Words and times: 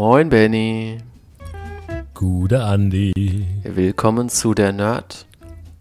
Moin 0.00 0.30
Benny. 0.30 0.96
Gute 2.14 2.64
Andi. 2.64 3.12
Willkommen 3.62 4.30
zu 4.30 4.54
der 4.54 4.72
Nerd. 4.72 5.26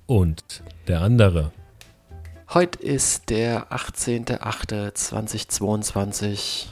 Und 0.07 0.61
der 0.89 0.99
andere. 0.99 1.53
Heute 2.53 2.79
ist 2.79 3.29
der 3.29 3.71
18.08.2022. 3.71 6.65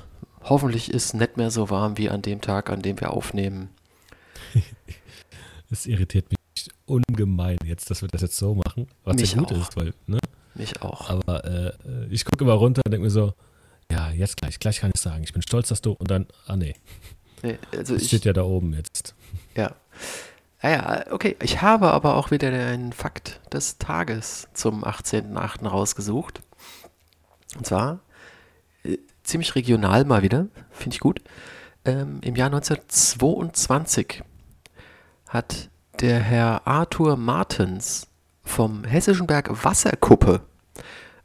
Hoffentlich 0.44 0.92
ist 0.92 1.14
nicht 1.14 1.38
mehr 1.38 1.50
so 1.50 1.70
warm 1.70 1.98
wie 1.98 2.10
an 2.10 2.22
dem 2.22 2.42
Tag, 2.42 2.70
an 2.70 2.82
dem 2.82 3.00
wir 3.00 3.12
aufnehmen. 3.12 3.70
Es 5.72 5.86
irritiert 5.86 6.26
mich 6.30 6.40
ungemein 6.86 7.60
jetzt, 7.64 7.90
dass 7.90 8.02
wir 8.02 8.10
das 8.10 8.24
jetzt 8.24 8.36
so 8.36 8.56
machen. 8.56 8.88
Was 9.06 9.16
Mich 9.16 9.32
ja 9.32 9.40
gut 9.40 9.54
auch. 9.54 9.62
ist, 9.62 9.78
weil, 9.78 9.94
ne? 10.06 10.20
Mich 10.54 10.82
auch. 10.82 11.10
Aber 11.10 11.46
äh, 11.46 11.72
ich 12.10 12.26
gucke 12.26 12.44
immer 12.44 12.56
runter 12.56 12.82
und 12.86 12.92
denke 12.92 13.06
mir 13.06 13.10
so, 13.10 13.32
ja, 13.90 14.12
jetzt 14.12 14.36
gleich, 14.36 14.60
gleich 14.60 14.82
kann 14.82 14.92
ich 14.94 15.00
sagen, 15.00 15.24
ich 15.24 15.32
bin 15.32 15.42
stolz, 15.42 15.70
dass 15.70 15.80
du 15.82 15.94
und 15.94 16.12
dann, 16.12 16.28
ah 16.46 16.58
nee, 16.58 16.76
Nee, 17.44 17.58
also 17.72 17.94
das 17.94 18.04
ich, 18.04 18.08
steht 18.10 18.26
ja 18.26 18.34
da 18.34 18.44
oben 18.44 18.74
jetzt. 18.74 19.16
ja. 19.56 19.76
Ah 20.60 20.70
ja, 20.70 21.06
okay. 21.12 21.36
Ich 21.44 21.62
habe 21.62 21.92
aber 21.92 22.16
auch 22.16 22.32
wieder 22.32 22.48
einen 22.48 22.92
Fakt 22.92 23.40
des 23.54 23.78
Tages 23.78 24.48
zum 24.54 24.84
18.08. 24.84 25.68
rausgesucht. 25.68 26.42
Und 27.56 27.66
zwar 27.66 28.00
äh, 28.84 28.98
ziemlich 29.24 29.54
regional 29.56 30.04
mal 30.06 30.24
wieder, 30.24 30.48
finde 30.72 30.96
ich 30.96 31.00
gut. 31.00 31.22
Ähm, 31.86 32.20
Im 32.22 32.36
Jahr 32.36 32.48
1922 32.48 34.24
hat 35.28 35.70
der 36.00 36.20
Herr 36.20 36.66
Arthur 36.66 37.18
Martens 37.18 38.08
vom 38.44 38.84
Hessischen 38.84 39.28
Berg 39.28 39.64
Wasserkuppe 39.64 40.42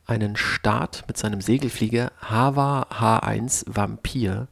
einen 0.04 0.36
Start 0.36 1.04
mit 1.08 1.16
seinem 1.16 1.40
Segelflieger 1.40 2.12
Hava 2.20 2.86
H1 2.90 3.64
Vampir 3.66 4.48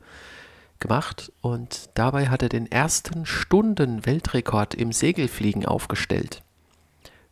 gemacht 0.80 1.32
und 1.40 1.90
dabei 1.94 2.28
hat 2.28 2.42
er 2.42 2.48
den 2.48 2.70
ersten 2.70 3.26
Stunden-Weltrekord 3.26 4.74
im 4.74 4.92
Segelfliegen 4.92 5.64
aufgestellt. 5.66 6.42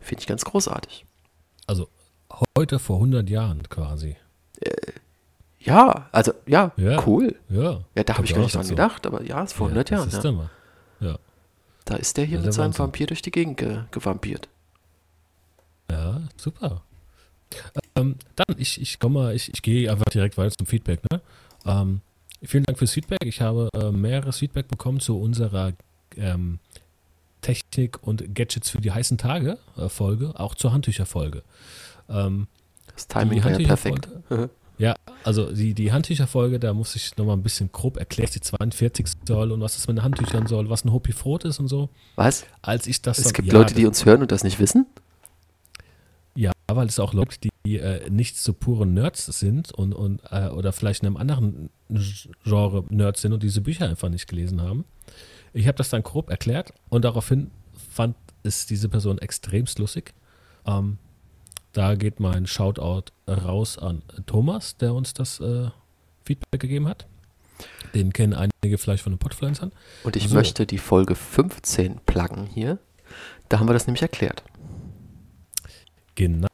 Finde 0.00 0.20
ich 0.20 0.26
ganz 0.26 0.44
großartig. 0.44 1.04
Also 1.66 1.88
heute 2.56 2.78
vor 2.78 2.96
100 2.96 3.28
Jahren 3.28 3.68
quasi. 3.68 4.16
Ja, 5.60 6.08
also 6.12 6.32
ja, 6.46 6.72
Ja. 6.76 7.04
cool. 7.06 7.34
Ja. 7.48 7.80
Ja, 7.94 8.04
da 8.04 8.14
habe 8.14 8.24
ich 8.24 8.32
gar 8.34 8.40
nicht 8.42 8.54
dran 8.54 8.62
dazu. 8.62 8.70
gedacht, 8.74 9.06
aber 9.06 9.22
ja, 9.24 9.42
ist 9.42 9.52
vor 9.54 9.66
100 9.66 9.90
Jahren. 9.90 10.08
Ist 10.08 10.14
Ja. 10.22 10.30
ja. 10.30 10.32
mal. 10.32 10.50
Ja. 11.00 11.18
Da 11.84 11.96
ist 11.96 12.16
der 12.16 12.24
hier 12.26 12.38
mit 12.40 12.52
seinem 12.52 12.66
Wahnsinn. 12.66 12.78
Vampir 12.84 13.06
durch 13.06 13.22
die 13.22 13.30
Gegend 13.30 13.56
ge 13.56 13.80
gewampiert. 13.90 14.48
Ja, 15.90 16.20
super. 16.36 16.82
Ähm, 17.96 18.16
dann, 18.36 18.56
ich, 18.58 18.80
ich 18.80 18.98
komme 19.00 19.18
mal, 19.20 19.34
ich, 19.34 19.52
ich 19.52 19.62
gehe 19.62 19.90
einfach 19.90 20.04
direkt 20.12 20.36
weiter 20.36 20.54
zum 20.56 20.66
Feedback. 20.66 21.00
Ne? 21.10 21.20
Ähm, 21.66 22.00
vielen 22.42 22.64
Dank 22.64 22.78
fürs 22.78 22.92
Feedback. 22.92 23.18
Ich 23.24 23.40
habe 23.40 23.68
äh, 23.74 23.90
mehreres 23.90 24.38
Feedback 24.38 24.68
bekommen 24.68 25.00
zu 25.00 25.18
unserer 25.20 25.72
ähm, 26.16 26.58
Technik 27.40 27.98
und 28.02 28.34
Gadgets 28.34 28.70
für 28.70 28.80
die 28.80 28.90
heißen 28.92 29.18
Tage 29.18 29.58
äh, 29.76 29.88
Folge, 29.88 30.38
auch 30.38 30.54
zur 30.54 30.72
Handtücher-Folge. 30.72 31.42
Ähm, 32.08 32.46
Das 32.94 33.06
Timing 33.08 33.42
war 33.44 33.50
ja 33.50 33.56
Handtücherfolge? 33.56 34.08
perfekt. 34.28 34.50
ja, 34.78 34.94
also 35.24 35.52
die, 35.52 35.74
die 35.74 35.92
Handtücher-Folge, 35.92 36.58
da 36.58 36.74
muss 36.74 36.96
ich 36.96 37.16
nochmal 37.16 37.36
ein 37.36 37.42
bisschen 37.42 37.70
grob 37.70 37.96
erklären, 37.96 38.30
die 38.34 38.40
42 38.40 39.06
soll 39.26 39.52
und 39.52 39.60
was 39.60 39.74
das 39.74 39.86
mit 39.86 39.98
den 39.98 40.02
Handtüchern 40.04 40.46
soll, 40.46 40.68
was 40.68 40.84
ein 40.84 40.92
Hopi 40.92 41.12
Frot 41.12 41.44
ist 41.44 41.60
und 41.60 41.68
so. 41.68 41.88
Was? 42.16 42.44
Als 42.62 42.86
ich 42.86 43.02
das 43.02 43.18
Es 43.18 43.24
dann- 43.24 43.32
gibt 43.34 43.48
ja, 43.48 43.54
Leute, 43.54 43.74
die 43.74 43.86
uns 43.86 44.04
hören 44.04 44.22
und 44.22 44.32
das 44.32 44.42
nicht 44.44 44.58
wissen? 44.58 44.86
Weil 46.70 46.86
es 46.86 46.98
auch 47.00 47.14
Leute, 47.14 47.48
die 47.64 47.78
äh, 47.78 48.08
nicht 48.10 48.36
so 48.36 48.52
pure 48.52 48.86
Nerds 48.86 49.24
sind 49.26 49.72
und, 49.72 49.94
und 49.94 50.20
äh, 50.30 50.48
oder 50.48 50.72
vielleicht 50.72 51.02
in 51.02 51.06
einem 51.06 51.16
anderen 51.16 51.70
Genre 52.44 52.84
Nerds 52.90 53.22
sind 53.22 53.32
und 53.32 53.42
diese 53.42 53.62
Bücher 53.62 53.88
einfach 53.88 54.10
nicht 54.10 54.28
gelesen 54.28 54.60
haben. 54.60 54.84
Ich 55.54 55.66
habe 55.66 55.78
das 55.78 55.88
dann 55.88 56.02
grob 56.02 56.28
erklärt 56.28 56.74
und 56.90 57.04
daraufhin 57.06 57.50
fand 57.90 58.16
es 58.42 58.66
diese 58.66 58.88
Person 58.90 59.18
extremst 59.18 59.78
lustig. 59.78 60.12
Ähm, 60.66 60.98
da 61.72 61.94
geht 61.94 62.20
mein 62.20 62.46
Shoutout 62.46 63.12
raus 63.26 63.78
an 63.78 64.02
Thomas, 64.26 64.76
der 64.76 64.92
uns 64.94 65.14
das 65.14 65.40
äh, 65.40 65.70
Feedback 66.24 66.60
gegeben 66.60 66.86
hat. 66.86 67.06
Den 67.94 68.12
kennen 68.12 68.34
einige 68.34 68.76
vielleicht 68.76 69.02
von 69.02 69.12
den 69.12 69.18
Podfluencern. 69.18 69.72
Und 70.04 70.16
ich 70.16 70.28
So. 70.28 70.34
möchte 70.34 70.66
die 70.66 70.78
Folge 70.78 71.14
15 71.14 72.00
pluggen 72.04 72.46
hier. 72.46 72.78
Da 73.48 73.58
haben 73.58 73.68
wir 73.68 73.72
das 73.72 73.86
nämlich 73.86 74.02
erklärt. 74.02 74.42
Genau. 76.14 76.47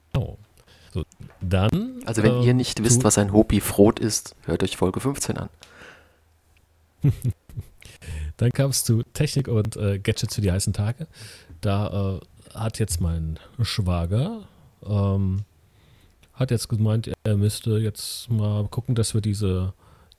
So, 0.95 1.03
dann. 1.41 2.01
Also 2.07 2.23
wenn 2.23 2.37
ähm, 2.37 2.43
ihr 2.43 2.55
nicht 2.55 2.83
wisst, 2.85 3.03
was 3.03 3.19
ein 3.19 3.33
Hopi 3.33 3.61
Frot 3.61 3.99
ist, 3.99 4.37
hört 4.47 4.63
euch 4.63 4.77
Folge 4.77 5.01
15 5.01 5.37
an. 5.37 5.49
Dann 8.37 8.51
kam 8.53 8.71
es 8.71 8.85
zu 8.85 9.03
Technik 9.13 9.49
und 9.49 9.77
äh, 9.77 9.99
Gadgets 9.99 10.35
für 10.37 10.41
die 10.41 10.51
heißen 10.53 10.73
Tage. 10.73 11.07
Da 11.61 12.19
äh, 12.55 12.57
hat 12.59 12.79
jetzt 12.79 13.01
mein 13.01 13.39
Schwager 13.61 14.43
ähm, 14.87 15.41
hat 16.35 16.51
jetzt 16.51 16.69
gemeint, 16.69 17.11
er 17.25 17.37
müsste 17.37 17.79
jetzt 17.79 18.31
mal 18.31 18.67
gucken, 18.69 18.95
dass 18.95 19.15
wir 19.15 19.21
diese, 19.21 19.73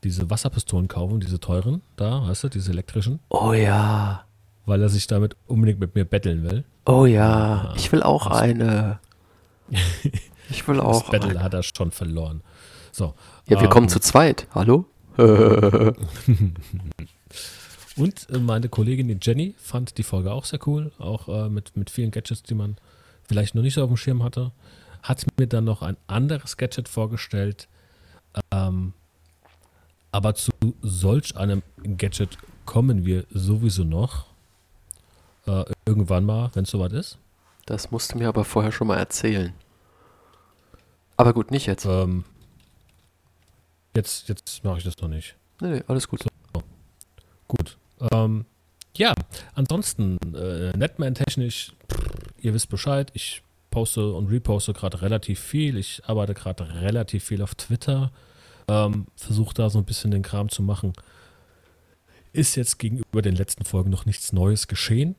diese 0.03 0.29
Wasserpistolen 0.29 0.87
kaufen, 0.87 1.19
diese 1.19 1.39
teuren, 1.39 1.81
da, 1.97 2.27
weißt 2.27 2.45
du, 2.45 2.49
diese 2.49 2.71
elektrischen, 2.71 3.19
Oh 3.29 3.51
ja. 3.53 4.23
weil 4.65 4.81
er 4.81 4.89
sich 4.89 5.07
damit 5.07 5.35
unbedingt 5.47 5.79
mit 5.79 5.93
mir 5.95 6.05
betteln 6.05 6.43
will. 6.43 6.63
Oh 6.85 7.05
ja. 7.05 7.63
Ja. 7.65 7.73
Ich 7.75 7.91
will 7.91 8.01
auch 8.03 8.27
Das- 8.29 8.41
eine. 8.41 8.99
Ich 10.49 10.67
will 10.67 10.77
Das 10.77 10.85
auch 10.85 11.09
Battle 11.09 11.31
eine. 11.31 11.43
hat 11.43 11.53
er 11.53 11.63
schon 11.63 11.91
verloren. 11.91 12.41
So. 12.91 13.13
Ja, 13.47 13.57
wir 13.57 13.65
ähm, 13.65 13.69
kommen 13.69 13.89
zu 13.89 13.99
zweit. 13.99 14.47
Hallo? 14.53 14.85
Und 15.17 15.97
äh, 18.29 18.37
meine 18.39 18.69
Kollegin 18.69 19.07
die 19.07 19.17
Jenny 19.21 19.55
fand 19.57 19.97
die 19.97 20.03
Folge 20.03 20.31
auch 20.31 20.45
sehr 20.45 20.59
cool, 20.67 20.91
auch 20.97 21.27
äh, 21.29 21.49
mit, 21.49 21.77
mit 21.77 21.89
vielen 21.89 22.11
Gadgets, 22.11 22.43
die 22.43 22.55
man 22.55 22.77
vielleicht 23.27 23.55
noch 23.55 23.61
nicht 23.61 23.75
so 23.75 23.83
auf 23.83 23.89
dem 23.89 23.97
Schirm 23.97 24.23
hatte. 24.23 24.51
Hat 25.03 25.25
mir 25.37 25.47
dann 25.47 25.63
noch 25.63 25.81
ein 25.81 25.97
anderes 26.07 26.57
Gadget 26.57 26.89
vorgestellt. 26.89 27.67
Ähm, 28.51 28.93
aber 30.11 30.35
zu 30.35 30.51
solch 30.81 31.37
einem 31.37 31.61
Gadget 31.97 32.37
kommen 32.65 33.05
wir 33.05 33.25
sowieso 33.29 33.83
noch. 33.83 34.25
Äh, 35.45 35.65
irgendwann 35.85 36.25
mal, 36.25 36.49
wenn 36.53 36.63
es 36.63 36.71
soweit 36.71 36.93
ist. 36.93 37.19
Das 37.65 37.91
musst 37.91 38.13
du 38.13 38.17
mir 38.17 38.27
aber 38.27 38.45
vorher 38.45 38.71
schon 38.71 38.87
mal 38.87 38.97
erzählen. 38.97 39.53
Aber 41.17 41.33
gut, 41.33 41.51
nicht 41.51 41.65
jetzt. 41.65 41.85
Ähm, 41.85 42.25
jetzt 43.95 44.27
jetzt 44.29 44.63
mache 44.63 44.79
ich 44.79 44.83
das 44.83 44.97
noch 44.97 45.09
nicht. 45.09 45.35
Nee, 45.61 45.69
nee, 45.69 45.83
alles 45.87 46.07
gut. 46.07 46.25
Gut. 47.47 47.77
Ähm, 48.11 48.45
ja, 48.97 49.13
ansonsten, 49.53 50.17
äh, 50.33 50.75
Netman-technisch, 50.75 51.73
ihr 52.41 52.53
wisst 52.53 52.69
Bescheid, 52.69 53.11
ich 53.13 53.41
poste 53.69 54.13
und 54.13 54.27
reposte 54.27 54.73
gerade 54.73 55.01
relativ 55.01 55.39
viel. 55.39 55.77
Ich 55.77 56.01
arbeite 56.05 56.33
gerade 56.33 56.81
relativ 56.81 57.25
viel 57.25 57.41
auf 57.41 57.55
Twitter. 57.55 58.11
Ähm, 58.67 59.07
Versuche 59.15 59.53
da 59.53 59.69
so 59.69 59.79
ein 59.79 59.85
bisschen 59.85 60.11
den 60.11 60.23
Kram 60.23 60.49
zu 60.49 60.63
machen. 60.63 60.93
Ist 62.31 62.55
jetzt 62.55 62.79
gegenüber 62.79 63.21
den 63.21 63.35
letzten 63.35 63.65
Folgen 63.65 63.89
noch 63.89 64.05
nichts 64.05 64.33
Neues 64.33 64.67
geschehen. 64.67 65.15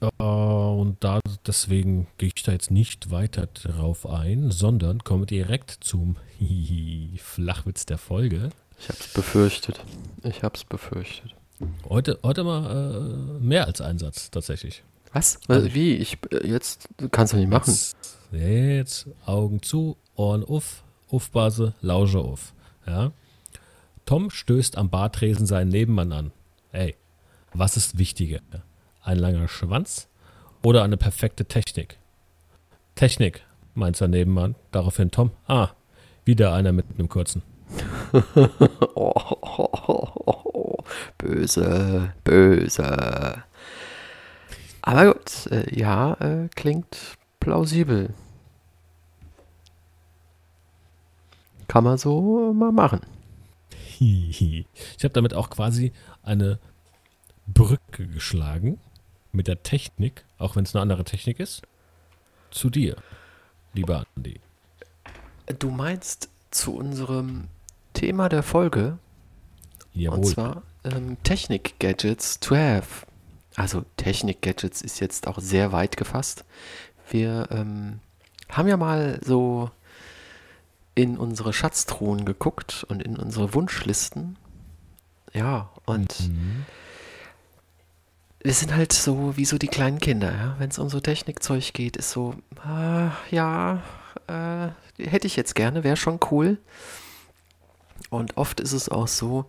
Äh, 0.00 0.22
und 0.22 0.96
da 1.00 1.20
deswegen 1.46 2.06
gehe 2.18 2.30
ich 2.34 2.42
da 2.42 2.52
jetzt 2.52 2.70
nicht 2.70 3.10
weiter 3.10 3.46
drauf 3.46 4.06
ein, 4.08 4.50
sondern 4.50 5.02
komme 5.04 5.26
direkt 5.26 5.70
zum 5.80 6.16
Flachwitz 7.16 7.86
der 7.86 7.98
Folge. 7.98 8.50
Ich 8.80 8.88
hab's 8.88 9.08
befürchtet. 9.12 9.80
Ich 10.22 10.42
hab's 10.42 10.64
befürchtet. 10.64 11.34
Heute, 11.88 12.18
heute 12.22 12.44
mal 12.44 13.38
äh, 13.40 13.42
mehr 13.44 13.66
als 13.66 13.80
ein 13.80 13.98
Satz 13.98 14.30
tatsächlich. 14.30 14.84
Was? 15.12 15.40
Also- 15.48 15.74
Wie? 15.74 15.94
Ich 15.94 16.18
äh, 16.30 16.46
jetzt 16.46 16.88
kannst 17.10 17.32
du 17.32 17.36
nicht 17.38 17.48
machen. 17.48 17.70
Jetzt, 17.70 17.96
jetzt 18.32 19.06
Augen 19.26 19.62
zu, 19.62 19.96
Ohren 20.14 20.44
auf, 20.44 20.84
Aufbase, 21.10 21.74
Lausche 21.80 22.20
auf. 22.20 22.52
Ja? 22.86 23.12
Tom 24.06 24.30
stößt 24.30 24.76
am 24.78 24.90
Bartresen 24.90 25.46
seinen 25.46 25.68
Nebenmann 25.68 26.12
an. 26.12 26.30
Ey, 26.72 26.94
was 27.52 27.76
ist 27.76 27.98
wichtiger? 27.98 28.40
Ein 29.02 29.18
langer 29.18 29.48
Schwanz 29.48 30.08
oder 30.62 30.82
eine 30.82 30.96
perfekte 30.96 31.44
Technik? 31.44 31.98
Technik, 32.94 33.44
meint 33.74 33.96
sein 33.96 34.10
Nebenmann. 34.10 34.54
Daraufhin 34.72 35.10
Tom, 35.10 35.30
ah, 35.46 35.70
wieder 36.24 36.52
einer 36.52 36.72
mit 36.72 36.86
einem 36.98 37.08
kurzen. 37.08 37.42
Oh, 38.94 39.12
oh, 39.42 39.68
oh, 39.86 40.40
oh, 40.54 40.76
böse, 41.18 42.12
böse. 42.24 43.42
Aber 44.82 45.12
gut, 45.12 45.46
äh, 45.50 45.78
ja, 45.78 46.14
äh, 46.14 46.48
klingt 46.54 47.16
plausibel. 47.40 48.14
Kann 51.68 51.84
man 51.84 51.98
so 51.98 52.52
mal 52.54 52.72
machen. 52.72 53.00
Ich 54.00 54.64
habe 55.02 55.12
damit 55.12 55.34
auch 55.34 55.50
quasi 55.50 55.92
eine 56.22 56.58
Brücke 57.46 58.06
geschlagen 58.06 58.78
mit 59.38 59.46
der 59.46 59.62
Technik, 59.62 60.24
auch 60.36 60.56
wenn 60.56 60.64
es 60.64 60.74
eine 60.74 60.82
andere 60.82 61.04
Technik 61.04 61.38
ist, 61.40 61.62
zu 62.50 62.70
dir, 62.70 62.96
lieber 63.72 64.04
Andi. 64.16 64.40
Du 65.60 65.70
meinst 65.70 66.28
zu 66.50 66.74
unserem 66.74 67.46
Thema 67.94 68.28
der 68.28 68.42
Folge, 68.42 68.98
Jawohl. 69.94 70.18
und 70.18 70.24
zwar 70.26 70.62
ähm, 70.84 71.16
Technik-Gadgets 71.22 72.40
to 72.40 72.56
have. 72.56 73.06
Also 73.54 73.84
Technik-Gadgets 73.96 74.82
ist 74.82 74.98
jetzt 75.00 75.28
auch 75.28 75.38
sehr 75.38 75.70
weit 75.72 75.96
gefasst. 75.96 76.44
Wir 77.08 77.46
ähm, 77.52 78.00
haben 78.50 78.66
ja 78.68 78.76
mal 78.76 79.20
so 79.24 79.70
in 80.96 81.16
unsere 81.16 81.52
Schatztruhen 81.52 82.24
geguckt 82.24 82.84
und 82.88 83.02
in 83.04 83.16
unsere 83.16 83.54
Wunschlisten. 83.54 84.36
Ja, 85.32 85.70
und 85.86 86.28
Mhm. 86.28 86.64
Wir 88.40 88.52
sind 88.52 88.74
halt 88.74 88.92
so 88.92 89.36
wie 89.36 89.44
so 89.44 89.58
die 89.58 89.68
kleinen 89.68 89.98
Kinder, 89.98 90.30
ja. 90.32 90.56
Wenn 90.58 90.70
es 90.70 90.78
um 90.78 90.88
so 90.88 91.00
Technikzeug 91.00 91.72
geht, 91.72 91.96
ist 91.96 92.10
so, 92.10 92.34
ah, 92.64 93.10
ja, 93.30 93.82
äh, 94.28 94.68
hätte 95.04 95.26
ich 95.26 95.36
jetzt 95.36 95.54
gerne, 95.54 95.84
wäre 95.84 95.96
schon 95.96 96.20
cool. 96.30 96.58
Und 98.10 98.36
oft 98.36 98.60
ist 98.60 98.72
es 98.72 98.88
auch 98.88 99.08
so, 99.08 99.46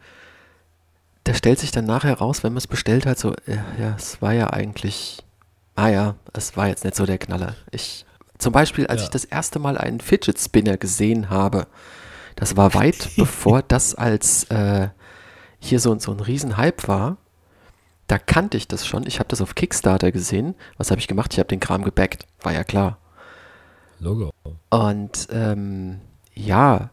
da 1.24 1.34
stellt 1.34 1.60
sich 1.60 1.72
dann 1.72 1.86
nachher 1.86 2.16
raus, 2.18 2.44
wenn 2.44 2.54
man 2.54 2.58
es 2.58 2.68
bestellt 2.68 3.06
hat, 3.06 3.20
so, 3.20 3.36
ja, 3.46 3.64
ja, 3.80 3.96
es 3.96 4.22
war 4.22 4.34
ja 4.34 4.50
eigentlich, 4.50 5.20
ah 5.76 5.90
ja, 5.90 6.16
es 6.34 6.58
war 6.58 6.68
jetzt 6.68 6.84
nicht 6.84 6.96
so 6.96 7.06
der 7.06 7.20
Knaller. 7.20 7.56
Ich, 7.72 8.06
zum 8.40 8.52
Beispiel, 8.54 8.88
als 8.88 9.02
Ja. 9.02 9.06
ich 9.06 9.10
das 9.12 9.26
erste 9.26 9.60
Mal 9.60 9.78
einen 9.78 10.00
Fidget 10.00 10.40
Spinner 10.40 10.78
gesehen 10.78 11.30
habe, 11.30 11.68
das 12.36 12.58
war 12.58 12.74
weit 12.74 13.10
bevor 13.18 13.62
das 13.62 13.94
als 13.96 14.46
äh, 14.46 14.90
hier 15.60 15.80
so, 15.80 15.98
so 16.00 16.12
ein 16.12 16.20
Riesenhype 16.22 16.88
war. 16.88 17.18
Da 18.10 18.18
kannte 18.18 18.58
ich 18.58 18.68
das 18.68 18.88
schon. 18.88 19.06
Ich 19.06 19.20
habe 19.20 19.30
das 19.30 19.40
auf 19.40 19.54
Kickstarter 19.54 20.12
gesehen. 20.12 20.56
Was 20.78 20.90
habe 20.90 21.00
ich 21.00 21.08
gemacht? 21.08 21.32
Ich 21.32 21.38
habe 21.38 21.48
den 21.48 21.60
Kram 21.60 21.84
gebackt. 21.84 22.26
War 22.42 22.52
ja 22.52 22.64
klar. 22.64 22.98
Logo. 24.00 24.32
Und 24.72 25.28
ähm, 25.32 26.02
ja, 26.34 26.90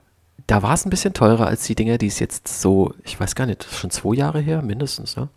da 0.46 0.62
war 0.62 0.74
es 0.74 0.84
ein 0.84 0.90
bisschen 0.90 1.14
teurer 1.14 1.46
als 1.46 1.64
die 1.64 1.74
Dinger, 1.74 1.96
die 1.96 2.08
es 2.08 2.18
jetzt 2.18 2.48
so, 2.48 2.92
ich 3.02 3.18
weiß 3.18 3.34
gar 3.34 3.46
nicht, 3.46 3.64
schon 3.64 3.90
zwei 3.90 4.14
Jahre 4.14 4.40
her, 4.40 4.60
mindestens, 4.60 5.16
ne? 5.16 5.30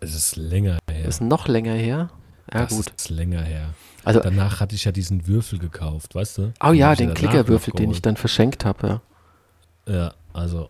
Es 0.00 0.14
ist 0.14 0.36
länger 0.36 0.78
her. 0.90 1.04
Das 1.06 1.14
ist 1.16 1.20
noch 1.22 1.48
länger 1.48 1.72
her. 1.72 2.10
Ja, 2.52 2.60
das 2.64 2.76
gut. 2.76 2.92
ist 2.94 3.08
länger 3.08 3.40
her. 3.40 3.70
Also, 4.04 4.20
Danach 4.20 4.60
hatte 4.60 4.74
ich 4.74 4.84
ja 4.84 4.92
diesen 4.92 5.26
Würfel 5.26 5.58
gekauft, 5.58 6.14
weißt 6.16 6.38
du? 6.38 6.52
oh 6.62 6.72
ja, 6.72 6.94
den 6.94 7.14
Klickerwürfel, 7.14 7.72
den 7.72 7.92
ich 7.92 8.02
dann 8.02 8.16
verschenkt 8.18 8.66
habe. 8.66 9.00
Ja. 9.86 9.94
Ja, 9.94 10.14
also. 10.34 10.68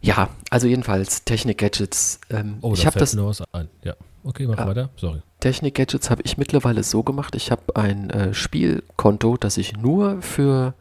Ja, 0.00 0.28
also 0.50 0.66
jedenfalls 0.66 1.24
Technik-Gadgets. 1.24 2.20
Ähm, 2.30 2.58
Oh, 2.60 2.74
ich 2.74 2.86
habe 2.86 2.98
das 2.98 3.14
noch 3.14 3.26
was 3.28 3.42
ein. 3.52 3.68
Ja. 3.82 3.94
Okay, 4.24 4.46
mach 4.46 4.58
Ja. 4.58 4.66
weiter. 4.66 4.90
Sorry. 4.96 5.22
Technik-Gadgets 5.40 6.10
habe 6.10 6.22
ich 6.22 6.36
mittlerweile 6.38 6.82
so 6.82 7.02
gemacht. 7.02 7.34
Ich 7.34 7.50
habe 7.50 7.76
ein 7.76 8.10
äh, 8.10 8.34
Spielkonto, 8.34 9.36
das 9.36 9.56
ich 9.56 9.76
nur 9.76 10.22
für 10.22 10.74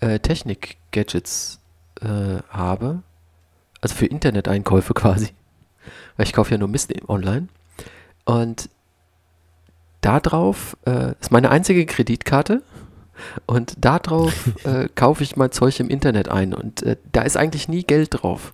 äh, 0.00 0.18
Technik-Gadgets 0.18 1.60
äh, 2.00 2.38
habe. 2.50 3.02
Also 3.80 3.94
für 3.94 4.06
Internet-Einkäufe 4.06 4.94
quasi. 4.94 5.28
Weil 6.16 6.26
ich 6.26 6.32
kaufe 6.32 6.50
ja 6.52 6.58
nur 6.58 6.68
Mist 6.68 6.92
online. 7.08 7.48
Und 8.24 8.68
da 10.00 10.20
drauf 10.20 10.76
äh, 10.86 11.12
ist 11.20 11.30
meine 11.32 11.50
einzige 11.50 11.86
Kreditkarte. 11.86 12.62
Und 13.46 13.74
da 13.78 13.98
drauf 13.98 14.50
äh, 14.64 14.88
kaufe 14.94 15.22
ich 15.22 15.36
mein 15.36 15.52
Zeug 15.52 15.80
im 15.80 15.88
Internet 15.88 16.28
ein. 16.28 16.54
Und 16.54 16.82
äh, 16.82 16.96
da 17.12 17.22
ist 17.22 17.36
eigentlich 17.36 17.68
nie 17.68 17.82
Geld 17.82 18.22
drauf. 18.22 18.52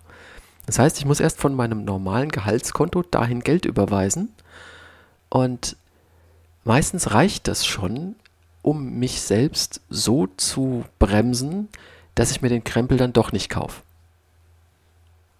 Das 0.65 0.79
heißt, 0.79 0.97
ich 0.97 1.05
muss 1.05 1.19
erst 1.19 1.39
von 1.39 1.55
meinem 1.55 1.85
normalen 1.85 2.29
Gehaltskonto 2.29 3.03
dahin 3.03 3.41
Geld 3.41 3.65
überweisen. 3.65 4.29
Und 5.29 5.77
meistens 6.63 7.11
reicht 7.11 7.47
das 7.47 7.65
schon, 7.65 8.15
um 8.61 8.97
mich 8.97 9.21
selbst 9.21 9.81
so 9.89 10.27
zu 10.37 10.85
bremsen, 10.97 11.69
dass 12.15 12.31
ich 12.31 12.41
mir 12.41 12.49
den 12.49 12.63
Krempel 12.63 12.97
dann 12.97 13.13
doch 13.13 13.31
nicht 13.31 13.49
kaufe. 13.49 13.81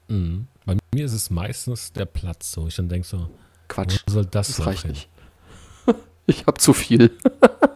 Mhm. 0.08 0.48
Bei 0.66 0.78
mir 0.94 1.06
ist 1.06 1.14
es 1.14 1.30
meistens 1.30 1.94
der 1.94 2.06
Platz 2.06 2.52
so. 2.52 2.68
Ich 2.68 2.76
dann 2.76 2.90
denke 2.90 3.08
so, 3.08 3.30
Quatsch, 3.68 4.02
soll 4.08 4.26
das, 4.26 4.48
das 4.48 4.66
reicht 4.66 4.84
hin? 4.84 4.92
nicht. 4.92 5.10
Ich 6.28 6.48
habe 6.48 6.58
zu 6.58 6.74
viel. 6.74 7.16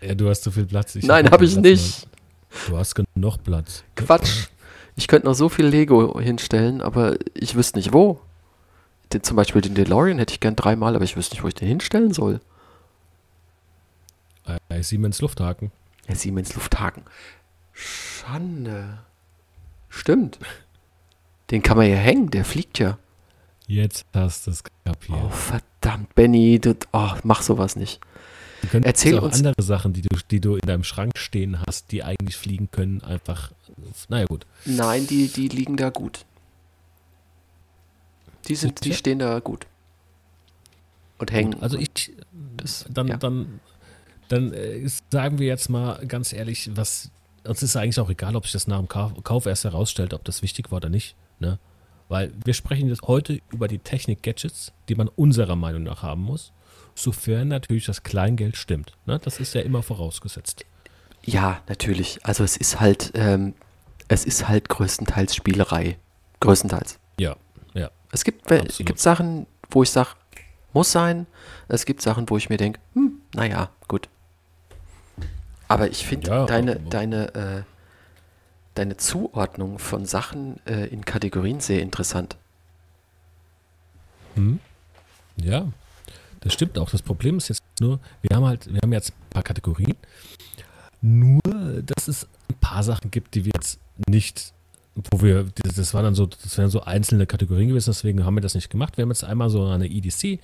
Ja, 0.00 0.14
du 0.14 0.28
hast 0.28 0.42
zu 0.42 0.50
viel 0.50 0.66
Platz. 0.66 0.94
Ich 0.94 1.04
Nein, 1.06 1.26
hab 1.26 1.32
habe 1.32 1.46
keinen 1.46 1.48
ich 1.48 1.54
Platz 1.54 1.64
nicht. 1.64 2.06
mehr. 2.06 2.68
Du 2.68 2.78
hast 2.78 2.94
genug 2.94 3.42
Platz. 3.44 3.84
Quatsch. 3.96 4.48
Ich 4.96 5.08
könnte 5.08 5.26
noch 5.28 5.34
so 5.34 5.48
viel 5.48 5.66
Lego 5.66 6.18
hinstellen, 6.20 6.80
aber 6.82 7.16
ich 7.34 7.54
wüsste 7.54 7.78
nicht 7.78 7.92
wo. 7.92 8.20
Den, 9.12 9.22
zum 9.22 9.36
Beispiel 9.36 9.62
den 9.62 9.74
DeLorean 9.74 10.18
hätte 10.18 10.34
ich 10.34 10.40
gern 10.40 10.56
dreimal, 10.56 10.94
aber 10.94 11.04
ich 11.04 11.16
wüsste 11.16 11.34
nicht, 11.34 11.42
wo 11.42 11.48
ich 11.48 11.54
den 11.54 11.68
hinstellen 11.68 12.12
soll. 12.12 12.40
Äh, 14.68 14.82
Siemens 14.82 15.20
Lufthaken. 15.20 15.70
Ja, 16.08 16.14
Siemens 16.14 16.54
Lufthaken. 16.54 17.04
Schande. 17.72 18.98
Stimmt. 19.88 20.38
Den 21.50 21.62
kann 21.62 21.76
man 21.76 21.88
ja 21.88 21.96
hängen, 21.96 22.30
der 22.30 22.44
fliegt 22.44 22.78
ja. 22.78 22.98
Jetzt 23.66 24.04
hast 24.12 24.46
du 24.46 24.50
es 24.50 24.62
kapiert. 24.84 25.18
Oh, 25.22 25.28
verdammt, 25.28 26.14
Benny, 26.14 26.58
du, 26.58 26.74
oh, 26.92 27.10
mach 27.22 27.42
sowas 27.42 27.76
nicht. 27.76 28.00
Du 28.72 28.78
erzähl 28.82 29.18
auch 29.18 29.22
uns- 29.22 29.36
andere 29.38 29.54
Sachen, 29.62 29.92
die 29.92 30.02
du, 30.02 30.16
die 30.30 30.40
du 30.40 30.54
in 30.56 30.66
deinem 30.66 30.84
Schrank 30.84 31.16
stehen 31.18 31.60
hast, 31.66 31.92
die 31.92 32.02
eigentlich 32.04 32.36
fliegen 32.36 32.70
können, 32.70 33.02
einfach. 33.02 33.52
Naja, 34.08 34.26
gut. 34.26 34.46
Nein, 34.64 35.06
die, 35.06 35.28
die 35.28 35.48
liegen 35.48 35.76
da 35.76 35.90
gut. 35.90 36.24
Die 38.48 38.54
sind, 38.56 38.84
die 38.84 38.94
stehen 38.94 39.18
da 39.18 39.38
gut. 39.38 39.66
Und 41.18 41.32
hängen. 41.32 41.52
Gut, 41.52 41.62
Also 41.62 41.78
ich, 41.78 42.12
das, 42.56 42.86
dann, 42.90 43.08
ja. 43.08 43.16
dann, 43.16 43.60
dann 44.28 44.52
äh, 44.52 44.86
sagen 45.10 45.38
wir 45.38 45.46
jetzt 45.46 45.68
mal 45.68 46.04
ganz 46.06 46.32
ehrlich, 46.32 46.70
was 46.74 47.10
uns 47.44 47.62
ist 47.62 47.76
eigentlich 47.76 48.00
auch 48.00 48.10
egal, 48.10 48.36
ob 48.36 48.44
sich 48.44 48.52
das 48.52 48.66
nach 48.66 48.78
dem 48.78 48.88
Kauf, 48.88 49.12
Kauf 49.24 49.46
erst 49.46 49.64
herausstellt, 49.64 50.12
ob 50.14 50.24
das 50.24 50.42
wichtig 50.42 50.70
war 50.70 50.76
oder 50.76 50.88
nicht. 50.88 51.14
Ne? 51.38 51.58
Weil 52.08 52.32
wir 52.44 52.54
sprechen 52.54 52.88
jetzt 52.88 53.02
heute 53.02 53.40
über 53.50 53.68
die 53.68 53.78
Technik-Gadgets, 53.78 54.72
die 54.88 54.94
man 54.94 55.08
unserer 55.08 55.56
Meinung 55.56 55.84
nach 55.84 56.02
haben 56.02 56.22
muss, 56.22 56.52
sofern 57.02 57.48
natürlich 57.48 57.86
das 57.86 58.02
Kleingeld 58.02 58.56
stimmt. 58.56 58.92
Ne? 59.06 59.18
Das 59.18 59.40
ist 59.40 59.54
ja 59.54 59.60
immer 59.62 59.82
vorausgesetzt. 59.82 60.64
ja, 61.24 61.60
natürlich. 61.68 62.18
Also 62.24 62.44
es 62.44 62.56
ist 62.56 62.80
halt, 62.80 63.12
ähm, 63.14 63.54
es 64.08 64.24
ist 64.24 64.48
halt 64.48 64.68
größtenteils 64.68 65.34
Spielerei. 65.34 65.98
Größtenteils. 66.40 66.98
Ja, 67.18 67.36
ja. 67.74 67.90
Es 68.12 68.24
gibt, 68.24 68.50
es 68.50 68.78
gibt 68.78 68.98
Sachen, 68.98 69.46
wo 69.70 69.82
ich 69.82 69.90
sage, 69.90 70.10
muss 70.72 70.90
sein. 70.92 71.26
Es 71.68 71.84
gibt 71.84 72.00
Sachen, 72.02 72.28
wo 72.30 72.36
ich 72.36 72.48
mir 72.48 72.56
denke, 72.56 72.80
hm, 72.94 73.20
naja, 73.34 73.70
gut. 73.88 74.08
Aber 75.68 75.88
ich 75.90 76.04
finde 76.06 76.30
Ja, 76.30 76.46
deine, 76.46 76.72
aber- 76.76 76.90
deine, 76.90 77.34
äh, 77.34 77.62
deine 78.74 78.96
Zuordnung 78.96 79.78
von 79.78 80.06
Sachen 80.06 80.58
äh, 80.66 80.86
in 80.86 81.04
Kategorien 81.04 81.60
sehr 81.60 81.82
interessant. 81.82 82.36
Hm? 84.34 84.58
Ja, 85.36 85.66
das 86.40 86.52
stimmt 86.52 86.78
auch. 86.78 86.90
Das 86.90 87.02
Problem 87.02 87.36
ist 87.36 87.48
jetzt 87.48 87.62
nur, 87.80 88.00
wir 88.22 88.36
haben 88.36 88.44
halt, 88.44 88.72
wir 88.72 88.80
haben 88.82 88.92
jetzt 88.92 89.10
ein 89.10 89.30
paar 89.30 89.42
Kategorien. 89.42 89.96
Nur, 91.02 91.40
dass 91.82 92.08
es 92.08 92.28
ein 92.48 92.54
paar 92.60 92.82
Sachen 92.82 93.10
gibt, 93.10 93.34
die 93.34 93.44
wir 93.44 93.52
jetzt 93.54 93.78
nicht, 94.08 94.52
wo 95.10 95.22
wir, 95.22 95.46
das 95.76 95.94
waren 95.94 96.04
dann 96.04 96.14
so, 96.14 96.26
das 96.26 96.56
wären 96.58 96.70
so 96.70 96.82
einzelne 96.82 97.26
Kategorien 97.26 97.68
gewesen, 97.68 97.90
deswegen 97.90 98.24
haben 98.24 98.34
wir 98.34 98.42
das 98.42 98.54
nicht 98.54 98.70
gemacht. 98.70 98.96
Wir 98.96 99.02
haben 99.02 99.10
jetzt 99.10 99.24
einmal 99.24 99.48
so 99.50 99.66
eine 99.66 99.86
EDC, 99.86 100.40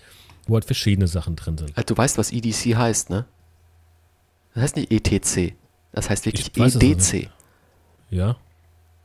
wo 0.47 0.55
halt 0.55 0.65
verschiedene 0.65 1.09
Sachen 1.09 1.37
drin 1.37 1.59
sind. 1.59 1.77
Also, 1.77 1.95
du 1.95 1.97
weißt, 1.97 2.17
was 2.19 2.33
EDC 2.33 2.77
heißt, 2.77 3.11
ne? 3.11 3.27
Das 4.55 4.63
heißt 4.63 4.77
nicht 4.77 4.91
ETC. 4.91 5.55
Das 5.93 6.09
heißt 6.09 6.25
wirklich 6.25 6.51
Ich 6.55 6.59
weiß 6.59 6.77
EDC. 6.77 7.31
Ja, 8.11 8.37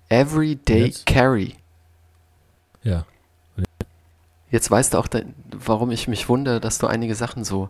Everyday? 0.10 0.93
Carry. 1.05 1.55
ja. 2.83 3.05
Jetzt 4.51 4.70
weißt 4.70 4.93
du 4.93 4.98
auch, 4.98 5.08
warum 5.51 5.91
ich 5.91 6.08
mich 6.08 6.27
wundere, 6.29 6.60
dass 6.60 6.77
du 6.77 6.88
einige 6.88 7.15
Sachen 7.15 7.43
so 7.43 7.70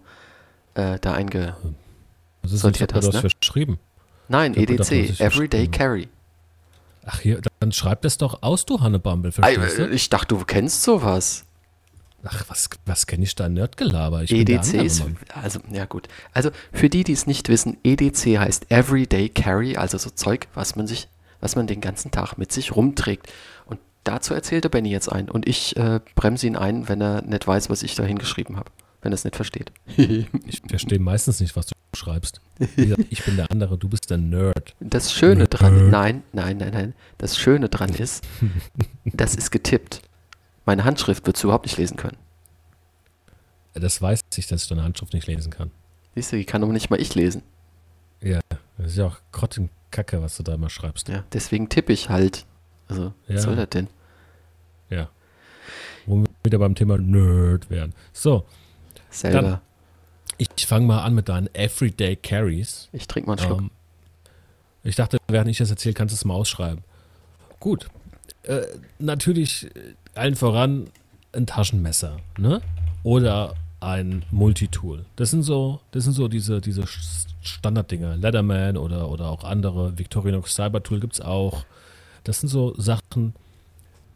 äh, 0.74 0.98
da 1.00 1.14
einge... 1.14 1.56
Das 2.42 2.52
ist 2.52 2.62
Sortiert 2.62 2.94
hast, 2.94 3.06
das 3.06 3.16
ne? 3.16 3.30
verschrieben. 3.30 3.78
Nein, 4.28 4.54
gedacht, 4.54 4.92
EDC. 4.92 5.08
das 5.08 5.20
ist 5.20 5.22
Everyday. 5.22 5.68
Carry. 5.68 6.10
Ach 7.06 7.20
hier, 7.20 7.42
dann 7.60 7.72
schreib 7.72 8.02
das 8.02 8.18
doch 8.18 8.42
aus, 8.42 8.66
du 8.66 8.80
Hannebumble, 8.80 9.32
verstehst 9.32 9.80
äh, 9.80 9.88
du? 9.88 9.94
Ich 9.94 10.10
dachte, 10.10 10.36
du 10.36 10.44
kennst 10.44 10.84
sowas. 10.84 11.46
Ach, 12.24 12.44
was, 12.48 12.70
was 12.86 13.08
kenne 13.08 13.24
ich 13.24 13.36
da 13.36 13.50
Nerdgelaber? 13.50 14.24
Ich 14.24 14.32
EDC 14.32 14.74
E 14.76 14.86
ist, 14.86 15.04
also, 15.34 15.60
ja 15.72 15.86
gut. 15.86 16.08
Also 16.34 16.52
für 16.72 16.90
die, 16.90 17.04
die 17.04 17.14
es 17.14 17.26
nicht 17.26 17.50
wissen, 17.50 17.78
EDC 17.84 18.38
heißt 18.40 18.72
Everyday 18.72 19.30
Carry, 19.30 19.76
also 19.76 19.98
so 19.98 20.12
Zeug, 20.12 20.48
was 20.54 20.76
man 20.76 20.86
sich, 20.88 21.08
was 21.40 21.56
man 21.56 21.66
den 21.66 21.82
ganzen 21.82 22.12
Tag 22.12 22.38
mit 22.38 22.52
sich 22.52 22.76
rumträgt. 22.76 23.28
Dazu 24.04 24.34
erzählte 24.34 24.70
Benny 24.70 24.90
jetzt 24.90 25.12
ein. 25.12 25.30
Und 25.30 25.48
ich 25.48 25.76
äh, 25.78 26.00
bremse 26.16 26.48
ihn 26.48 26.56
ein, 26.56 26.90
wenn 26.90 27.02
er 27.02 27.22
nicht 27.22 27.46
weiß, 27.46 27.70
was 27.70 27.84
ich 27.84 27.96
da 27.96 28.04
hingeschrieben 28.04 28.58
habe. 28.58 28.72
Wenn 29.02 29.12
er 29.12 29.16
es 29.16 29.24
nicht 29.24 29.36
versteht. 29.36 29.72
Ich 29.98 30.62
verstehe 30.68 31.00
meistens 31.00 31.40
nicht, 31.40 31.56
was 31.56 31.68
du 31.68 31.76
schreibst. 31.96 32.40
Wie 32.76 32.86
gesagt, 32.88 33.06
ich 33.10 33.24
bin 33.24 33.36
der 33.36 33.50
andere, 33.52 33.78
du 33.78 33.90
bist 33.90 34.10
der 34.10 34.18
Nerd. 34.18 34.76
Das 34.80 35.12
Schöne 35.12 35.40
Nerd. 35.40 35.60
dran, 35.60 35.90
nein, 35.90 36.24
nein, 36.34 36.58
nein, 36.58 36.72
nein. 36.74 36.94
Das 37.18 37.38
Schöne 37.38 37.70
dran 37.70 37.90
ist, 37.90 38.24
das 39.06 39.36
ist 39.36 39.52
getippt. 39.52 40.02
Meine 40.66 40.84
Handschrift 40.84 41.26
würdest 41.26 41.44
du 41.44 41.48
überhaupt 41.48 41.66
nicht 41.66 41.78
lesen 41.78 41.98
können. 41.98 42.18
Das 43.74 44.02
weiß 44.02 44.22
ich, 44.36 44.48
dass 44.48 44.64
ich 44.64 44.70
deine 44.70 44.84
Handschrift 44.84 45.14
nicht 45.14 45.28
lesen 45.28 45.52
kann. 45.52 45.72
Siehst 46.16 46.32
du, 46.32 46.38
die 46.38 46.46
kann 46.46 46.62
aber 46.64 46.74
nicht 46.74 46.90
mal 46.90 47.00
ich 47.00 47.16
lesen. 47.16 47.42
Ja, 48.22 48.40
das 48.78 48.92
ist 48.92 48.98
ja 48.98 49.06
auch 49.08 49.18
Kacke, 49.90 50.22
was 50.22 50.38
du 50.38 50.44
da 50.44 50.54
immer 50.56 50.70
schreibst. 50.70 51.08
Ja, 51.08 51.24
deswegen 51.34 51.70
tippe 51.70 51.94
ich 51.94 52.10
halt. 52.10 52.46
Also, 52.92 53.14
was 53.28 53.36
Ja. 53.36 53.42
soll 53.42 53.56
das 53.56 53.70
denn? 53.70 53.88
Ja. 54.90 55.10
Wo 56.06 56.18
wir 56.18 56.28
wieder 56.44 56.60
beim 56.60 56.76
Thema 56.76 56.98
Nerd 56.98 57.70
wären. 57.70 57.94
So, 58.14 58.46
Selber. 59.10 59.62
Ich 60.38 60.66
fange 60.66 60.88
mal 60.88 61.02
an 61.04 61.14
mit 61.14 61.30
deinen 61.30 61.54
Everyday 61.54 62.16
Carries. 62.16 62.90
ich 62.94 63.08
trinke 63.08 63.30
mal 63.30 63.38
einen 63.38 63.46
Schluck. 63.46 63.60
Ähm, 63.62 63.72
ich 64.84 64.96
dachte, 64.96 65.18
während 65.28 65.50
ich 65.50 65.58
das 65.60 65.70
erzähle, 65.70 65.94
kannst 65.94 66.14
du 66.14 66.16
es 66.16 66.26
mal 66.26 66.34
ausschreiben. 66.34 66.84
Gut. 67.60 67.88
Äh, 68.44 68.62
natürlich 68.98 69.66
äh, 69.76 69.94
allen 70.16 70.36
voran 70.36 70.88
ein 71.34 71.46
Taschenmesser, 71.46 72.18
ne? 72.40 72.62
Oder 73.04 73.54
ein 73.80 74.24
Multitool. 74.32 75.06
Das 75.16 75.30
sind 75.32 75.44
so, 75.44 75.80
das 75.92 76.04
sind 76.06 76.14
so 76.14 76.28
diese, 76.28 76.60
diese 76.62 76.84
Standarddinger. 77.42 78.18
Leatherman 78.18 78.78
oder, 78.78 79.10
oder 79.10 79.28
auch 79.28 79.44
andere. 79.44 79.98
Victorinox 80.00 80.56
Cybertool 80.56 81.00
gibt 81.00 81.14
es 81.14 81.22
auch. 81.22 81.66
Das 82.24 82.40
sind 82.40 82.50
so 82.50 82.74
Sachen, 82.80 83.34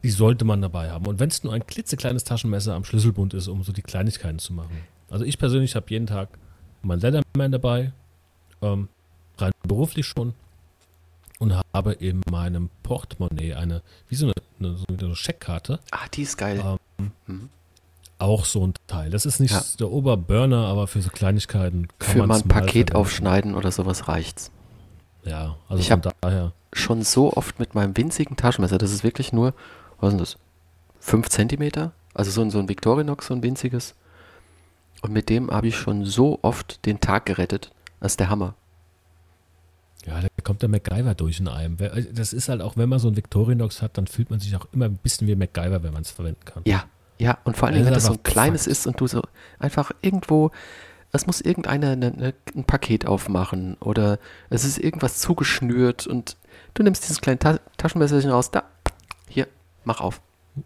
die 0.03 0.09
sollte 0.12 0.45
man 0.45 0.62
dabei 0.62 0.91
haben. 0.91 1.05
Und 1.07 1.19
wenn 1.19 1.29
es 1.29 1.43
nur 1.43 1.53
ein 1.53 1.65
klitzekleines 1.65 2.24
Taschenmesser 2.24 2.75
am 2.75 2.83
Schlüsselbund 2.83 3.33
ist, 3.33 3.47
um 3.47 3.63
so 3.63 3.71
die 3.71 3.81
Kleinigkeiten 3.81 4.39
zu 4.39 4.53
machen. 4.53 4.77
Also 5.09 5.25
ich 5.25 5.38
persönlich 5.38 5.75
habe 5.75 5.85
jeden 5.89 6.07
Tag 6.07 6.29
mein 6.83 7.00
Leatherman 7.00 7.51
dabei, 7.51 7.91
ähm, 8.62 8.88
rein 9.38 9.51
beruflich 9.67 10.05
schon 10.05 10.33
und 11.39 11.53
habe 11.74 11.93
in 11.93 12.21
meinem 12.29 12.69
Portemonnaie 12.83 13.53
eine, 13.55 13.81
wie 14.07 14.15
so 14.15 14.25
eine, 14.27 14.33
eine, 14.59 14.77
so 14.77 14.85
eine 15.05 15.15
Scheckkarte, 15.15 15.79
Ah, 15.91 16.07
die 16.13 16.21
ist 16.24 16.38
geil. 16.38 16.62
ähm, 17.00 17.12
Mhm. 17.27 17.50
auch 18.19 18.45
so 18.45 18.65
ein 18.65 18.74
Teil. 18.88 19.09
Das 19.09 19.25
ist 19.25 19.39
nicht 19.39 19.51
Ja. 19.51 19.63
der 19.79 19.91
Oberburner, 19.91 20.67
aber 20.67 20.88
für 20.88 21.01
so 21.01 21.09
Kleinigkeiten 21.09 21.88
kann 22.00 22.13
Für 22.13 22.25
mal 22.27 22.38
ein 22.38 22.47
Paket 22.47 22.95
aufschneiden 22.95 23.55
oder 23.55 23.71
sowas 23.71 24.07
reicht's. 24.07 24.51
Ja, 25.25 25.58
also 25.67 25.82
Ich 25.82 25.89
von 25.89 26.01
hab- 26.03 26.22
daher. 26.22 26.51
Schon 26.74 27.03
so 27.03 27.34
oft 27.34 27.60
mit 27.60 27.74
meinem 27.75 27.96
winzigen 27.98 28.36
Taschenmesser, 28.38 28.77
das 28.77 28.91
ist 28.91 29.03
wirklich 29.03 29.32
nur, 29.34 29.53
was 30.00 30.10
ist 30.10 30.12
denn 30.13 30.20
das? 30.20 30.38
5 31.00 31.29
Zentimeter? 31.29 31.91
Also 32.13 32.32
so 32.32 32.41
ein, 32.41 32.51
so 32.51 32.60
ein 32.60 32.67
Victorinox, 32.70 33.27
so 33.27 33.34
ein 33.34 33.44
winziges. 33.44 33.96
Und 35.01 35.12
mit 35.13 35.29
dem 35.29 35.51
habe 35.51 35.67
ich 35.67 35.77
schon 35.77 36.05
so 36.05 36.39
oft 36.41 36.86
den 36.86 37.00
Tag 37.00 37.25
gerettet. 37.25 37.72
Das 38.00 38.13
ist 38.13 38.20
der 38.20 38.29
Hammer. 38.29 38.55
Ja, 40.05 40.20
da 40.22 40.27
kommt 40.44 40.62
der 40.62 40.70
MacGyver 40.70 41.15
durch 41.15 41.39
in 41.39 41.48
einem. 41.48 41.79
Wer- 41.79 41.89
Das 42.01 42.32
ist 42.34 42.50
halt 42.50 42.62
auch, 42.62 42.77
wenn 42.77 42.89
man 42.89 43.00
so 43.00 43.08
ein 43.08 43.15
Victorinox 43.15 43.82
hat, 43.82 43.98
dann 43.98 44.08
fühlt 44.08 44.29
man 44.29 44.39
sich 44.39 44.55
auch 44.55 44.67
immer 44.72 44.86
ein 44.86 44.98
bisschen 44.98 45.27
wie 45.27 45.36
MacGyver, 45.36 45.82
wenn 45.84 45.94
man 45.94 46.03
es 46.03 46.12
verwenden 46.12 46.46
kann. 46.46 46.62
Ja, 46.65 46.84
ja, 47.17 47.38
und 47.44 47.58
vor 47.58 47.67
allem, 47.70 47.84
wenn 47.86 47.94
das 47.94 48.05
so 48.05 48.13
ein 48.13 48.24
kleines 48.24 48.67
ist 48.67 48.86
und 48.86 49.00
du 49.00 49.08
so 49.08 49.22
einfach 49.60 49.91
irgendwo, 50.01 50.51
es 51.12 51.27
muss 51.27 51.41
irgendeiner 51.41 51.91
eine, 51.91 52.07
eine, 52.07 52.33
ein 52.55 52.65
Paket 52.65 53.07
aufmachen 53.07 53.75
oder 53.79 54.19
es 54.50 54.65
ist 54.65 54.77
irgendwas 54.77 55.19
zugeschnürt 55.19 56.07
und 56.07 56.38
du 56.74 56.83
nimmst 56.83 57.03
dieses 57.03 57.21
kleine 57.21 57.39
Ta 57.39 57.59
Taschenmesserchen 57.77 58.31
raus, 58.31 58.51
da, 58.51 58.63
hier, 59.27 59.47
mach 59.83 60.01
auf. 60.01 60.21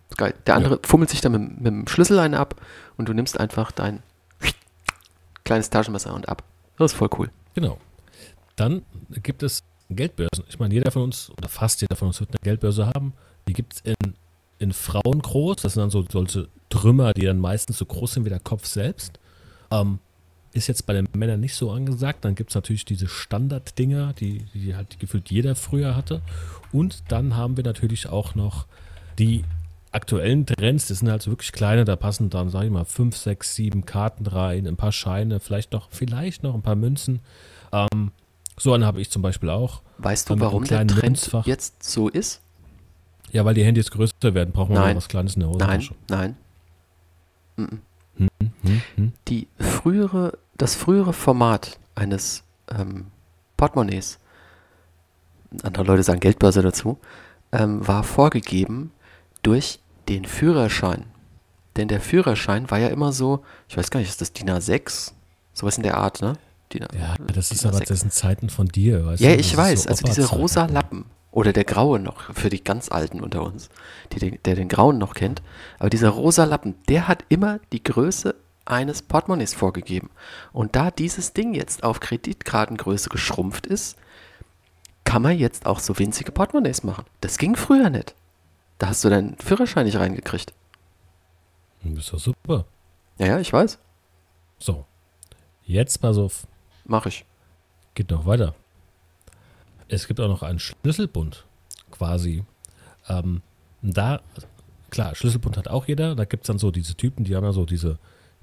Ist 0.10 0.17
geil. 0.17 0.34
Der 0.46 0.55
andere 0.55 0.79
fummelt 0.84 1.10
sich 1.10 1.22
dann 1.22 1.31
mit, 1.31 1.58
mit 1.58 1.67
dem 1.67 1.88
Schlüssel 1.88 2.19
einen 2.19 2.36
ab 2.36 2.62
und 2.98 3.10
du 3.10 3.13
nimmst 3.13 3.39
einfach 3.39 3.72
dein 3.72 4.03
kleines 5.43 5.69
Taschenmesser 5.69 6.13
und 6.13 6.29
ab. 6.29 6.43
Das 6.77 6.91
ist 6.91 6.98
voll 6.98 7.10
cool. 7.17 7.31
Genau. 7.55 7.79
Dann 8.55 8.84
gibt 9.24 9.41
es 9.41 9.63
Geldbörsen. 9.89 10.46
Ich 10.48 10.60
meine, 10.60 10.74
jeder 10.74 10.91
von 10.91 11.03
uns, 11.03 11.31
oder 11.38 11.50
fast 11.50 11.81
jeder 11.81 11.96
von 11.96 12.10
uns 12.10 12.19
wird 12.19 12.29
eine 12.29 12.39
Geldbörse 12.43 12.88
haben. 12.88 13.13
Die 13.48 13.53
gibt 13.53 13.74
es 13.74 13.81
in, 13.81 14.13
in 14.60 14.74
Frauen 14.74 15.22
groß. 15.22 15.58
Das 15.58 15.74
sind 15.74 15.81
dann 15.81 15.89
so 15.89 16.05
solche 16.10 16.50
Trümmer, 16.69 17.13
die 17.13 17.25
dann 17.25 17.39
meistens 17.39 17.79
so 17.79 17.86
groß 17.86 18.13
sind 18.13 18.25
wie 18.25 18.29
der 18.29 18.39
Kopf 18.39 18.65
selbst. 18.65 19.19
Ähm, 19.72 20.00
ist 20.60 20.68
jetzt 20.68 20.86
bei 20.86 20.94
den 20.94 21.08
Männern 21.13 21.39
nicht 21.39 21.56
so 21.56 21.72
angesagt. 21.72 22.25
Dann 22.25 22.36
gibt 22.36 22.51
es 22.51 22.56
natürlich 22.56 22.86
diese 22.86 23.08
Standarddinger, 23.08 24.13
die, 24.13 24.46
die 24.54 24.75
halt 24.75 25.00
gefühlt 25.00 25.32
jeder 25.32 25.56
früher 25.56 25.96
hatte. 25.96 26.22
Und 26.72 27.04
dann 27.12 27.36
haben 27.36 27.58
wir 27.58 27.63
natürlich 27.63 28.08
auch 28.08 28.36
noch 28.36 28.68
die 29.18 29.44
aktuellen 29.92 30.46
Trends. 30.46 30.88
Das 30.88 31.00
sind 31.00 31.10
halt 31.10 31.22
so 31.22 31.32
wirklich 31.32 31.51
kleine. 31.51 31.86
Da 31.86 31.96
passen 31.96 32.30
dann, 32.30 32.50
sag 32.50 32.63
ich 32.63 32.70
mal, 32.72 32.86
fünf, 32.86 33.18
sechs, 33.18 33.56
sieben 33.56 33.86
Karten 33.86 34.28
rein, 34.28 34.68
ein 34.68 34.78
paar 34.78 34.92
Scheine, 34.92 35.39
vielleicht 35.39 35.72
noch, 35.74 35.89
vielleicht 35.92 36.44
noch 36.44 36.54
ein 36.54 36.62
paar 36.62 36.75
Münzen. 36.75 37.20
Ähm, 37.72 38.12
so 38.58 38.74
eine 38.74 38.86
habe 38.86 39.01
ich 39.01 39.10
zum 39.10 39.22
Beispiel 39.22 39.50
auch. 39.50 39.82
Weißt 39.98 40.30
du, 40.30 40.39
warum 40.39 40.63
der 40.66 40.86
Trend 40.86 41.04
Münzfach. 41.04 41.46
jetzt 41.48 41.84
so 41.84 42.10
ist? 42.10 42.42
Ja, 43.32 43.46
weil 43.46 43.54
die 43.54 43.63
Handys 43.63 43.92
größer 43.92 44.34
werden, 44.34 44.51
brauchen 44.51 44.74
wir 44.74 44.80
Nein. 44.80 44.89
noch 44.89 44.98
was 44.98 45.08
Kleines 45.08 45.36
in 45.36 45.42
der 45.42 45.50
Nein, 45.50 45.60
Hosentasche. 45.60 45.96
nein. 46.10 46.36
Mhm. 47.58 47.80
Hm, 48.18 48.28
hm, 48.63 48.82
hm. 48.96 49.13
die 49.28 49.48
frühere, 49.60 50.38
das 50.60 50.75
frühere 50.75 51.13
Format 51.13 51.80
eines 51.96 52.44
ähm, 52.70 53.08
Portemonnaies, 53.58 54.20
andere 55.63 55.84
Leute 55.84 56.04
sagen 56.04 56.20
Geldbörse 56.20 56.62
dazu, 56.62 57.00
ähm, 57.51 57.86
war 57.88 58.04
vorgegeben 58.04 58.92
durch 59.42 59.80
den 60.08 60.25
Führerschein. 60.25 61.06
Denn 61.75 61.88
der 61.88 62.01
Führerschein 62.01 62.70
war 62.70 62.78
ja 62.78 62.89
immer 62.89 63.12
so, 63.12 63.44
ich 63.68 63.78
weiß 63.78 63.89
gar 63.89 64.00
nicht, 64.00 64.10
ist 64.10 64.22
das 64.22 64.34
DIN 64.34 64.50
A6? 64.50 65.13
Sowas 65.54 65.78
in 65.78 65.84
der 65.84 65.98
Art, 65.98 66.22
ne? 66.22 66.34
DIN 66.74 66.84
A- 66.84 66.88
Ja, 66.96 67.16
das 67.34 67.51
ist 67.51 67.63
DIN 67.63 67.70
aber, 67.72 67.80
A6. 67.80 67.88
das 67.88 68.00
sind 68.01 68.13
Zeiten 68.13 68.50
von 68.50 68.68
dir, 68.68 69.06
weißt 69.06 69.22
Ja, 69.22 69.30
du? 69.30 69.36
Ich 69.39 69.51
ist 69.51 69.58
weiß, 69.58 69.84
so 69.84 69.89
also 69.89 70.06
diese 70.06 70.25
rosa 70.30 70.66
Lappen 70.66 71.06
oder 71.32 71.54
der 71.54 71.63
graue 71.63 72.00
noch, 72.00 72.34
für 72.34 72.50
die 72.50 72.63
ganz 72.63 72.89
Alten 72.92 73.22
unter 73.22 73.44
uns, 73.44 73.70
die 74.12 74.38
der 74.39 74.56
den 74.56 74.68
grauen 74.68 74.98
noch 74.98 75.13
kennt, 75.13 75.42
aber 75.80 75.89
dieser 75.89 76.10
rosa 76.10 76.44
Lappen, 76.44 76.75
der 76.89 77.08
hat 77.08 77.24
immer 77.30 77.60
die 77.72 77.84
Größe 77.84 78.36
eines 78.70 79.02
Portemonnaies 79.02 79.54
vorgegeben. 79.54 80.10
Und 80.54 80.76
da 80.76 80.92
dieses 80.92 81.34
Ding 81.34 81.54
jetzt 81.54 81.84
auf 81.84 82.00
Kreditkartengröße 82.00 83.10
geschrumpft 83.10 83.66
ist, 83.66 83.98
kann 85.04 85.22
man 85.22 85.38
jetzt 85.38 85.66
auch 85.66 85.80
so 85.80 85.98
winzige 85.98 86.32
Portemonnaies 86.32 86.84
machen. 86.84 87.06
Das 87.22 87.38
ging 87.38 87.56
früher 87.56 87.90
nicht. 87.90 88.16
Da 88.78 88.88
hast 88.90 89.04
du 89.04 89.10
deinen 89.10 89.38
Führerschein 89.38 89.86
nicht 89.86 89.98
reingekriegt. 89.98 90.54
Das 91.84 92.06
ist 92.06 92.14
doch 92.14 92.20
super. 92.20 92.66
Ja, 93.18 93.28
ja, 93.28 93.40
ich 93.40 93.52
weiß. 93.52 93.80
So. 94.60 94.86
Jetzt 95.64 96.00
pass 96.00 96.18
auf, 96.18 96.48
Mach 96.86 97.06
ich. 97.06 97.26
geht 97.94 98.10
noch 98.10 98.26
weiter. 98.26 98.56
Es 99.88 100.08
gibt 100.08 100.20
auch 100.20 100.28
noch 100.28 100.44
einen 100.44 100.60
Schlüsselbund, 100.60 101.46
quasi. 101.92 102.44
Ähm, 103.08 103.42
da, 103.82 104.22
klar, 104.90 105.16
Schlüsselbund 105.16 105.58
hat 105.58 105.68
auch 105.68 105.88
jeder. 105.88 106.16
Da 106.16 106.26
gibt 106.26 106.44
es 106.44 106.48
dann 106.48 106.60
so 106.60 106.72
diese 106.72 106.96
Typen, 106.96 107.24
die 107.24 107.36
haben 107.36 107.44
ja 107.44 107.52
so 107.52 107.66
diese 107.66 107.98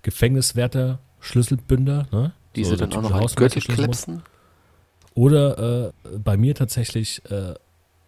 Gefängniswärter, 0.06 1.00
Schlüsselbünder, 1.18 2.06
ne? 2.12 2.32
Diese 2.54 2.70
so 2.70 2.76
der 2.76 2.86
dann 2.86 3.04
auch 3.06 3.10
noch 3.10 3.20
an 3.22 3.26
Gürtel 3.34 3.60
klipsen. 3.60 4.22
Oder 5.14 5.88
äh, 5.88 5.92
bei 6.16 6.36
mir 6.36 6.54
tatsächlich, 6.54 7.28
äh, 7.28 7.54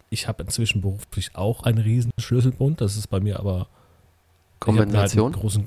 ich 0.09 0.29
habe 0.29 0.43
inzwischen 0.43 0.79
beruflich 0.79 1.35
auch 1.35 1.63
einen 1.63 1.79
riesen 1.79 2.11
Schlüsselbund. 2.17 2.79
Das 2.79 2.95
ist 2.95 3.07
bei 3.07 3.19
mir 3.19 3.37
aber 3.37 3.67
Ich 4.61 4.67
hab 4.67 4.73
mir 4.73 4.79
halt 4.79 4.87
Kombination. 4.87 5.33
einen 5.33 5.41
großen, 5.41 5.63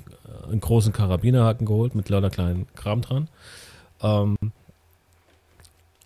äh, 0.47 0.47
einen 0.49 0.61
großen 0.61 0.93
Karabinerhaken 0.95 1.67
geholt 1.67 1.95
mit 1.95 2.09
lauter 2.09 2.31
kleinen 2.31 2.67
Kram 2.77 3.03
dran. 3.03 3.29
Ähm, 4.01 4.39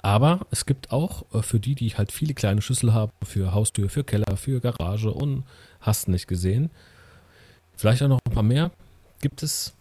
aber 0.02 0.40
es 0.50 0.66
gibt 0.66 0.90
auch 0.90 1.24
äh, 1.32 1.42
für 1.42 1.60
die, 1.60 1.76
die 1.76 1.90
halt 1.90 2.10
viele 2.10 2.34
kleine 2.34 2.62
Schlüssel 2.62 2.92
haben, 2.92 3.12
für 3.22 3.54
Haustür, 3.54 3.88
für 3.88 4.02
Keller, 4.02 4.36
für 4.36 4.60
Garage 4.60 5.12
und 5.12 5.44
hast 5.80 6.08
nicht 6.08 6.26
gesehen, 6.26 6.70
vielleicht 7.76 8.02
auch 8.02 8.08
noch 8.08 8.18
ein 8.26 8.32
paar 8.34 8.42
mehr, 8.42 8.72
gibt 9.20 9.44
es 9.44 9.76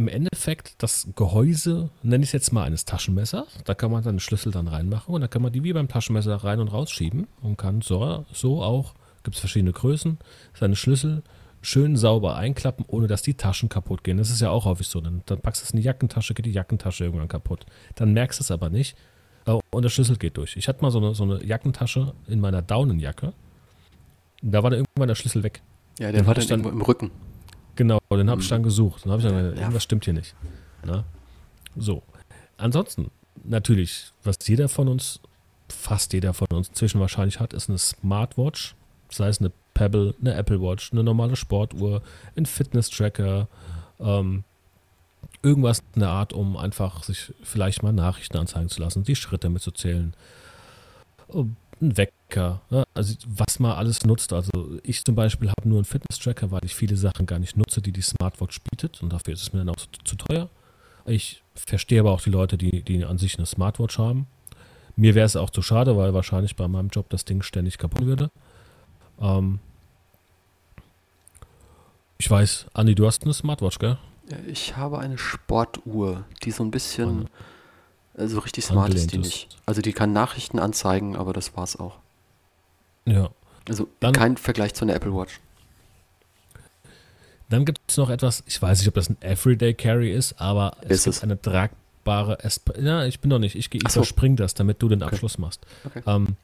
im 0.00 0.08
Endeffekt 0.08 0.82
das 0.82 1.08
Gehäuse, 1.14 1.90
nenne 2.02 2.24
ich 2.24 2.30
es 2.30 2.32
jetzt 2.32 2.52
mal, 2.54 2.64
eines 2.64 2.86
Taschenmessers. 2.86 3.48
Da 3.64 3.74
kann 3.74 3.90
man 3.90 4.02
dann 4.02 4.14
den 4.14 4.20
Schlüssel 4.20 4.50
dann 4.50 4.66
reinmachen 4.66 5.14
und 5.14 5.20
da 5.20 5.28
kann 5.28 5.42
man 5.42 5.52
die 5.52 5.62
wie 5.62 5.74
beim 5.74 5.88
Taschenmesser 5.88 6.36
rein 6.36 6.58
und 6.58 6.68
rausschieben 6.68 7.26
und 7.42 7.58
kann 7.58 7.82
so, 7.82 8.24
so 8.32 8.62
auch, 8.62 8.94
gibt 9.24 9.36
es 9.36 9.40
verschiedene 9.40 9.72
Größen, 9.72 10.16
seine 10.58 10.74
Schlüssel 10.74 11.22
schön 11.60 11.98
sauber 11.98 12.36
einklappen, 12.36 12.86
ohne 12.88 13.08
dass 13.08 13.20
die 13.20 13.34
Taschen 13.34 13.68
kaputt 13.68 14.02
gehen. 14.02 14.16
Das 14.16 14.30
ist 14.30 14.40
ja 14.40 14.48
auch 14.48 14.64
häufig 14.64 14.88
so. 14.88 15.02
Dann, 15.02 15.20
dann 15.26 15.42
packst 15.42 15.60
du 15.60 15.64
es 15.66 15.70
in 15.72 15.76
die 15.76 15.82
Jackentasche, 15.82 16.32
geht 16.32 16.46
die 16.46 16.52
Jackentasche 16.52 17.04
irgendwann 17.04 17.28
kaputt. 17.28 17.66
Dann 17.96 18.14
merkst 18.14 18.40
du 18.40 18.42
es 18.42 18.50
aber 18.50 18.70
nicht 18.70 18.96
äh, 19.44 19.58
und 19.70 19.82
der 19.82 19.90
Schlüssel 19.90 20.16
geht 20.16 20.38
durch. 20.38 20.56
Ich 20.56 20.66
hatte 20.66 20.80
mal 20.80 20.90
so 20.90 20.98
eine, 20.98 21.14
so 21.14 21.24
eine 21.24 21.44
Jackentasche 21.44 22.14
in 22.26 22.40
meiner 22.40 22.62
Daunenjacke. 22.62 23.34
Da 24.40 24.62
war 24.62 24.70
dann 24.70 24.78
irgendwann 24.80 25.08
der 25.08 25.14
Schlüssel 25.14 25.42
weg. 25.42 25.60
Ja, 25.98 26.10
der 26.10 26.26
war 26.26 26.32
dann 26.32 26.40
ich 26.42 26.48
dann- 26.48 26.60
irgendwo 26.60 26.74
im 26.74 26.80
Rücken. 26.80 27.10
Genau, 27.76 27.98
den 28.12 28.28
habe 28.30 28.40
ich 28.40 28.46
Mhm. 28.48 28.54
dann 28.54 28.62
gesucht. 28.62 29.04
Dann 29.04 29.12
habe 29.12 29.22
ich 29.22 29.28
dann 29.28 29.36
gedacht, 29.36 29.56
Ja. 29.56 29.62
irgendwas 29.62 29.82
stimmt 29.82 30.04
hier 30.04 30.14
nicht. 30.14 30.34
Ne? 30.84 31.04
So. 31.76 32.02
Ansonsten, 32.56 33.10
natürlich, 33.44 34.12
was 34.24 34.36
jeder 34.46 34.68
von 34.68 34.88
uns, 34.88 35.20
fast 35.68 36.12
jeder 36.12 36.34
von 36.34 36.48
uns 36.52 36.68
inzwischen 36.68 37.00
wahrscheinlich 37.00 37.40
hat, 37.40 37.52
ist 37.52 37.68
eine 37.68 37.78
Smartwatch. 37.78 38.74
Sei 39.10 39.28
es 39.28 39.40
eine 39.40 39.50
Pebble, 39.74 40.14
eine 40.20 40.34
Apple 40.34 40.60
Watch, 40.60 40.92
eine 40.92 41.02
normale 41.02 41.36
Sportuhr, 41.36 42.02
ein 42.36 42.44
Fitness-Tracker, 42.46 43.48
ähm, 43.98 44.44
irgendwas 45.42 45.82
in 45.94 46.00
der 46.00 46.10
Art, 46.10 46.32
um 46.32 46.56
einfach 46.56 47.02
sich 47.02 47.32
vielleicht 47.42 47.82
mal 47.82 47.92
Nachrichten 47.92 48.36
anzeigen 48.36 48.68
zu 48.68 48.80
lassen, 48.80 49.04
die 49.04 49.16
Schritte 49.16 49.48
mitzuzählen. 49.48 50.14
Ähm, 51.32 51.56
Ein 51.80 51.96
Wecker, 51.96 52.60
ne? 52.70 52.84
also 52.94 53.14
was 53.26 53.58
man 53.58 53.72
alles 53.72 54.04
nutzt. 54.04 54.32
Also 54.32 54.78
ich 54.82 55.04
zum 55.04 55.14
Beispiel 55.14 55.48
habe 55.48 55.68
nur 55.68 55.78
einen 55.78 55.84
Fitness-Tracker, 55.84 56.50
weil 56.50 56.64
ich 56.64 56.74
viele 56.74 56.96
Sachen 56.96 57.26
gar 57.26 57.38
nicht 57.38 57.56
nutze, 57.56 57.80
die 57.80 57.92
die 57.92 58.02
Smartwatch 58.02 58.60
bietet 58.70 59.02
und 59.02 59.12
dafür 59.12 59.34
ist 59.34 59.42
es 59.42 59.52
mir 59.52 59.60
dann 59.60 59.70
auch 59.70 59.76
zu, 59.76 59.88
zu 60.04 60.16
teuer. 60.16 60.48
Ich 61.06 61.42
verstehe 61.54 62.00
aber 62.00 62.12
auch 62.12 62.20
die 62.20 62.30
Leute, 62.30 62.58
die, 62.58 62.82
die 62.82 63.04
an 63.04 63.18
sich 63.18 63.38
eine 63.38 63.46
Smartwatch 63.46 63.98
haben. 63.98 64.26
Mir 64.96 65.14
wäre 65.14 65.24
es 65.24 65.36
auch 65.36 65.50
zu 65.50 65.62
schade, 65.62 65.96
weil 65.96 66.12
wahrscheinlich 66.12 66.56
bei 66.56 66.68
meinem 66.68 66.88
Job 66.88 67.08
das 67.08 67.24
Ding 67.24 67.42
ständig 67.42 67.78
kaputt 67.78 68.04
würde. 68.04 68.30
Ähm, 69.20 69.60
Ich 72.20 72.30
weiß, 72.30 72.66
Andi, 72.74 72.94
du 72.94 73.06
hast 73.06 73.24
eine 73.24 73.32
Smartwatch, 73.32 73.78
gell? 73.78 73.96
Ich 74.46 74.76
habe 74.76 74.98
eine 74.98 75.16
Sportuhr, 75.16 76.24
die 76.44 76.50
so 76.50 76.62
ein 76.62 76.70
bisschen, 76.70 77.22
äh, 77.22 77.28
so 78.16 78.38
richtig 78.40 78.64
smart 78.64 78.92
ist 78.94 79.10
die 79.12 79.16
Angelehnt 79.16 79.24
nicht. 79.26 79.56
Also 79.66 79.80
die 79.82 79.92
kann 79.92 80.12
Nachrichten 80.12 80.58
anzeigen, 80.58 81.16
aber 81.16 81.32
das 81.32 81.56
war's 81.56 81.76
auch. 81.76 81.98
Ja. 83.06 83.30
Also 83.68 83.88
Dann- 84.00 84.12
kein 84.14 84.36
Vergleich 84.36 84.74
zu 84.74 84.84
einer 84.84 84.94
Apple 84.94 85.14
Watch. 85.14 85.40
Dann 87.48 87.64
gibt 87.64 87.80
es 87.88 87.96
noch 87.96 88.10
etwas, 88.10 88.44
ich 88.46 88.60
weiß 88.60 88.78
nicht, 88.78 88.88
ob 88.88 88.94
das 88.94 89.10
ein 89.10 89.20
Everyday 89.22 89.74
Carry 89.74 90.12
ist, 90.12 90.40
aber 90.40 90.76
es 90.82 90.90
Ist 90.90 91.06
es. 91.08 91.22
eine 91.24 91.40
tragbare 91.40 92.38
Esp 92.44 92.70
Ja, 92.80 93.04
ich 93.04 93.18
bin 93.20 93.28
noch 93.30 93.40
nicht. 93.40 93.56
Ich, 93.56 93.72
ich 93.74 93.88
so. 93.88 94.02
das, 94.36 94.54
damit 94.54 94.80
du 94.80 94.88
den 94.88 95.02
Okay. 95.02 95.12
Abschluss 95.14 95.36
machst. 95.38 95.66
Okay. 95.84 96.02
Ähm, 96.06 96.36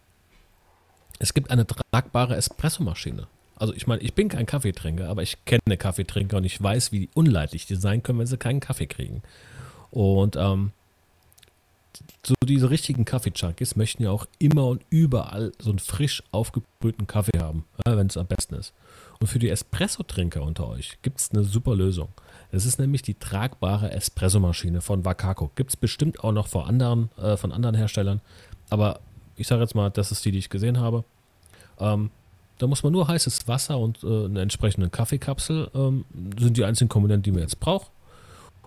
es 1.18 1.32
gibt 1.32 1.50
eine 1.50 1.64
tragbare 1.66 2.34
Espressomaschine. 2.36 3.28
Also 3.54 3.72
ich 3.72 3.86
meine, 3.86 4.02
ich 4.02 4.14
bin 4.14 4.28
kein 4.28 4.46
Kaffeetrinker, 4.46 5.08
aber 5.08 5.22
ich 5.22 5.42
kenne 5.46 5.76
Kaffeetrinker 5.78 6.36
und 6.38 6.44
ich 6.44 6.60
weiß, 6.60 6.92
wie 6.92 7.08
unleidlich 7.14 7.66
die 7.66 7.76
sein 7.76 8.02
können, 8.02 8.18
wenn 8.18 8.26
sie 8.26 8.36
keinen 8.36 8.60
Kaffee 8.60 8.86
kriegen. 8.86 9.22
Und 9.90 10.36
ähm, 10.36 10.72
so 12.26 12.34
diese 12.44 12.70
richtigen 12.70 13.04
Kaffee-Junkies 13.04 13.76
möchten 13.76 14.02
ja 14.02 14.10
auch 14.10 14.26
immer 14.38 14.66
und 14.66 14.82
überall 14.90 15.52
so 15.58 15.70
einen 15.70 15.78
frisch 15.78 16.22
aufgebrühten 16.32 17.06
Kaffee 17.06 17.38
haben, 17.38 17.64
wenn 17.84 18.06
es 18.06 18.16
am 18.16 18.26
besten 18.26 18.54
ist. 18.54 18.72
Und 19.20 19.28
für 19.28 19.38
die 19.38 19.48
Espresso-Trinker 19.48 20.42
unter 20.42 20.68
euch 20.68 20.98
gibt 21.02 21.20
es 21.20 21.30
eine 21.30 21.44
super 21.44 21.74
Lösung. 21.74 22.08
Das 22.52 22.66
ist 22.66 22.78
nämlich 22.78 23.02
die 23.02 23.14
tragbare 23.14 23.90
Espressomaschine 23.90 24.80
von 24.80 25.04
Wakako. 25.04 25.50
Gibt 25.54 25.70
es 25.70 25.76
bestimmt 25.76 26.22
auch 26.22 26.32
noch 26.32 26.46
von 26.46 26.64
anderen, 26.64 27.10
äh, 27.16 27.36
von 27.36 27.52
anderen 27.52 27.74
Herstellern. 27.74 28.20
Aber 28.70 29.00
ich 29.36 29.46
sage 29.46 29.62
jetzt 29.62 29.74
mal, 29.74 29.90
das 29.90 30.12
ist 30.12 30.24
die, 30.24 30.32
die 30.32 30.38
ich 30.38 30.50
gesehen 30.50 30.78
habe. 30.78 31.04
Ähm, 31.78 32.10
da 32.58 32.66
muss 32.66 32.82
man 32.82 32.92
nur 32.92 33.08
heißes 33.08 33.48
Wasser 33.48 33.78
und 33.78 34.02
äh, 34.02 34.24
eine 34.24 34.40
entsprechende 34.40 34.88
Kaffeekapsel 34.88 35.70
ähm, 35.74 36.04
sind 36.38 36.56
die 36.56 36.64
einzigen 36.64 36.88
Komponenten, 36.88 37.24
die 37.24 37.32
man 37.32 37.40
jetzt 37.40 37.60
braucht. 37.60 37.90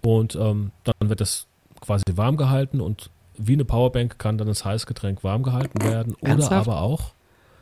Und 0.01 0.35
ähm, 0.35 0.71
dann 0.83 1.09
wird 1.09 1.21
das 1.21 1.47
quasi 1.81 2.03
warm 2.13 2.37
gehalten 2.37 2.81
und 2.81 3.09
wie 3.41 3.53
eine 3.53 3.65
Powerbank 3.65 4.19
kann 4.19 4.37
dann 4.37 4.47
das 4.47 4.65
Heißgetränk 4.65 5.23
warm 5.23 5.43
gehalten 5.43 5.81
werden. 5.81 6.13
Oder 6.21 6.29
Ernsthaft? 6.31 6.67
aber 6.67 6.81
auch, 6.81 7.13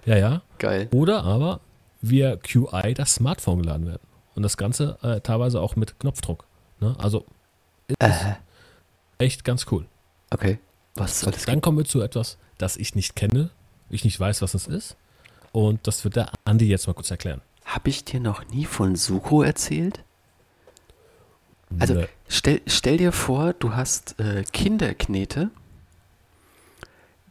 ja, 0.06 0.18
ja, 0.18 0.42
Geil. 0.58 0.90
oder 0.92 1.24
aber 1.24 1.60
via 2.02 2.36
QI 2.36 2.94
das 2.96 3.16
Smartphone 3.16 3.62
geladen 3.62 3.86
werden. 3.86 4.02
Und 4.36 4.44
das 4.44 4.58
Ganze 4.58 4.98
äh, 5.02 5.22
teilweise 5.22 5.62
auch 5.62 5.76
mit 5.76 6.00
Knopfdruck. 6.00 6.46
Ne? 6.80 6.96
Also 7.00 7.26
ist 7.88 7.96
Äh, 8.00 8.34
echt 9.20 9.44
ganz 9.44 9.66
cool. 9.72 9.86
okay. 10.34 10.60
Was 10.96 11.20
soll 11.22 11.32
das 11.32 11.46
Dann 11.46 11.62
kommen 11.62 11.78
wir 11.78 11.86
zu 11.86 12.02
etwas, 12.02 12.38
das 12.58 12.76
ich 12.76 12.96
nicht 12.96 13.16
kenne, 13.16 13.52
ich 13.90 14.04
nicht 14.04 14.20
weiß, 14.20 14.42
was 14.42 14.56
es 14.56 14.66
ist. 14.68 14.96
Und 15.52 15.86
das 15.88 16.04
wird 16.04 16.16
der 16.16 16.32
Andi 16.46 16.68
jetzt 16.68 16.88
mal 16.88 16.94
kurz 16.94 17.12
erklären. 17.12 17.42
Habe 17.66 17.90
ich 17.90 18.04
dir 18.04 18.20
noch 18.20 18.48
nie 18.48 18.66
von 18.66 18.96
Sucro 18.96 19.44
erzählt? 19.44 20.04
Also 21.80 21.94
Ne, 21.96 22.08
stell, 22.30 22.62
stell 22.66 22.98
dir 22.98 23.12
vor, 23.12 23.54
du 23.54 23.76
hast 23.76 24.20
äh, 24.20 24.44
Kinderknete, 24.54 25.50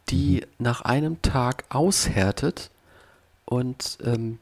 die 0.09 0.45
nach 0.57 0.81
einem 0.81 1.21
Tag 1.21 1.65
aushärtet 1.69 2.71
und 3.45 3.97
ähm, 4.03 4.39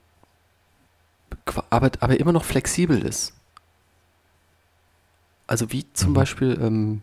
aber, 1.70 1.92
aber 2.00 2.20
immer 2.20 2.32
noch 2.32 2.44
flexibel 2.44 3.02
ist. 3.06 3.34
Also 5.48 5.72
wie 5.72 5.92
zum 5.94 6.10
Mhm. 6.12 6.14
Beispiel 6.14 6.58
ähm, 6.62 7.02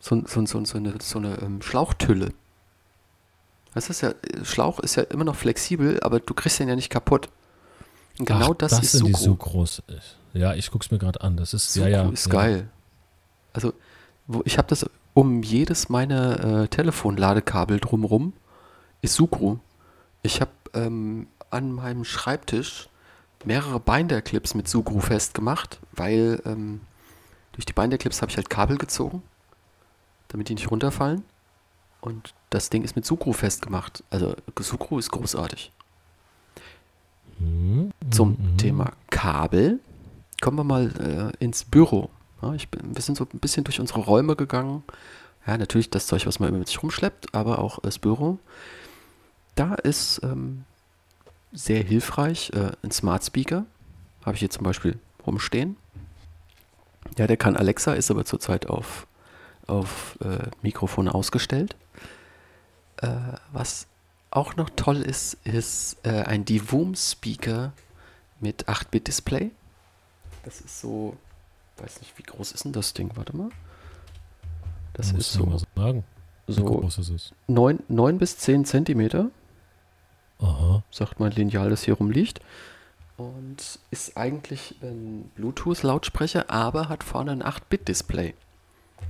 so, 0.00 0.22
so, 0.26 0.46
so, 0.46 0.64
so 0.64 0.78
eine, 0.78 0.94
so 1.00 1.18
eine 1.18 1.38
ähm, 1.38 1.62
Schlauchtülle. 1.62 2.32
Das 3.74 3.90
ist 3.90 4.00
ja, 4.00 4.10
äh, 4.10 4.44
Schlauch 4.44 4.80
ist 4.80 4.96
ja 4.96 5.02
immer 5.04 5.24
noch 5.24 5.36
flexibel, 5.36 6.00
aber 6.02 6.20
du 6.20 6.34
kriegst 6.34 6.58
den 6.58 6.68
ja 6.68 6.76
nicht 6.76 6.90
kaputt. 6.90 7.28
Und 8.18 8.26
genau 8.26 8.52
Ach, 8.52 8.56
das, 8.58 8.72
ist 8.80 8.92
sind 8.92 9.06
die 9.06 9.12
Sucro. 9.12 9.66
Sucros. 9.66 9.82
Ja, 10.32 10.54
ich 10.54 10.70
guck's 10.70 10.90
mir 10.90 10.98
gerade 10.98 11.20
an. 11.20 11.36
Das 11.36 11.54
ist 11.54 11.72
Sucro 11.72 11.88
ja, 11.88 12.04
ja, 12.04 12.10
ist 12.10 12.26
ja. 12.26 12.32
geil. 12.32 12.68
Also, 13.52 13.72
wo, 14.26 14.42
ich 14.44 14.58
habe 14.58 14.68
das 14.68 14.88
um 15.14 15.42
jedes 15.42 15.88
meiner 15.88 16.62
äh, 16.62 16.68
Telefonladekabel 16.68 17.80
drumrum, 17.80 18.32
ist 19.02 19.14
Sucro. 19.14 19.58
Ich 20.22 20.40
habe 20.40 20.50
ähm, 20.74 21.26
an 21.50 21.72
meinem 21.72 22.04
Schreibtisch 22.04 22.88
mehrere 23.44 23.80
Binderclips 23.80 24.54
mit 24.54 24.68
Sucro 24.68 25.00
festgemacht, 25.00 25.80
weil 25.92 26.40
ähm, 26.44 26.80
durch 27.52 27.64
die 27.64 27.72
Binderclips 27.72 28.22
habe 28.22 28.30
ich 28.30 28.36
halt 28.36 28.50
Kabel 28.50 28.78
gezogen, 28.78 29.22
damit 30.28 30.48
die 30.48 30.54
nicht 30.54 30.70
runterfallen. 30.70 31.24
Und 32.00 32.34
das 32.50 32.70
Ding 32.70 32.82
ist 32.82 32.96
mit 32.96 33.04
Sucro 33.04 33.32
festgemacht. 33.32 34.04
Also 34.10 34.34
Sucro 34.58 34.98
ist 34.98 35.10
großartig. 35.10 35.72
Mhm, 37.38 37.90
Zum 38.10 38.30
mhm. 38.30 38.58
Thema 38.58 38.92
Kabel 39.10 39.80
kommen 40.40 40.58
wir 40.58 40.64
mal 40.64 41.32
äh, 41.38 41.44
ins 41.44 41.64
Büro. 41.64 42.10
Ja, 42.42 42.54
ich 42.54 42.68
bin, 42.68 42.94
wir 42.94 43.02
sind 43.02 43.16
so 43.16 43.24
ein 43.24 43.38
bisschen 43.38 43.64
durch 43.64 43.80
unsere 43.80 44.00
Räume 44.00 44.36
gegangen. 44.36 44.82
Ja, 45.46 45.56
natürlich 45.58 45.90
das 45.90 46.06
Zeug, 46.06 46.26
was 46.26 46.38
man 46.38 46.48
immer 46.48 46.58
mit 46.58 46.68
sich 46.68 46.82
rumschleppt, 46.82 47.34
aber 47.34 47.58
auch 47.58 47.80
das 47.80 47.98
Büro. 47.98 48.38
Da 49.54 49.74
ist 49.74 50.20
ähm, 50.22 50.64
sehr 51.52 51.82
hilfreich 51.82 52.50
äh, 52.54 52.72
ein 52.82 52.90
Smart 52.90 53.24
Speaker. 53.24 53.64
Habe 54.24 54.34
ich 54.34 54.40
hier 54.40 54.50
zum 54.50 54.64
Beispiel 54.64 54.98
rumstehen. 55.26 55.76
Ja, 57.18 57.26
der 57.26 57.36
kann 57.36 57.56
Alexa, 57.56 57.94
ist 57.94 58.10
aber 58.10 58.24
zurzeit 58.24 58.66
auf, 58.66 59.06
auf 59.66 60.18
äh, 60.22 60.48
Mikrofone 60.62 61.14
ausgestellt. 61.14 61.74
Äh, 62.98 63.08
was 63.52 63.86
auch 64.30 64.56
noch 64.56 64.70
toll 64.76 64.98
ist, 64.98 65.38
ist 65.44 65.96
äh, 66.04 66.22
ein 66.22 66.44
Divoom 66.44 66.94
Speaker 66.94 67.72
mit 68.38 68.68
8-Bit-Display. 68.68 69.50
Das 70.44 70.60
ist 70.60 70.80
so, 70.80 71.16
weiß 71.80 72.00
nicht, 72.00 72.16
wie 72.18 72.22
groß 72.22 72.52
ist 72.52 72.64
denn 72.64 72.72
das 72.72 72.94
Ding? 72.94 73.10
Warte 73.14 73.36
mal. 73.36 73.50
Das 74.92 75.12
ist 75.12 75.32
so, 75.32 75.58
sagen, 75.76 76.04
so 76.46 76.64
groß 76.64 76.98
es 76.98 77.08
ist. 77.08 77.34
9, 77.46 77.80
9 77.88 78.18
bis 78.18 78.36
10 78.38 78.64
Zentimeter, 78.64 79.30
Aha. 80.40 80.82
sagt 80.90 81.20
mein 81.20 81.32
Lineal, 81.32 81.70
das 81.70 81.84
hier 81.84 81.94
rumliegt. 81.94 82.40
Und 83.16 83.78
ist 83.90 84.16
eigentlich 84.16 84.76
ein 84.82 85.30
Bluetooth-Lautsprecher, 85.34 86.50
aber 86.50 86.88
hat 86.88 87.04
vorne 87.04 87.32
ein 87.32 87.42
8-Bit-Display. 87.42 88.34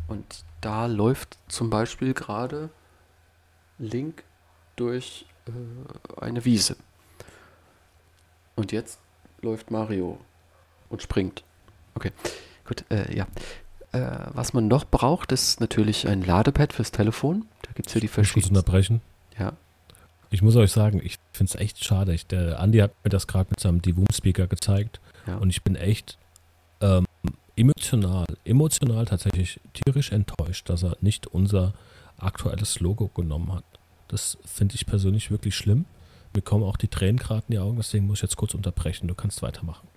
Und 0.09 0.45
da 0.61 0.87
läuft 0.87 1.39
zum 1.49 1.71
Beispiel 1.71 2.13
gerade 2.13 2.71
Link 3.79 4.25
durch 4.77 5.27
äh, 5.47 6.21
eine 6.21 6.45
Wiese. 6.45 6.77
Und 8.57 8.73
jetzt 8.73 8.99
läuft 9.43 9.71
Mario 9.71 10.19
und 10.89 11.03
springt. 11.03 11.45
Okay, 11.95 12.13
gut, 12.71 12.85
äh, 12.91 13.15
ja. 13.17 13.27
Äh, 13.93 14.31
was 14.33 14.53
man 14.53 14.69
noch 14.69 14.85
braucht, 14.85 15.33
ist 15.33 15.61
natürlich 15.61 16.07
ein 16.07 16.23
Ladepad 16.23 16.73
fürs 16.73 16.93
Telefon. 16.93 17.47
Da 17.63 17.73
gibt 17.73 17.89
es 17.89 17.95
ja 17.95 18.01
die 18.01 18.07
Ich 18.07 18.11
muss 18.11 18.15
verschiedenen. 18.15 18.57
unterbrechen. 18.57 19.01
Ja, 19.37 19.53
Ich 20.31 20.43
muss 20.43 20.55
euch 20.55 20.71
sagen, 20.71 21.01
ich 21.03 21.17
finde 21.33 21.53
es 21.53 21.61
echt 21.61 21.85
schade. 21.85 22.15
Ich, 22.15 22.27
der 22.27 22.61
Andi 22.61 22.79
hat 22.79 22.93
mir 23.03 23.11
das 23.11 23.27
gerade 23.27 23.51
mit 23.51 23.59
seinem 23.59 23.83
Divoom-Speaker 23.83 24.47
gezeigt 24.47 25.01
ja. 25.27 25.37
und 25.39 25.51
ich 25.51 25.63
bin 25.65 25.75
echt 25.75 26.19
ähm, 26.81 27.05
emotional, 27.57 28.27
emotional 28.45 29.07
tatsächlich 29.07 29.61
tierisch 29.73 30.13
enttäuscht, 30.13 30.69
dass 30.69 30.85
er 30.85 30.97
nicht 31.01 31.27
unser 31.27 31.75
aktuelles 32.19 32.79
Logo 32.79 33.09
genommen 33.09 33.53
hat. 33.53 33.65
Das 34.07 34.39
finde 34.45 34.77
ich 34.77 34.87
persönlich 34.87 35.33
wirklich 35.33 35.57
schlimm. 35.57 35.85
Mir 36.33 36.43
kommen 36.43 36.63
auch 36.63 36.77
die 36.77 36.87
Tränen 36.89 37.17
gerade 37.17 37.43
in 37.49 37.53
die 37.53 37.59
Augen, 37.59 37.77
deswegen 37.79 38.07
muss 38.07 38.19
ich 38.19 38.23
jetzt 38.23 38.37
kurz 38.37 38.55
unterbrechen. 38.55 39.09
Du 39.09 39.15
kannst 39.17 39.43
weitermachen. 39.43 39.89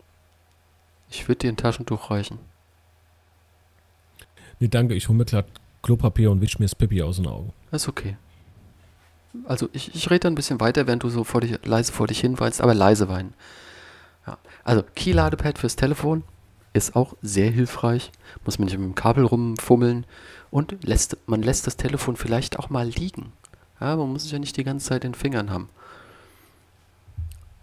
ich 1.12 1.28
würde 1.28 1.40
dir 1.40 1.50
ein 1.52 1.58
Taschentuch 1.58 2.10
reichen. 2.10 2.40
Nee, 4.60 4.68
danke, 4.68 4.94
ich 4.94 5.08
hole 5.08 5.18
mir 5.18 5.26
gerade 5.26 5.48
Klopapier 5.82 6.32
und 6.32 6.42
wisch 6.42 6.60
mir 6.60 6.66
das 6.66 6.76
Pipi 6.76 7.02
aus 7.02 7.18
den 7.18 7.28
Augen. 7.28 7.54
Das 7.72 7.84
ist 7.84 7.90
okay. 7.90 8.18
Also 9.46 9.68
ich, 9.74 9.94
ich 9.96 10.10
rede 10.10 10.28
ein 10.28 10.36
bisschen 10.36 10.60
weiter, 10.60 10.88
während 10.88 11.04
du 11.04 11.10
so 11.10 11.24
vor 11.24 11.42
dich, 11.42 11.60
leise 11.66 11.92
vor 11.92 12.08
dich 12.08 12.20
hinweinst, 12.20 12.62
aber 12.62 12.74
leise 12.74 13.10
weinen. 13.10 13.34
Ja. 14.28 14.38
Also 14.64 14.84
Key-Ladepad 14.96 15.58
fürs 15.58 15.76
Telefon 15.76 16.24
ist 16.74 16.96
auch 16.96 17.16
sehr 17.22 17.52
hilfreich. 17.52 18.12
Muss 18.46 18.60
man 18.60 18.66
nicht 18.66 18.78
mit 18.78 18.86
dem 18.86 18.96
Kabel 18.96 19.26
rumfummeln 19.26 20.06
und 20.52 20.78
lässt, 20.84 21.18
man 21.26 21.42
lässt 21.42 21.68
das 21.68 21.78
Telefon 21.78 22.16
vielleicht 22.16 22.60
auch 22.60 22.70
mal 22.70 22.88
liegen. 22.88 23.34
Ja, 23.80 23.96
man 23.96 24.12
muss 24.12 24.26
es 24.26 24.32
ja 24.32 24.40
nicht 24.40 24.56
die 24.58 24.64
ganze 24.64 24.88
Zeit 24.88 25.04
in 25.04 25.12
den 25.12 25.20
Fingern 25.20 25.50
haben. 25.50 25.70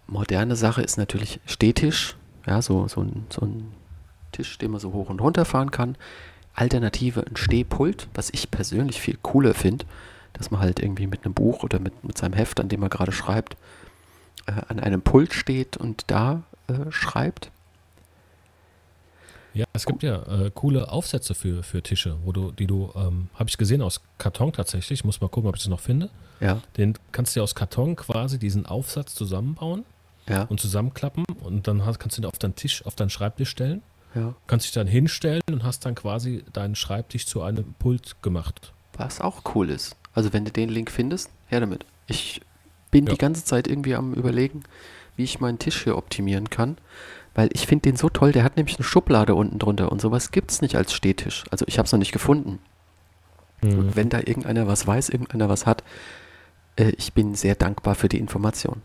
Moderne 0.07 0.55
Sache 0.55 0.81
ist 0.81 0.97
natürlich 0.97 1.39
Stehtisch. 1.45 2.17
Ja, 2.45 2.61
so, 2.61 2.87
so, 2.87 3.01
ein, 3.01 3.25
so 3.29 3.45
ein 3.45 3.71
Tisch, 4.31 4.57
den 4.57 4.71
man 4.71 4.79
so 4.79 4.93
hoch 4.93 5.09
und 5.09 5.21
runter 5.21 5.45
fahren 5.45 5.71
kann. 5.71 5.95
Alternative 6.53 7.25
ein 7.25 7.37
Stehpult, 7.37 8.07
was 8.13 8.29
ich 8.31 8.51
persönlich 8.51 8.99
viel 8.99 9.17
cooler 9.21 9.53
finde, 9.53 9.85
dass 10.33 10.51
man 10.51 10.61
halt 10.61 10.79
irgendwie 10.79 11.07
mit 11.07 11.25
einem 11.25 11.33
Buch 11.33 11.63
oder 11.63 11.79
mit, 11.79 12.03
mit 12.03 12.17
seinem 12.17 12.33
Heft, 12.33 12.59
an 12.59 12.69
dem 12.69 12.79
man 12.79 12.89
gerade 12.89 13.11
schreibt, 13.11 13.55
äh, 14.47 14.53
an 14.67 14.79
einem 14.79 15.01
Pult 15.01 15.33
steht 15.33 15.77
und 15.77 16.03
da 16.07 16.43
äh, 16.67 16.91
schreibt. 16.91 17.51
Ja, 19.53 19.65
es 19.73 19.85
gibt 19.85 20.01
ja 20.01 20.23
äh, 20.23 20.51
coole 20.53 20.89
Aufsätze 20.89 21.35
für, 21.35 21.61
für 21.63 21.83
Tische, 21.83 22.17
wo 22.23 22.31
du, 22.31 22.51
die 22.51 22.67
du, 22.67 22.91
ähm, 22.95 23.27
habe 23.35 23.49
ich 23.49 23.57
gesehen 23.57 23.81
aus 23.81 24.01
Karton 24.17 24.53
tatsächlich. 24.53 24.99
Ich 24.99 25.05
muss 25.05 25.19
mal 25.19 25.27
gucken, 25.27 25.49
ob 25.49 25.57
ich 25.57 25.61
das 25.61 25.69
noch 25.69 25.81
finde. 25.81 26.09
Ja, 26.39 26.61
Den 26.77 26.97
kannst 27.11 27.35
du 27.35 27.41
ja 27.41 27.43
aus 27.43 27.53
Karton 27.53 27.97
quasi 27.97 28.39
diesen 28.39 28.65
Aufsatz 28.65 29.13
zusammenbauen. 29.13 29.83
Ja. 30.29 30.43
und 30.43 30.61
zusammenklappen 30.61 31.25
und 31.43 31.67
dann 31.67 31.83
hast, 31.83 31.99
kannst 31.99 32.15
du 32.15 32.21
ihn 32.21 32.25
auf 32.25 32.37
deinen 32.37 32.55
Tisch, 32.55 32.85
auf 32.85 32.95
deinen 32.95 33.09
Schreibtisch 33.09 33.49
stellen. 33.49 33.81
Ja. 34.13 34.35
Kannst 34.47 34.65
dich 34.65 34.73
dann 34.73 34.87
hinstellen 34.87 35.41
und 35.51 35.63
hast 35.63 35.85
dann 35.85 35.95
quasi 35.95 36.43
deinen 36.53 36.75
Schreibtisch 36.75 37.25
zu 37.25 37.41
einem 37.41 37.73
Pult 37.79 38.21
gemacht. 38.21 38.73
Was 38.97 39.21
auch 39.21 39.55
cool 39.55 39.69
ist. 39.69 39.95
Also 40.13 40.33
wenn 40.33 40.43
du 40.45 40.51
den 40.51 40.69
Link 40.69 40.91
findest, 40.91 41.29
her 41.47 41.61
damit. 41.61 41.85
Ich 42.07 42.41
bin 42.91 43.05
Ja. 43.07 43.13
die 43.13 43.17
ganze 43.17 43.45
Zeit 43.45 43.67
irgendwie 43.67 43.95
am 43.95 44.13
überlegen, 44.13 44.63
wie 45.15 45.23
ich 45.23 45.39
meinen 45.39 45.59
Tisch 45.59 45.83
hier 45.83 45.97
optimieren 45.97 46.49
kann. 46.49 46.77
Weil 47.33 47.49
ich 47.53 47.65
finde 47.65 47.83
den 47.83 47.95
so 47.95 48.09
toll, 48.09 48.33
der 48.33 48.43
hat 48.43 48.57
nämlich 48.57 48.75
eine 48.77 48.83
Schublade 48.83 49.35
unten 49.35 49.57
drunter 49.57 49.89
und 49.91 50.01
sowas 50.01 50.31
gibt 50.31 50.51
es 50.51 50.61
nicht 50.61 50.75
als 50.75 50.91
Stehtisch. 50.93 51.45
Also 51.49 51.63
ich 51.67 51.77
habe 51.77 51.85
es 51.85 51.91
noch 51.93 51.99
nicht 51.99 52.11
gefunden. 52.11 52.59
Und 53.63 53.95
wenn 53.95 54.09
da 54.09 54.17
irgendeiner 54.19 54.67
was 54.67 54.85
weiß, 54.85 55.09
irgendeiner 55.09 55.47
was 55.47 55.65
hat, 55.65 55.83
äh, 56.75 56.89
ich 56.97 57.13
bin 57.13 57.35
sehr 57.35 57.55
dankbar 57.55 57.95
für 57.95 58.09
die 58.09 58.17
Information. 58.17 58.81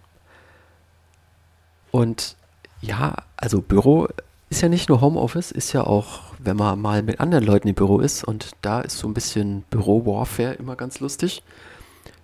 Und 1.90 2.36
ja, 2.80 3.16
also 3.36 3.62
Büro 3.62 4.08
ist 4.48 4.62
ja 4.62 4.68
nicht 4.68 4.88
nur 4.88 5.00
Homeoffice, 5.00 5.50
ist 5.50 5.72
ja 5.72 5.82
auch, 5.85 6.20
wenn 6.38 6.56
man 6.56 6.80
mal 6.80 7.02
mit 7.02 7.20
anderen 7.20 7.44
Leuten 7.44 7.68
im 7.68 7.74
Büro 7.74 7.98
ist 7.98 8.24
und 8.24 8.52
da 8.62 8.80
ist 8.80 8.98
so 8.98 9.09
ein 9.09 9.14
bisschen 9.14 9.62
Büro-Warfare 9.70 10.54
immer 10.54 10.76
ganz 10.76 11.00
lustig. 11.00 11.42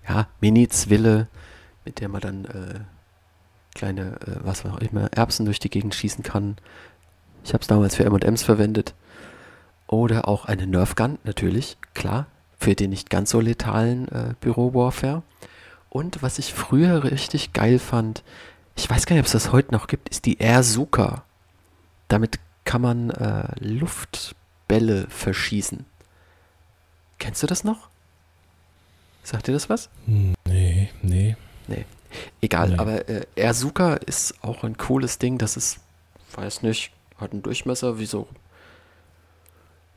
Ja, 0.08 0.28
Mini-Zwille, 0.40 1.28
mit 1.84 2.00
der 2.00 2.08
man 2.08 2.20
dann 2.20 2.44
äh, 2.44 2.80
kleine, 3.74 4.20
äh, 4.20 4.36
was 4.42 4.64
auch 4.64 4.78
immer, 4.78 5.12
Erbsen 5.12 5.46
durch 5.46 5.58
die 5.58 5.70
Gegend 5.70 5.94
schießen 5.94 6.22
kann. 6.22 6.56
Ich 7.44 7.52
habe 7.52 7.62
es 7.62 7.66
damals 7.68 7.96
für 7.96 8.04
M&M's 8.04 8.42
verwendet. 8.42 8.94
Oder 9.88 10.28
auch 10.28 10.46
eine 10.46 10.66
Nerfgun, 10.66 11.18
natürlich, 11.24 11.76
klar, 11.92 12.26
für 12.56 12.74
den 12.74 12.90
nicht 12.90 13.10
ganz 13.10 13.30
so 13.30 13.40
letalen 13.40 14.08
äh, 14.08 14.34
Büro-Warfare. 14.40 15.22
Und 15.88 16.22
was 16.22 16.38
ich 16.38 16.54
früher 16.54 17.04
richtig 17.04 17.52
geil 17.52 17.78
fand, 17.78 18.22
ich 18.76 18.88
weiß 18.88 19.06
gar 19.06 19.14
nicht, 19.14 19.20
ob 19.20 19.26
es 19.26 19.32
das 19.32 19.52
heute 19.52 19.72
noch 19.72 19.88
gibt, 19.88 20.08
ist 20.08 20.24
die 20.24 20.38
Airzuka. 20.38 21.24
Damit 22.12 22.38
kann 22.64 22.82
man 22.82 23.08
äh, 23.10 23.44
Luftbälle 23.58 25.06
verschießen. 25.08 25.86
Kennst 27.18 27.42
du 27.42 27.46
das 27.46 27.64
noch? 27.64 27.88
Sagt 29.22 29.46
dir 29.48 29.52
das 29.52 29.70
was? 29.70 29.88
Hm, 30.04 30.34
Nee, 30.46 30.90
nee. 31.00 31.36
Egal, 32.42 32.68
Nee. 32.70 32.76
aber 32.78 33.08
äh, 33.08 33.24
Airzuka 33.36 33.94
ist 33.94 34.34
auch 34.44 34.62
ein 34.64 34.76
cooles 34.76 35.16
Ding. 35.18 35.38
Das 35.38 35.56
ist, 35.56 35.78
weiß 36.36 36.60
nicht, 36.62 36.92
hat 37.16 37.32
einen 37.32 37.42
Durchmesser 37.42 37.98
wie 37.98 38.04
so. 38.04 38.28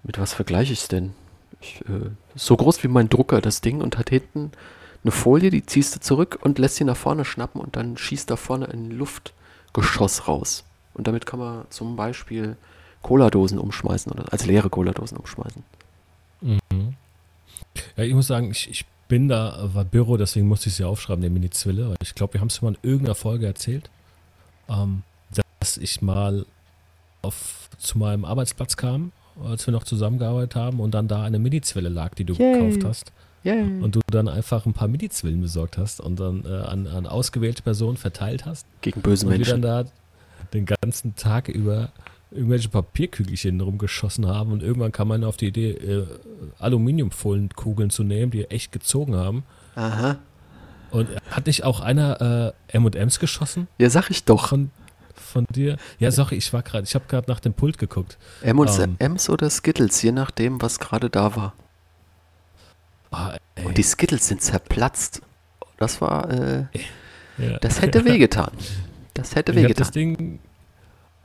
Mit 0.04 0.18
was 0.18 0.34
vergleiche 0.34 0.72
ich 0.72 0.84
es 0.84 0.88
denn? 0.88 1.14
Ich, 1.60 1.82
äh, 1.90 2.12
so 2.36 2.56
groß 2.56 2.82
wie 2.84 2.88
mein 2.88 3.10
Drucker, 3.10 3.42
das 3.42 3.60
Ding, 3.60 3.82
und 3.82 3.98
hat 3.98 4.10
hinten 4.10 4.54
eine 5.04 5.12
Folie, 5.12 5.50
die 5.50 5.66
ziehst 5.66 5.94
du 5.96 6.00
zurück 6.00 6.40
und 6.42 6.60
lässt 6.60 6.78
sie 6.78 6.86
nach 6.86 6.96
vorne 6.96 7.26
schnappen 7.26 7.60
und 7.60 7.76
dann 7.76 7.98
schießt 7.98 8.30
da 8.32 8.38
vorne 8.38 8.70
ein 8.70 8.92
Luftgeschoss 8.92 10.30
raus. 10.30 10.64
Und 10.96 11.08
damit 11.08 11.26
kann 11.26 11.40
man 11.40 11.66
zum 11.70 11.96
Beispiel 11.96 12.58
Cola-Dosen 13.02 13.60
umschmeißen 13.60 14.12
oder 14.12 14.32
als 14.32 14.46
leere 14.46 14.70
Cola-Dosen 14.70 15.18
umschmeißen. 15.18 15.64
Mhm. 16.42 16.96
Ja, 17.98 18.04
ich 18.04 18.14
muss 18.14 18.28
sagen, 18.28 18.52
ich, 18.52 18.70
ich 18.70 18.86
bin 19.08 19.28
da, 19.28 19.70
war 19.74 19.86
Büro, 19.86 20.18
deswegen 20.18 20.48
musste 20.48 20.70
ich 20.70 20.76
sie 20.76 20.84
aufschreiben, 20.84 21.22
der 21.22 21.30
Mini-Zwille. 21.30 21.90
weil 21.90 21.98
Ich 22.02 22.16
glaube, 22.16 22.34
wir 22.34 22.42
haben 22.42 22.48
es 22.48 22.62
mal 22.62 22.70
in 22.70 22.78
irgendeiner 22.82 23.16
Folge 23.16 23.46
erzählt, 23.46 23.90
ähm, 24.70 25.04
dass 25.60 25.78
ich 25.78 26.02
mal 26.02 26.46
auf, 27.22 27.70
zu 27.78 27.98
meinem 27.98 28.26
Arbeitsplatz 28.26 28.78
kam, 28.78 29.12
als 29.44 29.68
wir 29.68 29.72
noch 29.72 29.84
zusammengearbeitet 29.84 30.56
haben 30.56 30.80
und 30.80 30.92
dann 30.92 31.08
da 31.08 31.24
eine 31.24 31.40
Mini-Zwille 31.40 31.90
lag, 31.90 32.14
die 32.16 32.24
du 32.24 32.34
Yay. 32.34 32.54
gekauft 32.54 32.84
hast. 32.86 33.12
Yay. 33.44 33.62
Und 33.82 33.96
du 33.96 34.00
dann 34.08 34.28
einfach 34.28 34.66
ein 34.66 34.74
paar 34.74 34.88
Mini-Zwillen 34.88 35.42
besorgt 35.42 35.78
hast 35.78 36.00
und 36.02 36.20
dann 36.20 36.44
äh, 36.46 36.50
an, 36.50 36.88
an 36.88 37.06
ausgewählte 37.06 37.62
Personen 37.62 37.98
verteilt 37.98 38.46
hast. 38.46 38.66
Gegen 38.82 39.02
böse 39.02 39.28
Und 39.28 39.34
wir 39.34 39.46
dann 39.46 39.60
Menschen. 39.60 39.62
da 39.62 39.92
den 40.56 40.66
ganzen 40.66 41.16
Tag 41.16 41.48
über 41.48 41.90
irgendwelche 42.32 42.70
Papierkügelchen 42.70 43.62
rumgeschossen 43.62 44.28
haben 44.28 44.52
und 44.52 44.62
irgendwann 44.64 44.92
kam 44.92 45.08
man 45.10 45.24
auf 45.24 45.38
die 45.38 45.48
Idee, 45.48 45.72
äh, 45.72 46.06
Aluminiumfollenkugeln 46.60 47.90
zu 47.90 48.04
nehmen, 48.04 48.32
die 48.32 48.46
echt 48.50 48.72
gezogen 48.72 49.16
haben. 49.16 49.44
Aha. 49.76 50.18
Und 50.92 51.10
hat 51.30 51.46
nicht 51.48 51.64
auch 51.64 51.80
einer 51.82 52.54
äh, 52.70 52.76
M&M's 52.78 53.20
geschossen 53.20 53.68
Ja, 53.78 53.90
sag 53.90 54.10
ich 54.10 54.24
doch. 54.26 54.50
von, 54.50 54.72
von 55.14 55.46
dir? 55.50 55.78
Ja, 56.00 56.12
sorry, 56.12 56.36
ich 56.36 56.52
war 56.54 56.62
gerade, 56.64 56.84
ich 56.86 56.96
habe 56.96 57.06
gerade 57.08 57.30
nach 57.30 57.40
dem 57.40 57.54
Pult 57.54 57.78
geguckt. 57.78 58.18
M&M's 58.42 58.80
Ähm. 58.80 59.18
oder 59.30 59.50
Skittles, 59.50 60.02
je 60.02 60.12
nachdem, 60.12 60.62
was 60.62 60.80
gerade 60.80 61.10
da 61.10 61.36
war. 61.36 61.54
Ah, 63.12 63.38
Und 63.64 63.78
die 63.78 63.84
Skittles 63.84 64.28
sind 64.28 64.42
zerplatzt. 64.42 65.22
Das 65.78 66.02
war, 66.02 66.30
äh, 66.32 66.66
ja. 67.38 67.58
das 67.60 67.82
hätte 67.82 68.04
wehgetan. 68.06 68.52
Das 69.14 69.36
hätte 69.36 69.52
Ich 69.54 69.58
hab 69.58 69.64
wehgetan. 69.64 69.82
das 69.84 69.92
Ding. 69.92 70.40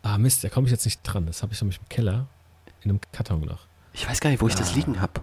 Ah, 0.02 0.16
Mist, 0.18 0.42
da 0.44 0.48
komme 0.48 0.66
ich 0.66 0.70
jetzt 0.72 0.84
nicht 0.84 1.02
dran. 1.02 1.26
Das 1.26 1.42
habe 1.42 1.52
ich 1.52 1.60
nämlich 1.60 1.78
im 1.78 1.88
Keller 1.88 2.26
in 2.82 2.90
einem 2.90 3.00
Karton 3.12 3.40
noch. 3.42 3.66
Ich 3.92 4.08
weiß 4.08 4.20
gar 4.20 4.30
nicht, 4.30 4.40
wo 4.40 4.48
ich 4.48 4.54
das 4.54 4.72
Ah. 4.72 4.74
liegen 4.74 5.00
habe. 5.00 5.20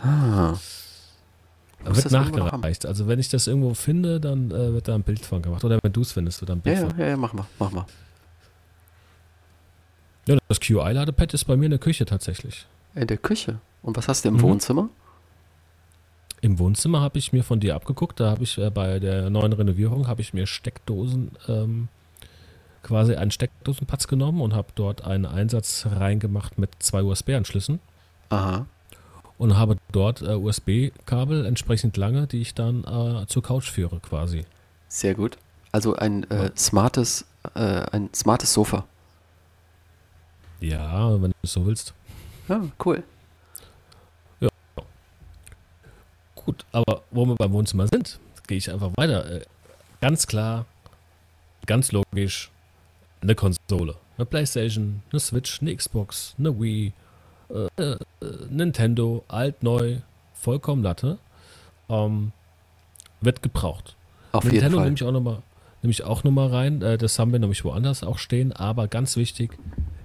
Ah. 0.00 0.54
Da 1.84 1.94
wird 1.94 2.10
nachgereicht. 2.10 2.86
Also 2.86 3.06
wenn 3.06 3.20
ich 3.20 3.28
das 3.28 3.46
irgendwo 3.46 3.74
finde, 3.74 4.18
dann 4.20 4.50
äh, 4.50 4.72
wird 4.72 4.88
da 4.88 4.94
ein 4.94 5.02
Bild 5.04 5.24
von 5.24 5.42
gemacht. 5.42 5.62
Oder 5.62 5.78
wenn 5.82 5.92
du 5.92 6.00
es 6.00 6.12
findest, 6.12 6.40
wird 6.40 6.48
da 6.48 6.54
ein 6.54 6.60
Bild 6.60 6.76
Ja, 6.76 6.82
ja, 6.82 6.88
von. 6.90 6.98
ja, 6.98 7.06
ja, 7.06 7.16
mach 7.16 7.32
mal, 7.32 7.46
mach 7.58 7.70
mal. 7.70 7.86
Ja, 10.26 10.36
das 10.48 10.58
QI-Ladepad 10.60 11.32
ist 11.34 11.44
bei 11.44 11.56
mir 11.56 11.66
in 11.66 11.70
der 11.70 11.78
Küche 11.78 12.04
tatsächlich. 12.04 12.66
In 12.94 13.06
der 13.06 13.18
Küche. 13.18 13.60
Und 13.82 13.96
was 13.96 14.08
hast 14.08 14.24
du 14.24 14.28
im 14.30 14.34
Mhm. 14.36 14.42
Wohnzimmer? 14.42 14.88
Im 16.40 16.58
Wohnzimmer 16.58 17.00
habe 17.00 17.18
ich 17.18 17.32
mir 17.32 17.44
von 17.44 17.60
dir 17.60 17.74
abgeguckt. 17.76 18.18
Da 18.18 18.30
habe 18.30 18.42
ich 18.42 18.58
äh, 18.58 18.70
bei 18.70 18.98
der 18.98 19.30
neuen 19.30 19.52
Renovierung 19.52 20.08
habe 20.08 20.20
ich 20.20 20.34
mir 20.34 20.46
Steckdosen, 20.46 21.30
ähm, 21.48 21.88
quasi 22.86 23.16
einen 23.16 23.32
Steckdosenpatz 23.32 24.06
genommen 24.06 24.40
und 24.40 24.54
habe 24.54 24.68
dort 24.76 25.04
einen 25.04 25.26
Einsatz 25.26 25.86
reingemacht 25.90 26.56
mit 26.56 26.70
zwei 26.78 27.02
USB-Anschlüssen 27.02 27.80
Aha. 28.28 28.66
und 29.38 29.58
habe 29.58 29.76
dort 29.90 30.22
äh, 30.22 30.34
USB-Kabel 30.34 31.44
entsprechend 31.44 31.96
lange, 31.96 32.28
die 32.28 32.40
ich 32.40 32.54
dann 32.54 32.84
äh, 32.84 33.26
zur 33.26 33.42
Couch 33.42 33.68
führe 33.68 33.98
quasi. 34.00 34.46
Sehr 34.88 35.14
gut. 35.14 35.36
Also 35.72 35.96
ein 35.96 36.30
äh, 36.30 36.52
smartes, 36.56 37.26
äh, 37.54 37.82
ein 37.90 38.08
smartes 38.14 38.52
Sofa. 38.52 38.84
Ja, 40.60 41.20
wenn 41.20 41.32
du 41.32 41.36
es 41.42 41.52
so 41.52 41.66
willst. 41.66 41.92
Ja, 42.48 42.62
cool. 42.84 43.02
Gut, 46.36 46.64
aber 46.70 47.02
wo 47.10 47.26
wir 47.26 47.34
beim 47.34 47.52
Wohnzimmer 47.52 47.88
sind, 47.88 48.20
gehe 48.46 48.56
ich 48.56 48.70
einfach 48.70 48.92
weiter. 48.96 49.28
Äh, 49.28 49.44
ganz 50.00 50.28
klar, 50.28 50.64
ganz 51.66 51.90
logisch, 51.90 52.52
eine 53.26 53.34
Konsole. 53.34 53.96
Eine 54.16 54.26
Playstation, 54.26 55.02
eine 55.10 55.20
Switch, 55.20 55.60
eine 55.60 55.74
Xbox, 55.74 56.34
eine 56.38 56.58
Wii, 56.58 56.92
äh, 57.50 57.82
äh, 57.82 57.96
Nintendo, 58.50 59.24
alt, 59.28 59.62
neu, 59.62 59.96
vollkommen 60.34 60.82
Latte. 60.82 61.18
Ähm, 61.88 62.32
wird 63.20 63.42
gebraucht. 63.42 63.96
Auf 64.32 64.44
Nintendo 64.44 64.64
jeden 64.64 64.74
Fall. 64.74 64.84
nehme 64.84 64.96
ich 64.96 65.04
auch 65.04 65.12
nochmal 65.12 65.42
nehme 65.82 65.92
ich 65.92 66.04
auch 66.04 66.24
noch 66.24 66.30
mal 66.30 66.48
rein. 66.48 66.82
Äh, 66.82 66.98
das 66.98 67.18
haben 67.18 67.32
wir 67.32 67.38
nämlich 67.38 67.64
woanders 67.64 68.02
auch 68.02 68.18
stehen. 68.18 68.52
Aber 68.52 68.88
ganz 68.88 69.16
wichtig, 69.16 69.56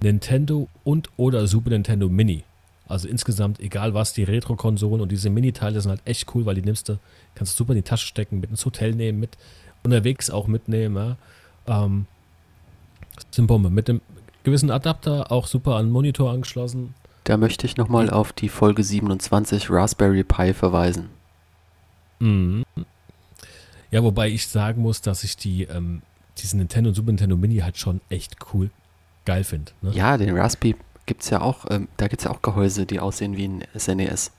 Nintendo 0.04 0.68
und 0.84 1.10
oder 1.18 1.48
Super 1.48 1.70
Nintendo 1.70 2.10
Mini. 2.10 2.44
Also 2.88 3.08
insgesamt, 3.08 3.60
egal 3.62 3.94
was, 3.94 4.12
die 4.14 4.24
Retro-Konsolen 4.24 5.00
und 5.02 5.12
diese 5.12 5.30
Mini-Teile 5.30 5.80
sind 5.80 5.92
halt 5.92 6.02
echt 6.04 6.36
cool, 6.36 6.46
weil 6.46 6.56
die 6.56 6.62
nimmst 6.62 6.90
du, 6.90 7.00
kannst 7.36 7.54
du 7.54 7.58
super 7.58 7.72
in 7.72 7.78
die 7.78 7.88
Tasche 7.88 8.06
stecken, 8.06 8.42
mit 8.42 8.50
ins 8.50 8.66
Hotel 8.66 8.94
nehmen, 8.94 9.20
mit 9.20 9.38
unterwegs 9.84 10.30
auch 10.30 10.48
mitnehmen. 10.48 10.96
Ja. 10.98 11.18
Ähm, 11.86 12.06
sind 13.32 13.48
Bombe. 13.48 13.70
Mit 13.70 13.88
dem 13.88 14.02
gewissen 14.44 14.72
Adapter 14.72 15.32
auch 15.32 15.48
super 15.48 15.76
an 15.76 15.88
den 15.88 15.92
Monitor 15.92 16.32
angeschlossen. 16.32 16.94
Da 17.24 17.38
möchte 17.38 17.66
ich 17.66 17.78
nochmal 17.78 18.10
auf 18.10 18.34
die 18.34 18.50
Folge 18.50 18.84
27 18.84 19.70
Raspberry 19.70 20.24
Pi 20.24 20.54
verweisen. 20.54 21.10
Mhm. 22.20 22.66
Ja, 23.92 24.04
wobei 24.04 24.30
ich 24.30 24.48
sagen 24.48 24.82
muss, 24.82 25.02
dass 25.02 25.24
ich 25.24 25.38
die, 25.38 25.64
ähm, 25.64 26.02
diesen 26.38 26.60
Nintendo 26.60 26.90
und 26.90 26.96
Super 26.96 27.12
Nintendo 27.12 27.36
Mini 27.36 27.58
halt 27.58 27.78
schon 27.78 28.02
echt 28.10 28.38
cool 28.54 28.72
geil 29.26 29.44
finde. 29.44 29.72
Ne? 29.82 29.92
Ja, 29.92 30.18
den 30.18 30.36
Raspberry 30.36 30.76
gibt 31.06 31.24
es 31.24 31.30
ja 31.30 31.42
auch, 31.42 31.66
ähm, 31.70 31.88
da 31.98 32.08
gibt 32.08 32.22
es 32.22 32.26
ja 32.26 32.32
auch 32.32 32.42
Gehäuse, 32.42 32.86
die 32.86 33.00
aussehen 33.00 33.38
wie 33.38 33.48
ein 33.48 33.64
SNES. 33.78 34.32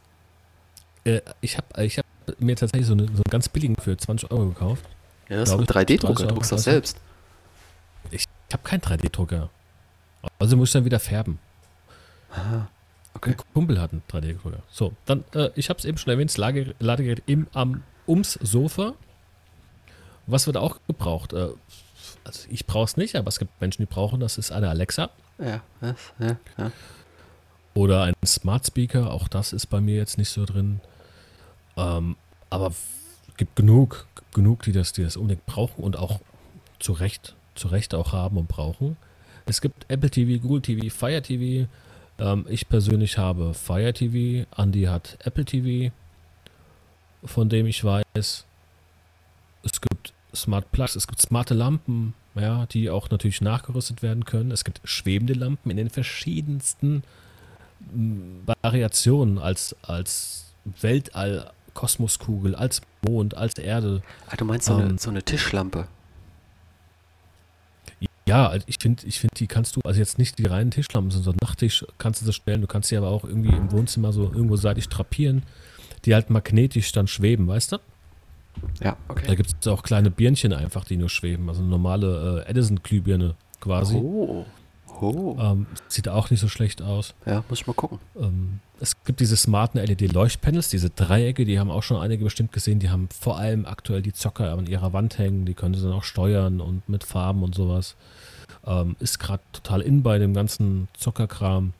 Äh, 1.05 1.21
ich 1.41 1.57
habe 1.57 1.85
ich 1.85 1.99
hab 1.99 2.07
mir 2.39 2.57
tatsächlich 2.57 2.87
so, 2.87 2.95
eine, 2.95 3.05
so 3.07 3.13
einen 3.13 3.31
ganz 3.31 3.49
billigen 3.49 3.77
für 3.77 3.97
20 3.97 4.31
Euro 4.31 4.47
gekauft. 4.47 4.85
Ja, 5.29 5.37
das 5.37 5.51
ist 5.51 5.55
ein 5.55 5.63
ich, 5.63 5.69
3D-Drucker, 5.69 6.15
30 6.15 6.29
du 6.29 6.35
druckst 6.35 6.53
das 6.53 6.65
30. 6.65 6.73
selbst. 6.73 7.01
Ich 8.53 8.55
habe 8.55 8.69
keinen 8.69 8.83
3D-Drucker. 8.83 9.49
Also 10.39 10.59
muss 10.59 10.69
ich 10.69 10.73
dann 10.75 10.85
wieder 10.85 11.01
färben. 11.01 11.39
Ah, 12.31 12.67
okay. 13.15 13.31
Ein 13.31 13.37
Kumpel 13.55 13.81
hat 13.81 13.93
einen 13.93 14.03
3D-Drucker. 14.11 14.59
So, 14.71 14.93
dann, 15.07 15.25
äh, 15.33 15.49
ich 15.55 15.71
habe 15.71 15.79
es 15.79 15.87
eben 15.87 15.97
schon 15.97 16.13
erwähnt, 16.13 16.29
das 16.29 16.37
Lage, 16.37 16.75
Ladegerät 16.79 17.23
im, 17.25 17.47
am, 17.55 17.83
ums 18.07 18.35
Sofa. 18.43 18.93
Was 20.27 20.47
wird 20.47 20.59
auch 20.59 20.81
gebraucht? 20.87 21.33
Äh, 21.33 21.49
also 22.25 22.47
ich 22.51 22.67
brauche 22.67 22.85
es 22.85 22.99
nicht, 22.99 23.17
aber 23.17 23.29
es 23.29 23.39
gibt 23.39 23.59
Menschen, 23.59 23.81
die 23.81 23.87
brauchen 23.87 24.21
das. 24.21 24.37
ist 24.37 24.53
eine 24.53 24.69
Alexa 24.69 25.09
Ja, 25.39 25.63
das, 25.81 25.97
ja, 26.19 26.37
ja. 26.59 26.73
oder 27.73 28.03
ein 28.03 28.15
Smart 28.23 28.67
Speaker. 28.67 29.13
Auch 29.13 29.29
das 29.29 29.55
ist 29.55 29.65
bei 29.69 29.81
mir 29.81 29.97
jetzt 29.97 30.19
nicht 30.19 30.29
so 30.29 30.45
drin. 30.45 30.83
Ähm, 31.79 32.17
aber 32.51 32.75
gibt 33.39 33.57
genug, 33.57 34.07
genug, 34.35 34.61
die 34.65 34.73
das, 34.73 34.93
die 34.93 35.05
das 35.05 35.17
unbedingt 35.17 35.47
brauchen 35.47 35.83
und 35.83 35.97
auch 35.97 36.21
zu 36.81 36.93
Recht. 36.93 37.35
Zu 37.55 37.69
Recht 37.69 37.95
auch 37.95 38.13
haben 38.13 38.37
und 38.37 38.49
brauchen. 38.49 38.97
Es 39.47 39.61
gibt 39.61 39.91
Apple 39.91 40.11
TV, 40.11 40.41
Google 40.41 40.63
TV, 40.63 40.95
Fire 40.95 41.23
TV. 41.23 41.69
Ähm, 42.19 42.47
ich 42.49 42.69
persönlich 42.69 43.19
habe 43.19 43.55
Fire 43.55 43.93
TV. 43.93 44.47
Andy 44.57 44.85
hat 44.85 45.19
Apple 45.25 45.45
TV, 45.45 45.93
von 47.25 47.49
dem 47.49 47.67
ich 47.67 47.83
weiß. 47.83 48.45
Es 49.65 49.81
gibt 49.81 50.13
Smart 50.35 50.71
Plugs, 50.73 50.97
es 50.97 51.07
gibt 51.07 51.21
smarte 51.21 51.55
Lampen, 51.55 52.15
ja, 52.35 52.67
die 52.67 52.91
auch 52.91 53.11
natürlich 53.11 53.41
nachgerüstet 53.41 54.03
werden 54.03 54.25
können. 54.25 54.51
Es 54.51 54.65
gibt 54.65 54.81
schwebende 54.85 55.35
Lampen 55.35 55.71
in 55.71 55.77
den 55.77 55.91
verschiedensten 55.91 57.03
mm, 57.93 58.49
Variationen 58.63 59.39
als, 59.39 59.77
als 59.83 60.53
Weltall, 60.81 61.51
Kosmoskugel, 61.75 62.55
als 62.55 62.81
Mond, 63.03 63.37
als 63.37 63.55
Erde. 63.59 64.03
Ah, 64.29 64.37
du 64.37 64.45
meinst 64.45 64.67
so, 64.67 64.75
Ähm, 64.75 64.81
eine, 64.81 64.99
so 64.99 65.11
eine 65.11 65.23
Tischlampe? 65.23 65.87
Ja, 68.33 68.49
also 68.49 68.65
ich 68.67 68.79
finde, 68.81 69.07
ich 69.07 69.21
finde, 69.21 69.35
die 69.37 69.47
kannst 69.47 69.77
du, 69.77 69.83
also 69.85 70.01
jetzt 70.01 70.19
nicht 70.19 70.39
die 70.39 70.47
reinen 70.47 70.71
Tischlampen, 70.71 71.11
sondern 71.11 71.35
so 71.35 71.47
Nachttisch 71.47 71.85
kannst 71.99 72.23
du 72.23 72.27
das 72.27 72.35
stellen. 72.35 72.63
Du 72.63 72.67
kannst 72.67 72.89
sie 72.89 72.97
aber 72.97 73.09
auch 73.09 73.25
irgendwie 73.25 73.55
im 73.55 73.71
Wohnzimmer 73.71 74.11
so 74.11 74.23
irgendwo 74.23 74.57
seitlich 74.57 74.89
drapieren, 74.89 75.43
die 76.07 76.15
halt 76.15 76.31
magnetisch 76.31 76.93
dann 76.93 77.09
schweben, 77.09 77.47
weißt 77.47 77.73
du? 77.73 77.77
Ja, 78.83 78.97
Da 79.07 79.13
okay. 79.13 79.37
gibt 79.37 79.55
es 79.61 79.69
auch 79.69 79.83
kleine 79.83 80.11
Birnchen 80.11 80.55
einfach, 80.55 80.87
die 80.87 80.97
nur 80.97 81.11
schweben. 81.11 81.51
Also 81.51 81.63
normale 81.63 82.45
äh, 82.47 82.51
Edison-Glühbirne 82.51 83.35
quasi. 83.61 83.97
Oh. 83.97 84.47
Oh. 85.03 85.37
Ähm, 85.41 85.67
sieht 85.89 86.09
auch 86.09 86.31
nicht 86.31 86.41
so 86.41 86.49
schlecht 86.49 86.81
aus. 86.81 87.15
Ja, 87.27 87.43
muss 87.49 87.61
ich 87.61 87.67
mal 87.67 87.73
gucken. 87.73 87.99
Ähm, 88.17 88.61
es 88.81 89.03
gibt 89.05 89.21
diese 89.21 89.37
smarten 89.37 89.81
LED-Leuchtpanels, 89.81 90.69
diese 90.69 90.91
Dreiecke, 90.91 91.45
die 91.45 91.59
haben 91.59 91.71
auch 91.71 91.83
schon 91.83 92.01
einige 92.01 92.25
bestimmt 92.25 92.53
gesehen. 92.53 92.79
Die 92.79 92.91
haben 92.91 93.09
vor 93.09 93.39
allem 93.39 93.67
aktuell 93.67 94.03
die 94.03 94.13
Zocker 94.13 94.53
an 94.53 94.67
ihrer 94.67 94.93
Wand 94.93 95.19
hängen. 95.19 95.45
Die 95.45 95.55
können 95.55 95.75
sie 95.75 95.83
dann 95.83 95.93
auch 95.93 96.05
steuern 96.05 96.61
und 96.61 96.89
mit 96.89 97.05
Farben 97.05 97.43
und 97.43 97.55
sowas. 97.55 97.97
Ähm, 98.65 98.97
ist 99.01 99.19
gerade 99.19 99.43
total 99.53 99.81
in 99.83 100.03
bei 100.03 100.19
dem 100.19 100.35
ganzen 100.35 100.89
Zockerkram. 100.95 101.73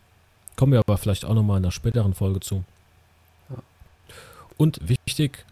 Kommen 0.57 0.73
wir 0.73 0.81
aber 0.81 0.99
vielleicht 0.99 1.25
auch 1.25 1.35
nochmal 1.35 1.59
in 1.59 1.65
einer 1.65 1.73
späteren 1.73 2.15
Folge 2.15 2.41
zu. 2.41 2.65
Ja. 3.51 3.57
Und 4.57 4.81
wichtig, 4.89 5.45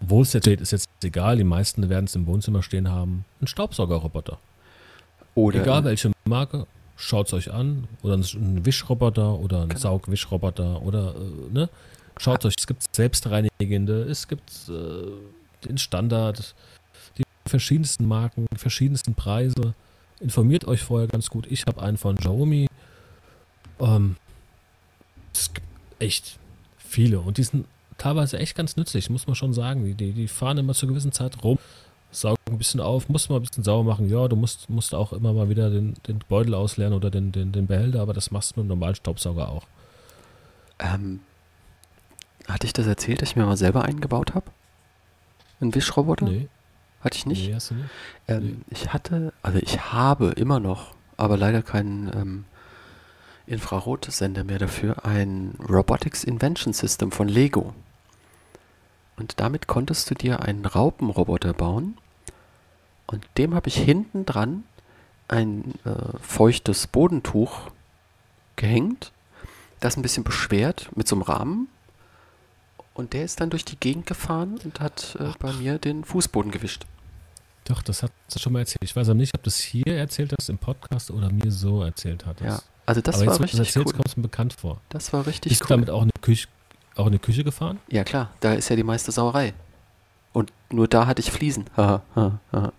wo 0.00 0.22
es 0.22 0.32
jetzt 0.32 0.44
steht, 0.44 0.60
ist 0.60 0.72
jetzt 0.72 0.88
egal. 1.02 1.36
Die 1.36 1.44
meisten 1.44 1.88
werden 1.88 2.06
es 2.06 2.14
im 2.16 2.26
Wohnzimmer 2.26 2.62
stehen 2.62 2.90
haben. 2.90 3.24
Ein 3.40 3.46
Staubsaugerroboter. 3.46 4.38
Oder 5.34 5.62
Egal 5.62 5.84
welche 5.84 6.12
Marke, 6.24 6.66
schaut 6.96 7.26
es 7.28 7.32
euch 7.34 7.52
an. 7.52 7.86
Oder 8.02 8.14
ein 8.16 8.64
Wischroboter 8.64 9.38
oder 9.38 9.62
ein 9.62 9.68
Genau. 9.68 9.80
Saugwischroboter 9.80 10.82
oder 10.82 11.14
äh, 11.14 11.52
ne? 11.52 11.68
Schaut 12.18 12.44
euch, 12.46 12.54
es 12.58 12.66
gibt 12.66 12.82
selbstreinigende, 12.96 14.02
es 14.04 14.26
gibt 14.26 14.50
äh, 14.70 15.66
den 15.68 15.76
Standard, 15.76 16.54
die 17.18 17.24
verschiedensten 17.46 18.08
Marken, 18.08 18.46
die 18.52 18.58
verschiedensten 18.58 19.14
Preise. 19.14 19.74
Informiert 20.20 20.64
euch 20.66 20.82
vorher 20.82 21.08
ganz 21.08 21.28
gut. 21.28 21.46
Ich 21.50 21.66
habe 21.66 21.82
einen 21.82 21.98
von 21.98 22.16
Xiaomi. 22.16 22.68
Ähm, 23.80 24.16
es 25.34 25.52
gibt 25.52 25.66
echt 25.98 26.38
viele 26.78 27.20
und 27.20 27.36
die 27.36 27.42
sind 27.42 27.66
teilweise 27.98 28.38
echt 28.38 28.56
ganz 28.56 28.76
nützlich, 28.76 29.10
muss 29.10 29.26
man 29.26 29.36
schon 29.36 29.52
sagen. 29.52 29.84
Die, 29.84 29.94
die, 29.94 30.12
die 30.12 30.28
fahren 30.28 30.56
immer 30.56 30.72
zur 30.72 30.88
gewissen 30.88 31.12
Zeit 31.12 31.42
rum 31.44 31.58
saugen 32.20 32.36
ein 32.48 32.58
bisschen 32.58 32.80
auf, 32.80 33.08
musst 33.08 33.30
mal 33.30 33.36
ein 33.36 33.42
bisschen 33.42 33.64
sauber 33.64 33.84
machen. 33.92 34.08
Ja, 34.08 34.28
du 34.28 34.36
musst, 34.36 34.68
musst 34.70 34.94
auch 34.94 35.12
immer 35.12 35.32
mal 35.32 35.48
wieder 35.48 35.70
den, 35.70 35.94
den 36.06 36.18
Beutel 36.28 36.54
ausleeren 36.54 36.92
oder 36.92 37.10
den, 37.10 37.32
den, 37.32 37.52
den 37.52 37.66
Behälter, 37.66 38.00
aber 38.00 38.12
das 38.12 38.30
machst 38.30 38.52
du 38.52 38.60
mit 38.60 38.64
einem 38.64 38.78
normalen 38.78 38.94
Staubsauger 38.94 39.48
auch. 39.48 39.66
Ähm, 40.78 41.20
hatte 42.48 42.66
ich 42.66 42.72
das 42.72 42.86
erzählt, 42.86 43.22
dass 43.22 43.30
ich 43.30 43.36
mir 43.36 43.46
mal 43.46 43.56
selber 43.56 43.84
eingebaut 43.84 44.34
habe? 44.34 44.46
Ein 45.60 45.74
Wischroboter? 45.74 46.26
Nee, 46.26 46.48
Hatte 47.00 47.16
ich 47.16 47.26
nicht? 47.26 47.48
nee, 47.48 47.54
hast 47.54 47.70
du 47.70 47.74
nicht? 47.74 47.88
Ähm, 48.28 48.42
Nee. 48.44 48.56
Ich 48.70 48.92
hatte, 48.92 49.32
also 49.42 49.58
ich 49.58 49.92
habe 49.92 50.30
immer 50.32 50.60
noch, 50.60 50.94
aber 51.16 51.36
leider 51.36 51.62
keinen 51.62 52.08
ähm, 52.14 52.44
Infrarotsender 53.46 54.44
mehr 54.44 54.58
dafür, 54.58 55.04
ein 55.04 55.54
Robotics 55.68 56.24
Invention 56.24 56.72
System 56.72 57.10
von 57.12 57.28
Lego. 57.28 57.74
Und 59.16 59.40
damit 59.40 59.66
konntest 59.66 60.10
du 60.10 60.14
dir 60.14 60.40
einen 60.42 60.66
Raupenroboter 60.66 61.54
bauen. 61.54 61.96
Und 63.06 63.26
dem 63.38 63.54
habe 63.54 63.68
ich 63.68 63.76
hinten 63.76 64.26
dran 64.26 64.64
ein 65.28 65.74
äh, 65.84 66.18
feuchtes 66.20 66.86
Bodentuch 66.86 67.70
gehängt, 68.56 69.12
das 69.80 69.96
ein 69.96 70.02
bisschen 70.02 70.24
beschwert 70.24 70.90
mit 70.96 71.06
so 71.06 71.16
einem 71.16 71.22
Rahmen. 71.22 71.68
Und 72.94 73.12
der 73.12 73.24
ist 73.24 73.40
dann 73.40 73.50
durch 73.50 73.64
die 73.64 73.78
Gegend 73.78 74.06
gefahren 74.06 74.58
und 74.64 74.80
hat 74.80 75.16
äh, 75.20 75.30
bei 75.38 75.52
mir 75.52 75.78
den 75.78 76.04
Fußboden 76.04 76.50
gewischt. 76.50 76.86
Doch, 77.66 77.82
das 77.82 78.02
hat 78.02 78.12
du 78.32 78.38
schon 78.38 78.52
mal 78.52 78.60
erzählt. 78.60 78.82
Ich 78.82 78.94
weiß 78.94 79.08
aber 79.08 79.16
nicht, 79.16 79.34
ob 79.34 79.42
du 79.42 79.48
das 79.48 79.58
hier 79.58 79.86
erzählt 79.86 80.32
hast 80.38 80.48
im 80.48 80.58
Podcast 80.58 81.10
oder 81.10 81.30
mir 81.30 81.50
so 81.50 81.82
erzählt 81.82 82.24
hattest. 82.24 82.44
Ja, 82.44 82.60
also 82.86 83.00
das 83.00 83.16
aber 83.16 83.26
war 83.26 83.32
jetzt, 83.32 83.38
du 83.38 83.42
das 83.42 83.60
richtig 83.60 83.76
erzählst, 83.76 83.94
cool. 83.94 84.02
kommt 84.02 84.16
mir 84.16 84.22
bekannt 84.22 84.52
vor. 84.52 84.80
Das 84.88 85.12
war 85.12 85.26
richtig 85.26 85.50
Bist 85.50 85.62
du 85.62 85.64
cool. 85.64 85.68
damit 85.68 85.90
auch 85.90 86.02
in 86.02 86.10
die 86.14 86.20
Küche, 86.20 86.48
auch 86.94 87.06
in 87.06 87.12
die 87.12 87.18
Küche 87.18 87.44
gefahren? 87.44 87.80
Ja 87.88 88.04
klar, 88.04 88.30
da 88.40 88.54
ist 88.54 88.68
ja 88.68 88.76
die 88.76 88.84
meiste 88.84 89.10
Sauerei. 89.12 89.52
Und 90.32 90.52
nur 90.70 90.86
da 90.86 91.06
hatte 91.06 91.20
ich 91.20 91.30
Fliesen. 91.30 91.64
Haha, 91.76 92.02
haha, 92.14 92.38
haha. 92.52 92.72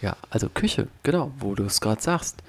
Ja. 0.00 0.16
also 0.30 0.48
Küche, 0.48 0.88
genau, 1.02 1.32
wo 1.38 1.54
du 1.54 1.64
es 1.64 1.80
gerade 1.80 2.02
sagst. 2.02 2.42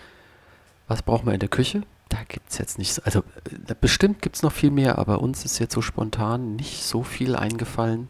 Was 0.87 1.01
braucht 1.01 1.25
man 1.25 1.33
in 1.33 1.39
der 1.39 1.49
Küche? 1.49 1.83
Da 2.09 2.17
gibt 2.27 2.51
es 2.51 2.57
jetzt 2.57 2.77
nicht 2.77 2.93
so, 2.93 3.01
also 3.03 3.23
äh, 3.67 3.75
bestimmt 3.79 4.21
gibt 4.21 4.35
es 4.35 4.43
noch 4.43 4.51
viel 4.51 4.71
mehr, 4.71 4.99
aber 4.99 5.21
uns 5.21 5.43
ist 5.45 5.59
jetzt 5.59 5.73
so 5.73 5.81
spontan 5.81 6.55
nicht 6.55 6.83
so 6.83 7.03
viel 7.03 7.35
eingefallen, 7.35 8.09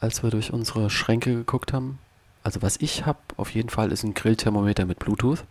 als 0.00 0.22
wir 0.22 0.30
durch 0.30 0.52
unsere 0.52 0.90
Schränke 0.90 1.34
geguckt 1.34 1.72
haben. 1.72 1.98
Also 2.42 2.60
was 2.62 2.76
ich 2.78 3.06
habe, 3.06 3.20
auf 3.36 3.50
jeden 3.54 3.68
Fall 3.68 3.92
ist 3.92 4.02
ein 4.02 4.14
Grillthermometer 4.14 4.84
mit 4.84 4.98
Bluetooth. 4.98 5.44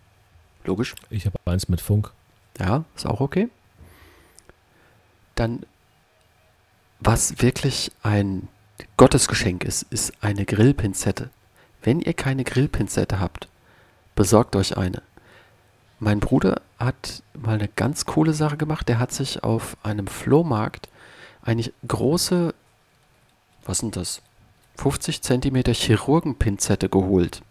Logisch. 0.66 0.94
Ich 1.10 1.26
habe 1.26 1.40
eins 1.46 1.70
mit 1.70 1.82
Funk. 1.82 2.12
Ja, 2.60 2.84
ist 2.96 3.08
auch 3.08 3.22
okay. 3.22 3.50
Dann, 5.36 5.66
was 7.00 7.42
wirklich 7.42 7.92
ein 8.04 8.48
Gottesgeschenk 8.98 9.64
ist, 9.64 9.84
ist 9.84 10.14
eine 10.22 10.46
Grillpinzette. 10.46 11.30
Wenn 11.82 12.00
ihr 12.00 12.14
keine 12.14 12.44
Grillpinzette 12.44 13.20
habt, 13.20 13.48
besorgt 14.16 14.56
euch 14.56 14.78
eine. 14.78 15.02
Mein 16.00 16.20
Bruder 16.20 16.62
hat 16.80 17.24
mal 17.34 17.56
eine 17.56 17.68
ganz 17.68 18.06
coole 18.06 18.34
Sache 18.34 18.58
gemacht. 18.58 18.90
Der 18.90 19.00
hat 19.00 19.12
sich 19.12 19.44
auf 19.44 19.78
einem 19.84 20.08
Flohmarkt 20.08 20.90
eine 21.44 21.64
große, 21.88 22.54
was 23.66 23.80
sind 23.80 23.96
das? 23.96 24.22
50 24.78 25.22
Zentimeter 25.22 25.74
Chirurgenpinzette 25.74 26.90
geholt. 26.90 27.44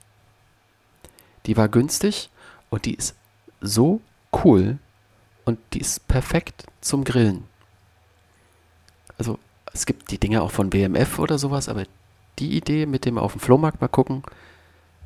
Die 1.47 1.57
war 1.57 1.69
günstig 1.69 2.31
und 2.71 2.87
die 2.87 2.95
ist 2.95 3.14
so 3.61 4.01
cool 4.45 4.79
und 5.45 5.59
die 5.73 5.81
ist 5.81 6.07
perfekt 6.09 6.66
zum 6.81 7.05
Grillen. 7.05 7.45
Also 9.19 9.38
es 9.73 9.87
gibt 9.87 10.11
die 10.11 10.19
Dinge 10.19 10.43
auch 10.43 10.51
von 10.51 10.71
BMF 10.71 11.19
oder 11.19 11.38
sowas, 11.38 11.69
aber 11.69 11.85
die 12.38 12.57
Idee 12.57 12.87
mit 12.87 13.05
dem 13.05 13.19
auf 13.19 13.33
dem 13.33 13.40
Flohmarkt 13.40 13.81
mal 13.81 13.88
gucken, 13.88 14.23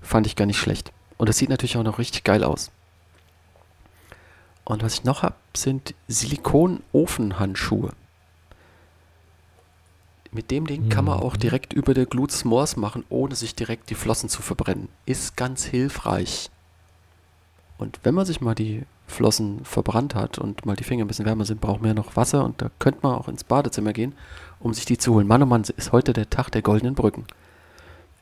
fand 0.03 0.27
ich 0.27 0.37
gar 0.37 0.47
nicht 0.47 0.59
schlecht. 0.59 0.93
Und 1.17 1.29
es 1.29 1.39
sieht 1.39 1.49
natürlich 1.49 1.77
auch 1.77 1.83
noch 1.83 1.99
richtig 1.99 2.25
geil 2.25 2.45
aus. 2.45 2.71
Und 4.65 4.83
was 4.83 4.95
ich 4.95 5.05
noch 5.05 5.23
habe, 5.23 5.35
sind 5.57 5.95
Silikon-Ofenhandschuhe. 6.09 7.91
Mit 10.33 10.51
dem 10.51 10.67
Ding 10.67 10.89
kann 10.89 11.05
man 11.05 11.21
auch 11.21 11.35
Mhm. 11.35 11.41
direkt 11.41 11.73
über 11.73 11.95
der 11.95 12.07
Glut 12.07 12.31
S'mores 12.33 12.79
machen, 12.79 13.05
ohne 13.09 13.37
sich 13.37 13.55
direkt 13.55 13.91
die 13.91 13.95
Flossen 13.95 14.29
zu 14.29 14.43
verbrennen. 14.43 14.89
Ist 15.07 15.37
ganz 15.37 15.65
hilfreich. 15.65 16.51
Und 17.79 18.01
wenn 18.03 18.15
man 18.15 18.27
sich 18.27 18.41
mal 18.41 18.55
die 18.55 18.83
Flossen 19.07 19.65
verbrannt 19.65 20.15
hat 20.15 20.39
und 20.39 20.65
mal 20.67 20.77
die 20.77 20.85
Finger 20.85 21.05
ein 21.05 21.09
bisschen 21.09 21.27
wärmer 21.27 21.45
sind, 21.45 21.61
braucht 21.61 21.83
man 21.83 21.89
ja 21.91 21.95
noch 21.95 22.17
Wasser 22.17 22.45
und 22.45 22.61
da 22.63 22.71
könnte 22.79 23.01
man 23.03 23.15
auch 23.15 23.29
ins 23.29 23.45
Badezimmer 23.45 23.93
gehen, 23.93 24.15
um 24.65 24.75
sich 24.75 24.85
die 24.87 24.99
zu 24.99 25.15
holen. 25.15 25.27
Mann, 25.29 25.43
oh 25.43 25.47
Mann, 25.47 25.63
ist 25.77 25.93
heute 25.93 26.13
der 26.13 26.29
Tag 26.31 26.51
der 26.51 26.63
goldenen 26.63 26.95
Brücken. 26.95 27.25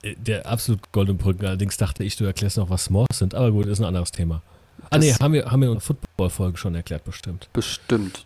Äh, 0.02 0.14
Der 0.16 0.46
absolut 0.46 0.92
goldene 0.92 1.16
Brücken. 1.16 1.46
Allerdings 1.46 1.76
dachte 1.76 2.04
ich, 2.04 2.16
du 2.16 2.24
erklärst 2.24 2.56
noch, 2.58 2.68
was 2.68 2.90
S'mores 2.90 3.14
sind. 3.14 3.34
Aber 3.34 3.50
gut, 3.52 3.66
ist 3.66 3.78
ein 3.78 3.84
anderes 3.86 4.10
Thema. 4.12 4.42
Ah, 4.90 4.96
Das- 4.98 5.00
nee, 5.04 5.14
haben 5.14 5.32
wir, 5.32 5.50
haben 5.50 5.60
wir 5.60 5.68
in 5.68 5.74
der 5.74 5.80
Football-Folge 5.80 6.58
schon 6.58 6.74
erklärt, 6.74 7.04
bestimmt. 7.04 7.48
Bestimmt. 7.52 8.24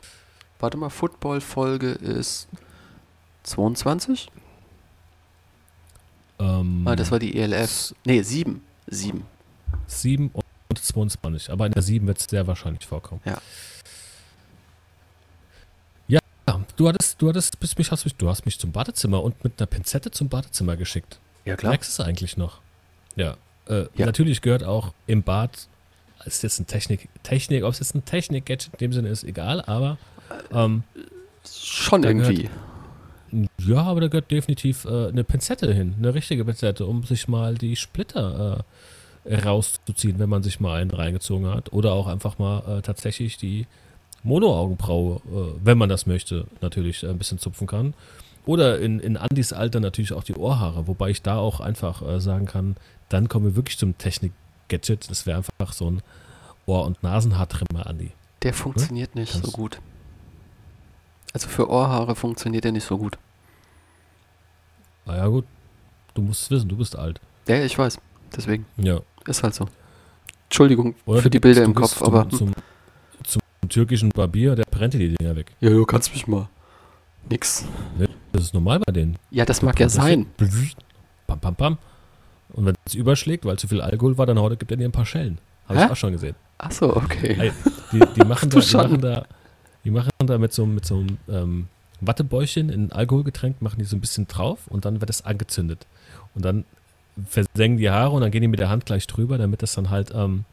Warte 0.59 0.77
mal, 0.79 0.89
Football-Folge 0.89 1.91
ist 1.93 2.49
22? 3.43 4.29
Ähm, 6.39 6.83
Ah, 6.87 6.97
das 6.97 7.11
war 7.11 7.19
die 7.19 7.37
ELF. 7.37 7.95
Nee, 8.05 8.23
7. 8.23 8.63
7. 8.87 9.25
7 9.87 10.31
und 10.33 10.79
22. 10.79 11.51
Aber 11.51 11.67
in 11.67 11.73
der 11.73 11.83
7 11.83 12.07
wird 12.07 12.19
es 12.19 12.27
sehr 12.29 12.47
wahrscheinlich 12.47 12.87
vorkommen. 12.87 13.21
Ja, 13.25 13.39
du 16.77 16.89
hattest, 16.89 17.21
du 17.21 17.29
hattest, 17.29 17.59
bist 17.61 17.79
mich, 17.79 17.91
hast 17.91 18.05
mich, 18.05 18.15
du 18.15 18.29
hast 18.29 18.45
mich 18.47 18.59
zum 18.59 18.73
Badezimmer 18.73 19.23
und 19.23 19.43
mit 19.45 19.55
einer 19.59 19.67
Pinzette 19.67 20.11
zum 20.11 20.29
Badezimmer 20.29 20.77
geschickt. 20.77 21.19
Ja, 21.45 21.57
Merkst 21.62 21.99
du 21.99 22.03
es 22.03 22.07
eigentlich 22.07 22.37
noch? 22.37 22.61
Ja. 23.17 23.37
Äh, 23.69 23.87
Ja. 23.97 24.07
Natürlich 24.07 24.43
gehört 24.43 24.65
auch 24.65 24.93
im 25.07 25.23
Bad, 25.23 25.69
ist 26.25 26.43
jetzt 26.43 26.59
ein 26.59 26.67
Technik, 26.67 27.09
Technik, 27.23 27.65
ob 27.65 27.73
es 27.73 27.79
jetzt 27.79 27.95
ein 27.95 28.05
Technik-Gadget 28.05 28.73
in 28.75 28.79
dem 28.79 28.93
Sinne 28.93 29.09
ist, 29.09 29.25
egal, 29.25 29.61
aber 29.62 29.99
ähm, 30.53 30.83
Schon 31.49 32.03
irgendwie. 32.03 32.49
Ja, 33.59 33.83
aber 33.83 34.01
da 34.01 34.09
gehört 34.09 34.31
definitiv 34.31 34.85
äh, 34.85 35.09
eine 35.09 35.25
Pinzette 35.25 35.73
hin, 35.73 35.95
eine 35.99 36.15
richtige 36.15 36.45
Pinzette, 36.45 36.87
um 36.87 37.05
sich 37.05 37.29
mal 37.29 37.55
die 37.55 37.77
Splitter 37.77 38.65
äh, 39.25 39.35
rauszuziehen, 39.37 40.19
wenn 40.19 40.29
man 40.29 40.43
sich 40.43 40.61
mal 40.61 40.81
einen 40.81 40.91
reingezogen 40.91 41.49
hat. 41.49 41.73
Oder 41.73 41.93
auch 41.93 42.07
einfach 42.07 42.39
mal 42.39 42.79
äh, 42.79 42.83
tatsächlich 42.83 43.37
die 43.37 43.67
Mono-Augenbraue, 44.27 45.17
äh, 45.17 45.59
wenn 45.65 45.79
man 45.79 45.89
das 45.89 46.07
möchte, 46.07 46.47
natürlich 46.61 47.07
ein 47.07 47.17
bisschen 47.19 47.39
zupfen 47.39 47.67
kann. 47.67 47.95
Oder 48.45 48.79
in, 48.81 49.01
in 49.01 49.17
Andys 49.17 49.53
Alter 49.53 49.81
natürlich 49.81 50.12
auch 50.12 50.23
die 50.25 50.35
Ohrhaare, 50.35 50.87
wobei 50.87 51.11
ich 51.11 51.23
da 51.23 51.37
auch 51.39 51.61
einfach 51.61 52.03
äh, 52.07 52.21
sagen 52.21 52.47
kann, 52.47 52.77
dann 53.09 53.29
kommen 53.29 53.45
wir 53.47 53.57
wirklich 53.57 53.79
zum 53.79 53.97
Technik-Gadget. 53.99 55.11
Das 55.11 55.27
wäre 55.27 55.39
einfach 55.39 55.73
so 55.73 55.91
ein 55.91 56.03
Ohr- 56.67 56.85
und 56.85 57.03
Nasenhaartrimmer, 57.03 57.87
Andi. 57.87 58.12
Der 58.43 58.53
funktioniert 58.53 59.15
nicht 59.15 59.33
so 59.33 59.51
gut. 59.51 59.81
Also 61.33 61.49
für 61.49 61.69
Ohrhaare 61.69 62.15
funktioniert 62.15 62.65
der 62.65 62.73
nicht 62.73 62.85
so 62.87 62.99
gut. 62.99 63.19
Naja, 65.07 65.27
gut. 65.29 65.45
Du 66.15 66.23
musst 66.23 66.43
es 66.43 66.51
wissen, 66.51 66.69
du 66.69 66.77
bist 66.77 66.97
alt. 66.97 67.21
Ja, 67.47 67.62
ich 67.62 67.77
weiß. 67.77 67.99
Deswegen. 68.37 68.67
Ja. 68.77 69.01
Ist 69.27 69.43
halt 69.43 69.55
so. 69.55 69.67
Entschuldigung 70.49 70.95
Oder 71.05 71.23
für 71.23 71.31
die 71.31 71.41
Bilder 71.41 71.61
gehst- 71.62 71.69
im 71.69 71.75
Kopf, 71.75 71.91
gehst 71.91 71.99
zum, 71.99 72.07
aber. 72.15 72.29
Zum, 72.31 72.53
zum 73.67 73.69
türkischen 73.69 74.11
Barbier, 74.11 74.55
der 74.55 74.65
brennt 74.71 74.95
dir 74.95 74.99
die 74.99 75.15
Dinger 75.17 75.35
weg. 75.37 75.53
Ja, 75.61 75.71
du 75.71 75.85
kannst 75.85 76.13
mich 76.13 76.27
mal. 76.29 76.49
Nix. 77.29 77.65
Das 78.33 78.43
ist 78.45 78.55
normal 78.55 78.79
bei 78.87 78.93
denen. 78.93 79.17
Ja, 79.31 79.45
das 79.45 79.61
mag 79.63 79.79
ja 79.81 79.89
sein. 79.89 80.27
Pam, 81.27 81.41
pam, 81.41 81.55
pam. 81.57 81.79
Und 82.53 82.67
wenn 82.67 82.75
es 82.85 82.95
überschlägt, 82.95 83.45
weil 83.45 83.59
zu 83.59 83.67
viel 83.67 83.81
Alkohol 83.81 84.17
war, 84.19 84.27
dann 84.27 84.37
gibt 84.59 84.71
er 84.71 84.77
dir 84.77 84.85
ein 84.89 84.93
paar 84.93 85.07
Schellen. 85.07 85.39
Habe 85.69 85.81
ich 85.81 85.91
auch 85.91 85.97
schon 85.97 86.13
gesehen. 86.13 86.37
Achso, 86.59 86.95
okay. 86.97 87.37
Ey, 87.39 87.53
Die, 87.93 87.99
die, 88.15 88.25
machen, 88.27 88.49
da, 88.51 88.61
die, 88.61 88.67
schon. 88.67 88.81
machen 88.83 89.01
da, 89.01 89.27
die 89.85 89.91
machen 89.91 90.11
da 90.19 90.39
mit 90.39 90.53
so, 90.53 90.63
einem- 90.63 90.75
mit 90.77 90.87
so 90.87 90.95
einem 90.99 91.19
ähm, 91.29 91.67
Wattebäuchchen 92.01 92.69
in 92.71 92.93
Alkohol 92.93 93.25
getränkt, 93.25 93.63
machen 93.63 93.79
die 93.81 93.85
so 93.85 93.97
ein 93.97 94.01
bisschen 94.01 94.29
drauf 94.29 94.61
und 94.69 94.85
dann 94.85 95.01
wird 95.01 95.11
es 95.11 95.25
angezündet. 95.25 95.87
Und 96.37 96.45
dann 96.45 96.65
versengen 97.29 97.79
die 97.79 97.91
Haare 97.91 98.11
und 98.15 98.21
dann 98.21 98.31
gehen 98.31 98.43
die 98.43 98.49
mit 98.49 98.61
der 98.61 98.69
Hand 98.69 98.87
gleich 98.87 99.07
drüber, 99.09 99.39
damit 99.39 99.63
das 99.63 99.75
dann 99.75 99.91
halt 99.91 100.13
ähm, 100.15 100.45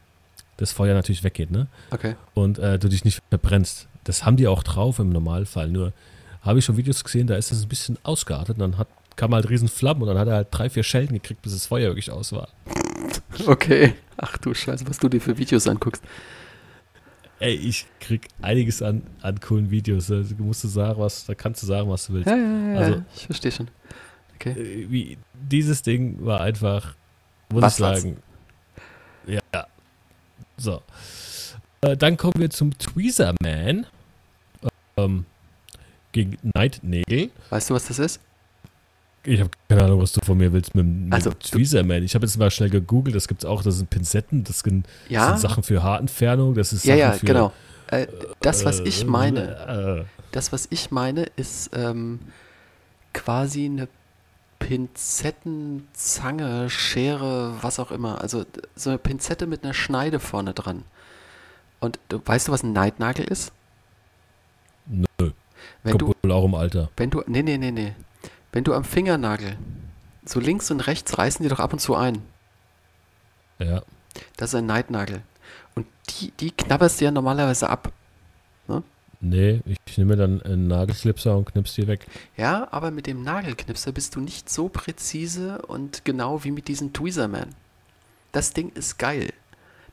das 0.56 0.72
Feuer 0.72 0.94
natürlich 0.94 1.24
weggeht, 1.24 1.50
ne? 1.50 1.66
Okay. 1.90 2.16
Und 2.34 2.58
äh, 2.58 2.78
du 2.78 2.88
dich 2.88 3.04
nicht 3.04 3.20
verbrennst. 3.30 3.88
Das 4.04 4.24
haben 4.24 4.36
die 4.36 4.46
auch 4.46 4.62
drauf 4.62 4.98
im 4.98 5.10
Normalfall. 5.10 5.68
Nur 5.68 5.92
habe 6.42 6.58
ich 6.58 6.64
schon 6.64 6.76
Videos 6.76 7.02
gesehen, 7.02 7.26
da 7.26 7.36
ist 7.36 7.50
das 7.50 7.62
ein 7.62 7.68
bisschen 7.68 7.98
ausgeartet 8.02 8.56
und 8.56 8.60
dann 8.60 8.78
hat, 8.78 8.88
kam 9.16 9.34
halt 9.34 9.48
riesen 9.48 9.68
Flammen 9.68 10.02
und 10.02 10.08
dann 10.08 10.18
hat 10.18 10.28
er 10.28 10.34
halt 10.34 10.48
drei, 10.50 10.68
vier 10.68 10.82
Schellen 10.82 11.08
gekriegt, 11.12 11.40
bis 11.42 11.52
das 11.52 11.66
Feuer 11.66 11.88
wirklich 11.88 12.10
aus 12.10 12.32
war. 12.32 12.48
Okay. 13.46 13.94
Ach 14.16 14.38
du 14.38 14.54
Scheiße, 14.54 14.88
was 14.88 14.98
du 14.98 15.08
dir 15.08 15.20
für 15.20 15.36
Videos 15.36 15.66
anguckst. 15.66 16.02
Ey, 17.40 17.54
ich 17.54 17.86
krieg 18.00 18.28
einiges 18.40 18.80
an, 18.80 19.02
an 19.22 19.40
coolen 19.40 19.70
Videos. 19.70 20.06
Da 20.06 20.22
musst 20.38 20.62
du 20.64 20.68
sagen, 20.68 21.00
was, 21.00 21.26
da 21.26 21.34
kannst 21.34 21.62
du 21.62 21.66
sagen, 21.66 21.88
was 21.90 22.06
du 22.06 22.12
willst. 22.14 22.28
Ja, 22.28 22.36
ja, 22.36 22.72
ja, 22.74 22.78
Also- 22.78 23.02
ich 23.16 23.26
verstehe 23.26 23.50
schon. 23.52 23.68
Okay. 24.36 24.50
Äh, 24.52 24.90
Wie, 24.90 25.18
dieses 25.34 25.82
Ding 25.82 26.24
war 26.24 26.40
einfach, 26.40 26.94
muss 27.52 27.62
Was 27.62 27.72
ich 27.74 27.78
sagen. 27.78 28.16
Ja. 29.26 29.40
So. 30.56 30.82
Äh, 31.80 31.96
dann 31.96 32.16
kommen 32.16 32.34
wir 32.38 32.50
zum 32.50 32.76
Tweezer 32.78 33.34
Man. 33.42 33.86
Ähm, 34.96 35.26
gegen 36.12 36.38
Nightnagel. 36.54 37.30
Weißt 37.50 37.70
du, 37.70 37.74
was 37.74 37.86
das 37.88 37.98
ist? 37.98 38.20
Ich 39.24 39.40
habe 39.40 39.50
keine 39.68 39.84
Ahnung, 39.84 40.00
was 40.02 40.12
du 40.12 40.20
von 40.24 40.36
mir 40.36 40.52
willst 40.52 40.74
mit, 40.74 40.86
mit 40.86 41.12
Also, 41.12 41.30
also, 41.30 41.38
Tweezer 41.40 41.82
Man. 41.82 42.02
Ich 42.04 42.14
habe 42.14 42.24
jetzt 42.26 42.36
mal 42.38 42.50
schnell 42.50 42.70
gegoogelt, 42.70 43.16
das 43.16 43.26
gibt 43.26 43.42
es 43.42 43.44
auch, 43.48 43.62
das 43.62 43.76
sind 43.76 43.90
Pinzetten, 43.90 44.44
das 44.44 44.60
sind, 44.60 44.86
das 44.86 45.10
Ja. 45.10 45.28
sind 45.28 45.40
Sachen 45.40 45.62
für 45.62 45.82
Haarentfernung, 45.82 46.54
das 46.54 46.72
ist 46.72 46.84
Ja, 46.84 46.94
Sachen 46.96 47.00
ja, 47.00 47.12
für, 47.12 47.26
genau. 47.26 47.52
Äh, 47.88 48.06
das, 48.40 48.64
was 48.64 48.80
äh, 48.80 48.84
ich 48.84 49.06
meine, 49.06 50.04
Äh, 50.06 50.24
das, 50.32 50.52
was 50.52 50.66
ich 50.70 50.90
meine, 50.90 51.26
ist 51.36 51.70
ähm, 51.74 52.20
quasi 53.12 53.64
eine 53.66 53.88
Pinzettenzange, 54.64 56.70
Schere, 56.70 57.62
was 57.62 57.78
auch 57.78 57.90
immer. 57.90 58.22
Also 58.22 58.46
so 58.74 58.88
eine 58.88 58.98
Pinzette 58.98 59.46
mit 59.46 59.62
einer 59.62 59.74
Schneide 59.74 60.20
vorne 60.20 60.54
dran. 60.54 60.84
Und 61.80 61.98
du, 62.08 62.22
weißt 62.24 62.48
du, 62.48 62.52
was 62.52 62.62
ein 62.62 62.72
Neidnagel 62.72 63.26
ist? 63.26 63.52
nö, 64.86 65.04
Wenn 65.82 65.98
du, 65.98 66.06
kommt 66.06 66.24
wohl 66.24 66.32
auch 66.32 66.46
im 66.46 66.54
Alter. 66.54 66.88
wenn 66.96 67.10
du, 67.10 67.22
nee, 67.26 67.42
nee, 67.42 67.58
nee, 67.58 67.72
nee. 67.72 67.94
Wenn 68.52 68.64
du 68.64 68.72
am 68.72 68.84
Fingernagel 68.84 69.58
so 70.24 70.40
links 70.40 70.70
und 70.70 70.80
rechts 70.80 71.18
reißen 71.18 71.42
die 71.42 71.50
doch 71.50 71.60
ab 71.60 71.74
und 71.74 71.80
zu 71.80 71.94
ein. 71.94 72.22
Ja. 73.58 73.82
Das 74.38 74.48
ist 74.50 74.54
ein 74.54 74.64
Neidnagel. 74.66 75.20
Und 75.74 75.86
die, 76.08 76.30
die 76.40 76.52
knabberst 76.52 77.00
du 77.00 77.04
ja 77.04 77.10
normalerweise 77.10 77.68
ab. 77.68 77.92
Nee, 79.24 79.60
ich 79.86 79.96
nehme 79.96 80.16
dann 80.16 80.42
einen 80.42 80.66
Nagelklipser 80.66 81.36
und 81.36 81.46
knips 81.46 81.74
die 81.74 81.86
weg. 81.86 82.06
Ja, 82.36 82.68
aber 82.70 82.90
mit 82.90 83.06
dem 83.06 83.22
Nagelknipser 83.22 83.90
bist 83.92 84.14
du 84.16 84.20
nicht 84.20 84.50
so 84.50 84.68
präzise 84.68 85.62
und 85.62 86.04
genau 86.04 86.44
wie 86.44 86.50
mit 86.50 86.68
diesem 86.68 86.92
Tweezerman. 86.92 87.48
Das 88.32 88.52
Ding 88.52 88.70
ist 88.74 88.98
geil. 88.98 89.32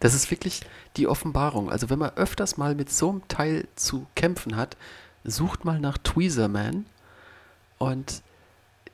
Das 0.01 0.13
ist 0.13 0.31
wirklich 0.31 0.61
die 0.97 1.07
Offenbarung. 1.07 1.71
Also 1.71 1.89
wenn 1.89 1.99
man 1.99 2.09
öfters 2.17 2.57
mal 2.57 2.75
mit 2.75 2.91
so 2.91 3.09
einem 3.09 3.27
Teil 3.29 3.67
zu 3.75 4.05
kämpfen 4.15 4.57
hat, 4.57 4.75
sucht 5.23 5.63
mal 5.63 5.79
nach 5.79 5.97
Tweezerman 5.97 6.85
und 7.77 8.21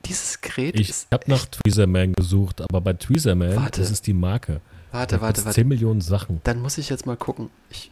dieses 0.05 0.41
Gerät 0.41 0.79
Ich 0.79 0.89
ist 0.89 1.07
habe 1.11 1.29
nach 1.31 1.45
Tweezerman 1.45 2.13
gesucht, 2.13 2.61
aber 2.61 2.81
bei 2.81 2.93
Tweezerman, 2.93 3.55
Warte. 3.55 3.81
das 3.81 3.89
ist 3.89 4.05
die 4.05 4.13
Marke. 4.13 4.61
Warte, 4.91 5.15
Da 5.15 5.21
warte, 5.21 5.43
warte. 5.45 5.55
10 5.55 5.67
Millionen 5.67 6.01
Sachen. 6.01 6.41
Dann 6.43 6.61
muss 6.61 6.77
ich 6.77 6.89
jetzt 6.89 7.05
mal 7.05 7.17
gucken. 7.17 7.49
Ich, 7.69 7.91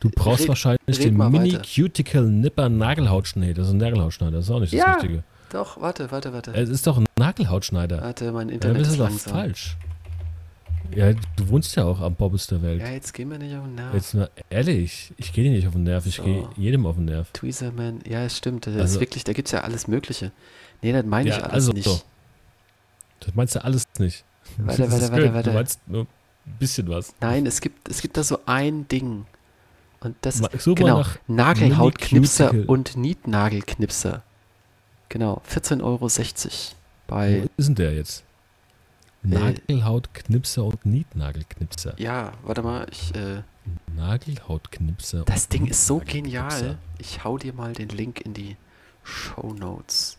Du 0.00 0.10
brauchst 0.10 0.42
Red- 0.42 0.48
wahrscheinlich 0.48 0.80
red 0.98 1.04
den 1.04 1.16
mal 1.16 1.30
Mini 1.30 1.54
weiter. 1.54 1.62
Cuticle 1.62 2.22
Nipper 2.22 2.68
Nagelhautschneider. 2.68 3.54
Das 3.54 3.68
ist 3.68 3.74
ein 3.74 3.78
Nagelhautschneider, 3.78 4.36
das 4.36 4.44
ist 4.46 4.50
auch 4.50 4.60
nicht 4.60 4.72
das 4.72 4.78
Ja. 4.80 4.92
Richtige. 4.94 5.22
doch, 5.50 5.80
warte, 5.80 6.10
warte, 6.10 6.32
warte. 6.32 6.52
Es 6.54 6.68
ist 6.68 6.86
doch 6.86 6.98
ein 6.98 7.06
Nagelhautschneider. 7.18 8.02
Warte, 8.02 8.32
mein 8.32 8.48
Ja, 8.48 8.54
Internet 8.54 8.78
bist 8.78 8.90
ist 8.92 8.98
du 9.00 9.04
doch 9.04 9.10
falsch. 9.10 9.76
Ja, 10.94 11.12
du 11.12 11.48
wohnst 11.48 11.74
ja 11.76 11.84
auch 11.84 12.00
am 12.00 12.14
Bobbes 12.14 12.46
der 12.46 12.60
Welt. 12.62 12.80
Ja, 12.80 12.90
jetzt 12.90 13.12
gehen 13.14 13.30
wir 13.30 13.38
nicht 13.38 13.56
auf 13.56 13.64
den 13.64 13.74
Nerv. 13.74 13.94
Jetzt 13.94 14.14
mal 14.14 14.28
ehrlich, 14.50 15.12
ich 15.16 15.32
gehe 15.32 15.42
dir 15.44 15.50
nicht 15.50 15.66
auf 15.66 15.72
den 15.72 15.84
Nerv, 15.84 16.04
ich 16.06 16.16
So. 16.16 16.22
gehe 16.22 16.48
jedem 16.56 16.86
auf 16.86 16.96
den 16.96 17.06
Nerv. 17.06 17.30
Tweezerman, 17.32 18.00
ja, 18.06 18.24
es 18.24 18.36
stimmt. 18.36 18.66
Das 18.66 18.74
ist 18.74 18.80
Also- 18.80 19.00
wirklich, 19.00 19.24
da 19.24 19.32
gibt 19.32 19.48
es 19.48 19.52
ja 19.52 19.62
alles 19.62 19.88
Mögliche. 19.88 20.30
Nee, 20.82 20.92
das 20.92 21.04
meine 21.06 21.30
ich 21.30 21.36
Ja, 21.36 21.42
alles 21.42 21.52
also 21.54 21.72
nicht. 21.72 21.84
so. 21.84 22.00
Das 23.20 23.34
meinst 23.34 23.54
du 23.54 23.64
alles 23.64 23.84
nicht. 23.98 24.24
Warte, 24.58 24.82
warte, 24.90 25.04
ist 25.04 25.10
warte, 25.12 25.34
warte. 25.34 25.50
Du 25.50 25.54
meinst 25.56 25.80
nur 25.88 26.02
ein 26.02 26.06
bisschen 26.58 26.86
was. 26.88 27.14
Nein, 27.20 27.46
es 27.46 27.60
gibt, 27.62 27.88
es 27.88 28.02
gibt 28.02 28.16
da 28.18 28.22
so 28.22 28.38
ein 28.44 28.86
Ding. 28.88 29.24
Und 30.04 30.16
das 30.20 30.40
ist, 30.40 30.60
such 30.62 30.78
mal 30.78 31.02
genau, 31.02 31.04
Nagelhautknipser 31.26 32.68
und 32.68 32.96
Nietnagelknipser. 32.96 34.22
Genau, 35.08 35.40
14,60 35.50 35.82
Euro 35.82 36.08
bei, 37.06 37.42
Wo 37.42 37.48
ist 37.56 37.66
denn 37.68 37.74
der 37.74 37.94
jetzt? 37.94 38.22
Nagelhautknipser 39.22 40.64
und 40.64 40.84
Nietnagelknipser. 40.84 41.94
ja, 41.98 42.32
warte 42.44 42.62
mal, 42.62 42.86
ich, 42.90 43.14
äh, 43.14 43.42
Nagelhautknipser. 43.96 45.24
das 45.24 45.48
Ding 45.48 45.66
ist 45.66 45.86
so 45.86 46.02
genial. 46.04 46.76
Ich 46.98 47.24
hau 47.24 47.38
dir 47.38 47.54
mal 47.54 47.72
den 47.72 47.88
Link 47.88 48.20
in 48.20 48.34
die 48.34 48.56
Show 49.02 49.54
Notes. 49.58 50.18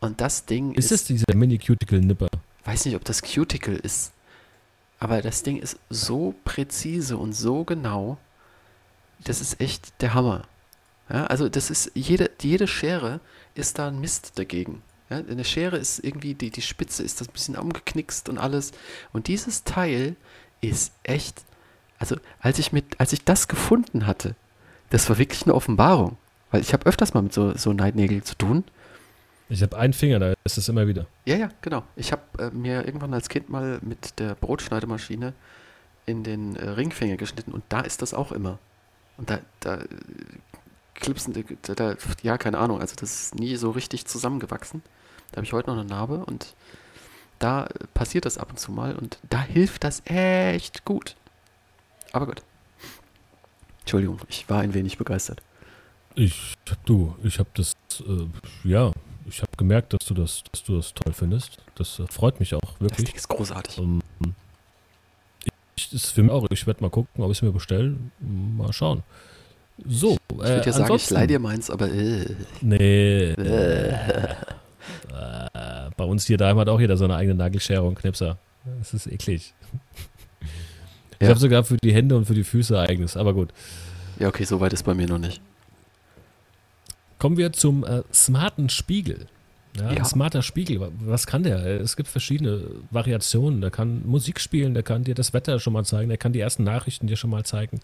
Und 0.00 0.20
das 0.20 0.44
Ding 0.46 0.74
Ist 0.74 0.86
ist, 0.92 1.00
es 1.02 1.06
dieser 1.08 1.34
Mini-Cuticle-Nipper? 1.34 2.28
weiß 2.64 2.84
nicht, 2.84 2.94
ob 2.96 3.04
das 3.04 3.22
Cuticle 3.22 3.76
ist, 3.76 4.12
aber 4.98 5.22
das 5.22 5.42
Ding 5.42 5.56
ist 5.56 5.78
so 5.90 6.34
präzise 6.44 7.16
und 7.16 7.32
so 7.32 7.64
genau, 7.64 8.18
das 9.24 9.40
ist 9.40 9.60
echt 9.60 10.00
der 10.00 10.14
Hammer. 10.14 10.42
Ja, 11.08 11.26
also 11.26 11.48
das 11.48 11.70
ist, 11.70 11.92
jede, 11.94 12.30
jede 12.40 12.66
Schere 12.66 13.20
ist 13.54 13.78
da 13.78 13.88
ein 13.88 14.00
Mist 14.00 14.38
dagegen. 14.38 14.82
Ja, 15.08 15.18
eine 15.18 15.44
Schere 15.44 15.76
ist 15.76 16.02
irgendwie, 16.02 16.34
die, 16.34 16.50
die 16.50 16.62
Spitze 16.62 17.02
ist 17.02 17.20
das 17.20 17.28
ein 17.28 17.32
bisschen 17.32 17.56
umgeknickst 17.56 18.28
und 18.28 18.38
alles. 18.38 18.72
Und 19.12 19.28
dieses 19.28 19.62
Teil 19.62 20.16
ist 20.60 20.92
echt, 21.04 21.44
also 21.98 22.16
als 22.40 22.58
ich 22.58 22.72
mit, 22.72 22.98
als 22.98 23.12
ich 23.12 23.24
das 23.24 23.46
gefunden 23.46 24.06
hatte, 24.06 24.34
das 24.90 25.08
war 25.08 25.18
wirklich 25.18 25.44
eine 25.44 25.54
Offenbarung. 25.54 26.16
Weil 26.50 26.60
ich 26.60 26.72
habe 26.72 26.86
öfters 26.86 27.14
mal 27.14 27.22
mit 27.22 27.32
so, 27.32 27.56
so 27.56 27.72
Neidnägeln 27.72 28.24
zu 28.24 28.34
tun. 28.36 28.64
Ich 29.48 29.62
habe 29.62 29.78
einen 29.78 29.92
Finger, 29.92 30.18
da 30.18 30.34
ist 30.42 30.58
es 30.58 30.68
immer 30.68 30.88
wieder. 30.88 31.06
Ja, 31.24 31.36
ja, 31.36 31.48
genau. 31.60 31.84
Ich 31.94 32.10
habe 32.10 32.22
äh, 32.38 32.50
mir 32.50 32.84
irgendwann 32.84 33.14
als 33.14 33.28
Kind 33.28 33.48
mal 33.48 33.78
mit 33.82 34.18
der 34.18 34.34
Brotschneidemaschine 34.34 35.34
in 36.04 36.24
den 36.24 36.56
äh, 36.56 36.68
Ringfinger 36.70 37.16
geschnitten 37.16 37.52
und 37.52 37.62
da 37.68 37.80
ist 37.80 38.02
das 38.02 38.12
auch 38.12 38.32
immer. 38.32 38.58
Und 39.18 39.30
da, 39.30 39.38
da 39.60 39.76
äh, 39.76 39.86
klipsen, 40.94 41.32
die- 41.32 41.56
da, 41.62 41.74
da, 41.74 41.96
ja, 42.22 42.38
keine 42.38 42.58
Ahnung, 42.58 42.80
also 42.80 42.94
das 42.96 43.12
ist 43.22 43.34
nie 43.34 43.56
so 43.56 43.70
richtig 43.70 44.06
zusammengewachsen. 44.06 44.82
Da 45.32 45.36
habe 45.38 45.46
ich 45.46 45.52
heute 45.52 45.70
noch 45.70 45.76
eine 45.78 45.88
Narbe 45.88 46.24
und 46.24 46.54
da 47.38 47.64
äh, 47.66 47.86
passiert 47.94 48.24
das 48.24 48.38
ab 48.38 48.50
und 48.50 48.58
zu 48.58 48.72
mal 48.72 48.94
und 48.96 49.18
da 49.28 49.40
hilft 49.42 49.84
das 49.84 50.02
echt 50.06 50.84
gut. 50.84 51.16
Aber 52.12 52.26
gut. 52.26 52.42
Entschuldigung, 53.80 54.20
ich 54.28 54.48
war 54.48 54.60
ein 54.60 54.74
wenig 54.74 54.98
begeistert. 54.98 55.42
Ich, 56.14 56.54
du, 56.86 57.14
ich 57.22 57.38
habe 57.38 57.48
das, 57.54 57.72
äh, 58.00 58.26
ja, 58.64 58.90
ich 59.26 59.40
habe 59.42 59.50
gemerkt, 59.56 59.92
dass 59.92 60.06
du 60.06 60.14
das, 60.14 60.42
dass 60.50 60.64
du 60.64 60.76
das 60.76 60.94
toll 60.94 61.12
findest. 61.12 61.58
Das 61.74 61.98
äh, 61.98 62.06
freut 62.06 62.40
mich 62.40 62.54
auch 62.54 62.60
Das 62.62 62.80
wirklich. 62.80 63.06
Ding 63.08 63.14
ist 63.16 63.28
großartig. 63.28 63.78
Ähm, 63.78 64.00
das 65.76 65.92
ist 65.92 66.10
für 66.10 66.22
mich 66.22 66.32
auch. 66.32 66.46
Ich 66.50 66.66
werde 66.66 66.82
mal 66.82 66.90
gucken, 66.90 67.22
ob 67.22 67.30
ich 67.30 67.38
es 67.38 67.42
mir 67.42 67.52
bestelle. 67.52 67.96
Mal 68.20 68.72
schauen. 68.72 69.02
So, 69.86 70.16
Ich 70.32 70.38
würde 70.38 70.62
ja 70.66 70.72
sagen, 70.72 70.94
ich 70.94 71.10
leih 71.10 71.26
dir 71.26 71.38
meins, 71.38 71.68
aber 71.70 71.90
äh, 71.92 72.24
Nee. 72.62 73.32
äh, 73.32 74.34
uns 75.98 76.26
hier 76.26 76.38
daheim 76.38 76.58
hat 76.58 76.68
auch 76.68 76.80
jeder 76.80 76.96
seine 76.96 77.14
eigene 77.16 77.34
Nagelschere 77.34 77.82
und 77.82 77.96
Knipser. 77.96 78.38
Das 78.78 78.94
ist 78.94 79.06
eklig. 79.06 79.52
Ich 81.18 81.22
Ja. 81.22 81.28
habe 81.28 81.38
sogar 81.40 81.64
für 81.64 81.76
die 81.76 81.92
Hände 81.92 82.16
und 82.16 82.24
für 82.26 82.34
die 82.34 82.44
Füße 82.44 82.78
eigenes, 82.78 83.16
aber 83.16 83.34
gut. 83.34 83.50
Ja, 84.18 84.28
okay, 84.28 84.44
so 84.44 84.60
weit 84.60 84.72
ist 84.72 84.82
bei 84.84 84.94
mir 84.94 85.06
noch 85.06 85.18
nicht. 85.18 85.40
Kommen 87.18 87.36
wir 87.36 87.52
zum 87.52 87.84
äh, 87.84 88.02
smarten 88.12 88.68
Spiegel. 88.70 89.26
Ja, 89.76 89.92
Ja. 89.92 89.98
Ein 89.98 90.04
smarter 90.04 90.42
Spiegel, 90.42 90.80
wa- 90.80 90.90
was 91.00 91.26
kann 91.26 91.42
der? 91.42 91.64
Es 91.80 91.96
gibt 91.96 92.08
verschiedene 92.08 92.62
Variationen. 92.90 93.60
Der 93.60 93.70
kann 93.70 94.02
Musik 94.06 94.40
spielen, 94.40 94.74
der 94.74 94.82
kann 94.82 95.04
dir 95.04 95.14
das 95.14 95.32
Wetter 95.32 95.58
schon 95.60 95.72
mal 95.72 95.84
zeigen, 95.84 96.08
der 96.08 96.18
kann 96.18 96.32
die 96.32 96.40
ersten 96.40 96.64
Nachrichten 96.64 97.06
dir 97.06 97.16
schon 97.16 97.30
mal 97.30 97.44
zeigen. 97.44 97.80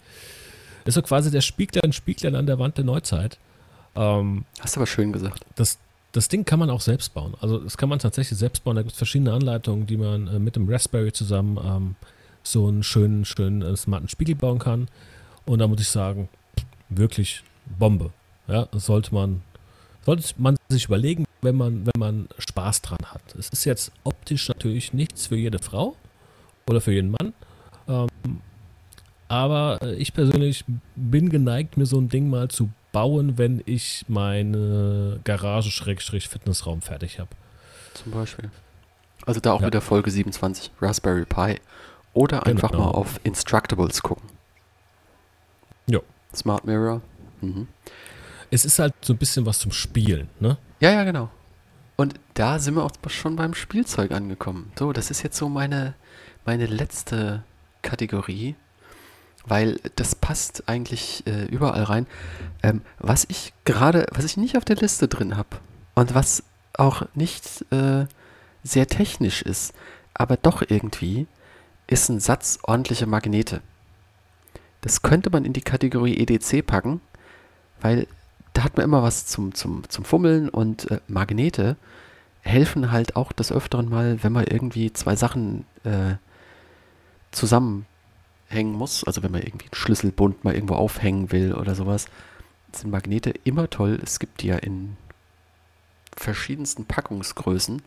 Ist 0.85 0.95
so 0.95 1.01
quasi 1.01 1.31
der 1.31 1.41
Spieglein, 1.41 1.93
Spieglein 1.93 2.35
an 2.35 2.45
der 2.45 2.59
Wand 2.59 2.77
der 2.77 2.83
Neuzeit. 2.85 3.37
Ähm, 3.95 4.45
Hast 4.59 4.75
du 4.75 4.79
aber 4.79 4.87
schön 4.87 5.13
gesagt. 5.13 5.45
das, 5.55 5.77
das 6.11 6.27
Ding 6.27 6.45
kann 6.45 6.59
man 6.59 6.69
auch 6.69 6.81
selbst 6.81 7.13
bauen. 7.13 7.35
Also 7.39 7.59
das 7.59 7.77
kann 7.77 7.89
man 7.89 7.99
tatsächlich 7.99 8.37
selbst 8.37 8.63
bauen. 8.63 8.75
Da 8.75 8.81
gibt 8.81 8.91
es 8.93 8.97
verschiedene 8.97 9.31
Anleitungen, 9.33 9.85
die 9.87 9.97
man 9.97 10.27
äh, 10.27 10.39
mit 10.39 10.55
dem 10.55 10.67
Raspberry 10.67 11.11
zusammen 11.13 11.57
ähm, 11.63 11.95
so 12.43 12.67
einen 12.67 12.83
schönen, 12.83 13.23
schönen 13.23 13.61
äh, 13.61 13.75
smarten 13.77 14.09
Spiegel 14.09 14.35
bauen 14.35 14.59
kann. 14.59 14.87
Und 15.45 15.59
da 15.59 15.67
muss 15.67 15.79
ich 15.79 15.87
sagen, 15.89 16.27
wirklich 16.89 17.43
Bombe. 17.79 18.11
Ja, 18.47 18.65
das 18.71 18.85
sollte 18.87 19.13
man, 19.13 19.41
sollte 20.05 20.33
man 20.37 20.57
sich 20.69 20.85
überlegen, 20.85 21.25
wenn 21.43 21.55
man, 21.55 21.85
wenn 21.85 21.99
man 21.99 22.27
Spaß 22.37 22.81
dran 22.81 22.99
hat. 23.05 23.21
Es 23.37 23.49
ist 23.49 23.65
jetzt 23.65 23.91
optisch 24.03 24.47
natürlich 24.47 24.93
nichts 24.93 25.27
für 25.27 25.35
jede 25.35 25.59
Frau 25.59 25.95
oder 26.69 26.81
für 26.81 26.91
jeden 26.93 27.11
Mann. 27.11 27.33
Ähm, 27.87 28.07
aber 29.27 29.81
ich 29.97 30.13
persönlich 30.13 30.63
bin 30.95 31.29
geneigt, 31.29 31.77
mir 31.77 31.85
so 31.85 31.99
ein 31.99 32.09
Ding 32.09 32.29
mal 32.29 32.47
zu 32.49 32.69
bauen, 32.91 33.37
wenn 33.37 33.61
ich 33.65 34.05
meine 34.07 35.19
Garage-Fitnessraum 35.23 36.81
fertig 36.81 37.19
habe. 37.19 37.29
Zum 37.95 38.11
Beispiel. 38.11 38.51
Also 39.25 39.39
da 39.39 39.53
auch 39.53 39.61
Ja. 39.61 39.67
wieder 39.67 39.81
Folge 39.81 40.11
27, 40.11 40.71
Raspberry 40.81 41.25
Pi. 41.25 41.59
Oder 42.13 42.45
einfach 42.45 42.69
Genau. 42.71 42.83
mal 42.85 42.91
auf 42.91 43.19
Instructables 43.23 44.03
gucken. 44.03 44.29
Jo. 45.87 46.03
Smart 46.35 46.65
Mirror. 46.65 47.01
Mhm. 47.41 47.67
Es 48.51 48.65
ist 48.65 48.77
halt 48.77 48.93
so 49.01 49.13
ein 49.13 49.17
bisschen 49.17 49.45
was 49.47 49.57
zum 49.59 49.71
Spielen, 49.71 50.29
ne? 50.39 50.57
Ja, 50.83 50.91
ja, 50.91 51.05
genau. 51.05 51.29
Und 51.95 52.19
da 52.33 52.59
sind 52.59 52.75
wir 52.75 52.83
auch 52.83 52.91
schon 53.07 53.37
beim 53.37 53.53
Spielzeug 53.53 54.11
angekommen. 54.11 54.69
So, 54.77 54.91
das 54.91 55.11
ist 55.11 55.23
jetzt 55.23 55.37
so 55.37 55.47
meine, 55.47 55.93
meine 56.43 56.65
letzte 56.65 57.45
Kategorie, 57.83 58.55
weil 59.45 59.79
das 59.95 60.13
passt 60.13 60.67
eigentlich 60.67 61.25
äh, 61.25 61.45
überall 61.45 61.83
rein. 61.83 62.05
Ähm, 62.63 62.81
was 62.99 63.23
ich 63.29 63.53
gerade, 63.63 64.07
was 64.11 64.25
ich 64.25 64.35
nicht 64.35 64.57
auf 64.57 64.65
der 64.65 64.75
Liste 64.75 65.07
drin 65.07 65.37
habe 65.37 65.55
und 65.95 66.15
was 66.15 66.43
auch 66.73 67.03
nicht 67.15 67.65
äh, 67.71 68.05
sehr 68.63 68.87
technisch 68.87 69.41
ist, 69.41 69.73
aber 70.13 70.35
doch 70.35 70.63
irgendwie, 70.67 71.27
ist 71.87 72.09
ein 72.09 72.19
Satz 72.19 72.59
ordentliche 72.61 73.05
Magnete. 73.05 73.61
Das 74.81 75.01
könnte 75.01 75.29
man 75.29 75.45
in 75.45 75.53
die 75.53 75.61
Kategorie 75.61 76.17
EDC 76.17 76.67
packen, 76.67 76.99
weil 77.79 78.05
da 78.53 78.63
hat 78.63 78.77
man 78.77 78.83
immer 78.83 79.03
was 79.03 79.25
zum, 79.25 79.53
zum, 79.55 79.87
zum 79.89 80.05
Fummeln 80.05 80.49
und 80.49 80.89
äh, 80.91 80.99
Magnete 81.07 81.75
helfen 82.41 82.91
halt 82.91 83.15
auch 83.15 83.31
des 83.31 83.51
Öfteren 83.51 83.89
mal, 83.89 84.21
wenn 84.23 84.31
man 84.31 84.45
irgendwie 84.45 84.91
zwei 84.93 85.15
Sachen 85.15 85.65
äh, 85.83 86.15
zusammenhängen 87.31 88.73
muss. 88.73 89.03
Also 89.05 89.23
wenn 89.23 89.31
man 89.31 89.41
irgendwie 89.41 89.65
einen 89.65 89.75
Schlüsselbund 89.75 90.43
mal 90.43 90.53
irgendwo 90.53 90.75
aufhängen 90.75 91.31
will 91.31 91.53
oder 91.53 91.73
sowas, 91.73 92.07
sind 92.73 92.91
Magnete 92.91 93.33
immer 93.43 93.69
toll. 93.69 93.99
Es 94.03 94.19
gibt 94.19 94.41
die 94.41 94.47
ja 94.47 94.57
in 94.57 94.97
verschiedensten 96.15 96.85
Packungsgrößen. 96.85 97.81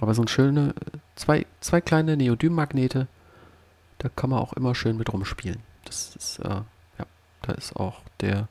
Aber 0.00 0.14
so 0.14 0.22
ein 0.22 0.28
schöne, 0.28 0.74
zwei, 1.16 1.46
zwei 1.60 1.80
kleine 1.80 2.16
Neodym-Magnete, 2.16 3.08
da 3.98 4.08
kann 4.08 4.30
man 4.30 4.38
auch 4.38 4.52
immer 4.54 4.74
schön 4.74 4.96
mit 4.96 5.12
rumspielen. 5.12 5.60
Das 5.84 6.16
ist, 6.16 6.38
äh, 6.40 6.48
ja, 6.48 7.06
da 7.42 7.52
ist 7.52 7.76
auch 7.76 8.00
der 8.20 8.48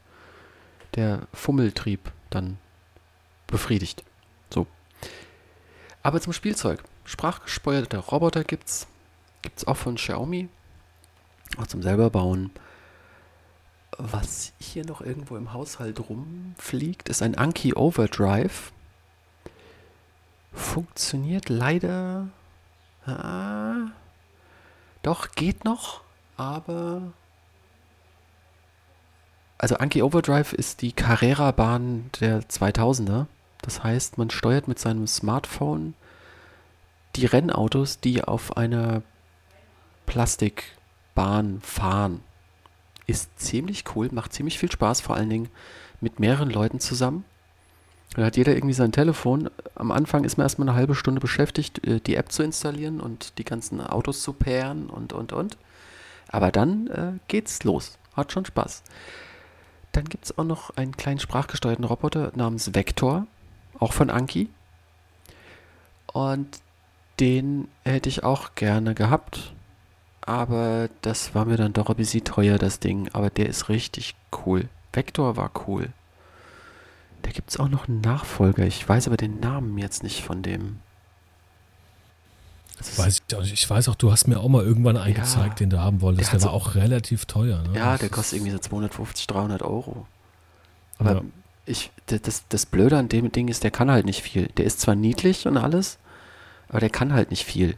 der 0.96 1.28
Fummeltrieb 1.34 2.12
dann 2.30 2.58
befriedigt. 3.48 4.04
So. 4.50 4.68
Aber 6.04 6.22
zum 6.22 6.34
Spielzeug. 6.34 6.84
Sprachgesteuerte 7.06 7.98
Roboter 7.98 8.44
gibt's. 8.44 8.88
Gibt's 9.42 9.66
auch 9.66 9.78
von 9.78 9.96
Xiaomi. 9.96 10.50
Auch 11.58 11.68
zum 11.68 11.82
selber 11.82 12.10
bauen. 12.10 12.52
Was 13.98 14.54
hier 14.60 14.86
noch 14.86 15.02
irgendwo 15.02 15.36
im 15.36 15.54
Haushalt 15.54 16.00
rumfliegt, 16.00 17.10
ist 17.10 17.22
ein 17.22 17.36
Anki 17.38 17.74
Overdrive. 17.74 18.72
Funktioniert 20.54 21.50
leider. 21.50 22.30
Ah, 23.06 23.92
doch, 25.04 25.32
geht 25.32 25.66
noch, 25.66 26.02
aber 26.38 27.14
also 29.62 29.76
Anki 29.76 30.02
Overdrive 30.02 30.54
ist 30.54 30.82
die 30.82 30.92
Carrera-Bahn 30.92 32.10
der 32.20 32.42
2000er. 32.42 33.28
Das 33.62 33.84
heißt, 33.84 34.18
man 34.18 34.32
steuert 34.32 34.68
mit 34.68 34.80
seinem 34.80 35.06
Smartphone 35.06 35.94
die 37.16 37.28
Rennautos, 37.28 38.00
die 38.00 38.24
auf 38.24 38.58
einer 38.58 39.04
Plastikbahn 40.08 41.62
fahren. 41.62 42.22
Ist 43.06 43.40
ziemlich 43.40 43.84
cool, 43.96 44.10
macht 44.12 44.34
ziemlich 44.34 44.58
viel 44.58 44.72
Spaß, 44.72 45.00
vor 45.00 45.16
allen 45.16 45.30
Dingen 45.30 45.50
mit 46.00 46.20
mehreren 46.20 46.50
Leuten 46.50 46.80
zusammen. 46.80 47.24
Da 48.16 48.26
hat 48.26 48.38
jeder 48.38 48.56
irgendwie 48.56 48.74
sein 48.74 48.92
Telefon. 48.92 49.52
Am 49.76 49.92
Anfang 49.92 50.24
ist 50.24 50.40
man 50.40 50.46
erstmal 50.46 50.70
eine 50.70 50.78
halbe 50.78 50.96
Stunde 50.96 51.22
beschäftigt, 51.22 51.86
äh, 51.86 52.00
die 52.00 52.16
App 52.16 52.32
zu 52.32 52.42
installieren 52.42 53.00
und 53.00 53.38
die 53.38 53.46
ganzen 53.46 53.80
Autos 53.80 54.24
zu 54.24 54.34
pairen 54.34 54.90
und, 54.90 55.14
und, 55.14 55.34
und. 55.34 55.56
Aber 56.30 56.52
dann 56.52 56.88
äh, 56.88 57.12
geht's 57.28 57.64
los. 57.64 58.00
Hat 58.16 58.32
schon 58.32 58.46
Spaß. 58.46 58.82
Dann 59.92 60.06
gibt 60.06 60.26
es 60.26 60.38
auch 60.38 60.44
noch 60.44 60.76
einen 60.78 60.96
kleinen 60.96 61.20
sprachgesteuerten 61.20 61.86
Roboter 61.86 62.32
namens 62.36 62.74
Vector, 62.74 63.28
auch 63.80 63.94
von 63.94 64.10
Anki. 64.10 64.50
Und 66.08 66.60
den 67.20 67.68
hätte 67.84 68.10
ich 68.10 68.24
auch 68.24 68.56
gerne 68.56 68.96
gehabt. 68.96 69.54
Aber 70.22 70.90
das 71.02 71.36
war 71.36 71.46
mir 71.46 71.58
dann 71.58 71.74
doch 71.74 71.90
ein 71.90 71.96
bisschen 71.96 72.24
teuer, 72.24 72.58
das 72.58 72.80
Ding. 72.80 73.10
Aber 73.14 73.30
der 73.30 73.48
ist 73.48 73.70
richtig 73.70 74.16
cool. 74.46 74.70
Vector 74.94 75.36
war 75.36 75.52
cool. 75.68 75.90
Da 77.22 77.32
gibt 77.32 77.50
es 77.50 77.60
auch 77.60 77.70
noch 77.70 77.88
einen 77.88 78.02
Nachfolger. 78.02 78.66
Ich 78.66 78.88
weiß 78.88 79.08
aber 79.08 79.18
den 79.18 79.40
Namen 79.40 79.78
jetzt 79.78 80.04
nicht 80.04 80.24
von 80.24 80.42
dem. 80.42 80.80
Das 82.88 82.98
Weiß 83.00 83.22
ich, 83.28 83.36
auch 83.36 83.42
nicht. 83.42 83.54
ich 83.54 83.70
weiß 83.70 83.90
auch, 83.90 83.96
du 83.96 84.12
hast 84.12 84.28
mir 84.28 84.40
auch 84.40 84.48
mal 84.50 84.64
irgendwann 84.64 84.98
einen 84.98 85.14
gezeigt, 85.14 85.60
den 85.60 85.70
du 85.70 85.80
haben 85.80 86.02
wolltest. 86.02 86.32
Der 86.34 86.40
Der, 86.40 86.46
war 86.48 86.52
so- 86.52 86.58
auch 86.58 86.76
relativ 86.76 87.26
teuer. 87.26 87.62
Ne? 87.64 87.78
Ja, 87.78 87.98
der 87.98 88.10
kostet 88.10 88.38
irgendwie 88.40 88.52
so 88.52 88.60
250, 88.60 89.28
300 89.28 89.62
Euro. 89.62 90.06
Aber 90.98 91.14
Ja. 91.16 91.22
ich, 91.66 91.92
das, 92.08 92.44
das 92.50 92.66
Blöde 92.66 92.98
an 92.98 93.08
dem 93.10 93.32
Ding 93.32 93.48
ist, 93.48 93.64
der 93.64 93.72
kann 93.72 93.90
halt 93.92 94.06
nicht 94.06 94.22
viel. 94.22 94.48
Der 94.58 94.66
ist 94.66 94.80
zwar 94.80 94.96
niedlich 94.96 95.48
und 95.48 95.58
alles, 95.58 95.98
aber 96.70 96.80
der 96.80 96.90
kann 96.90 97.14
halt 97.14 97.30
nicht 97.32 97.46
viel. 97.46 97.76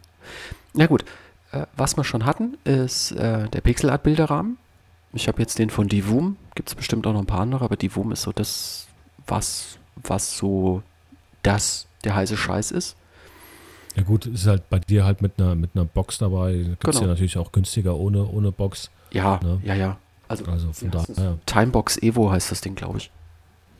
Na 0.74 0.86
gut, 0.88 1.04
äh, 1.52 1.66
was 1.76 1.98
wir 1.98 2.04
schon 2.04 2.26
hatten, 2.26 2.58
ist 2.64 3.12
äh, 3.12 3.48
der 3.50 3.62
Pixelart-Bilderrahmen. 3.62 4.58
Ich 5.14 5.28
habe 5.28 5.42
jetzt 5.42 5.60
den 5.60 5.70
von 5.70 5.88
Divoom. 5.88 6.38
Gibt 6.56 6.70
es 6.70 6.76
bestimmt 6.76 7.06
auch 7.06 7.14
noch 7.14 7.20
ein 7.20 7.26
paar 7.28 7.42
andere, 7.42 7.64
aber 7.66 7.76
Divoom 7.78 8.12
ist 8.12 8.24
so 8.24 8.32
das, 8.32 8.88
was, 9.28 9.78
was 9.96 10.38
so 10.38 10.82
das, 11.44 11.86
der 12.04 12.16
heiße 12.16 12.38
Scheiß 12.38 12.72
ist. 12.72 12.96
Ja 13.96 14.04
gut, 14.04 14.26
ist 14.26 14.48
halt 14.48 14.70
bei 14.70 14.80
dir 14.80 15.06
halt 15.06 15.22
mit 15.22 15.40
einer, 15.40 15.54
mit 15.56 15.72
einer 15.76 15.86
Box 15.86 16.18
dabei. 16.18 16.54
Gibt 16.54 16.88
es 16.88 16.92
Genau. 16.96 17.02
ja 17.02 17.08
natürlich 17.08 17.38
auch 17.38 17.52
günstiger 17.52 17.96
ohne, 17.96 18.26
ohne 18.26 18.52
Box. 18.52 18.90
Ja, 19.12 19.40
Ne? 19.44 19.62
ja, 19.64 19.76
ja. 19.76 19.98
Also, 20.28 20.46
Also 20.46 20.74
von 20.74 20.92
heißt 20.94 21.18
daher, 21.18 21.32
es? 21.34 21.46
Timebox 21.46 21.98
Evo 22.02 22.32
heißt 22.32 22.50
das 22.52 22.62
Ding, 22.62 22.74
glaube 22.76 22.98
ich. 22.98 23.12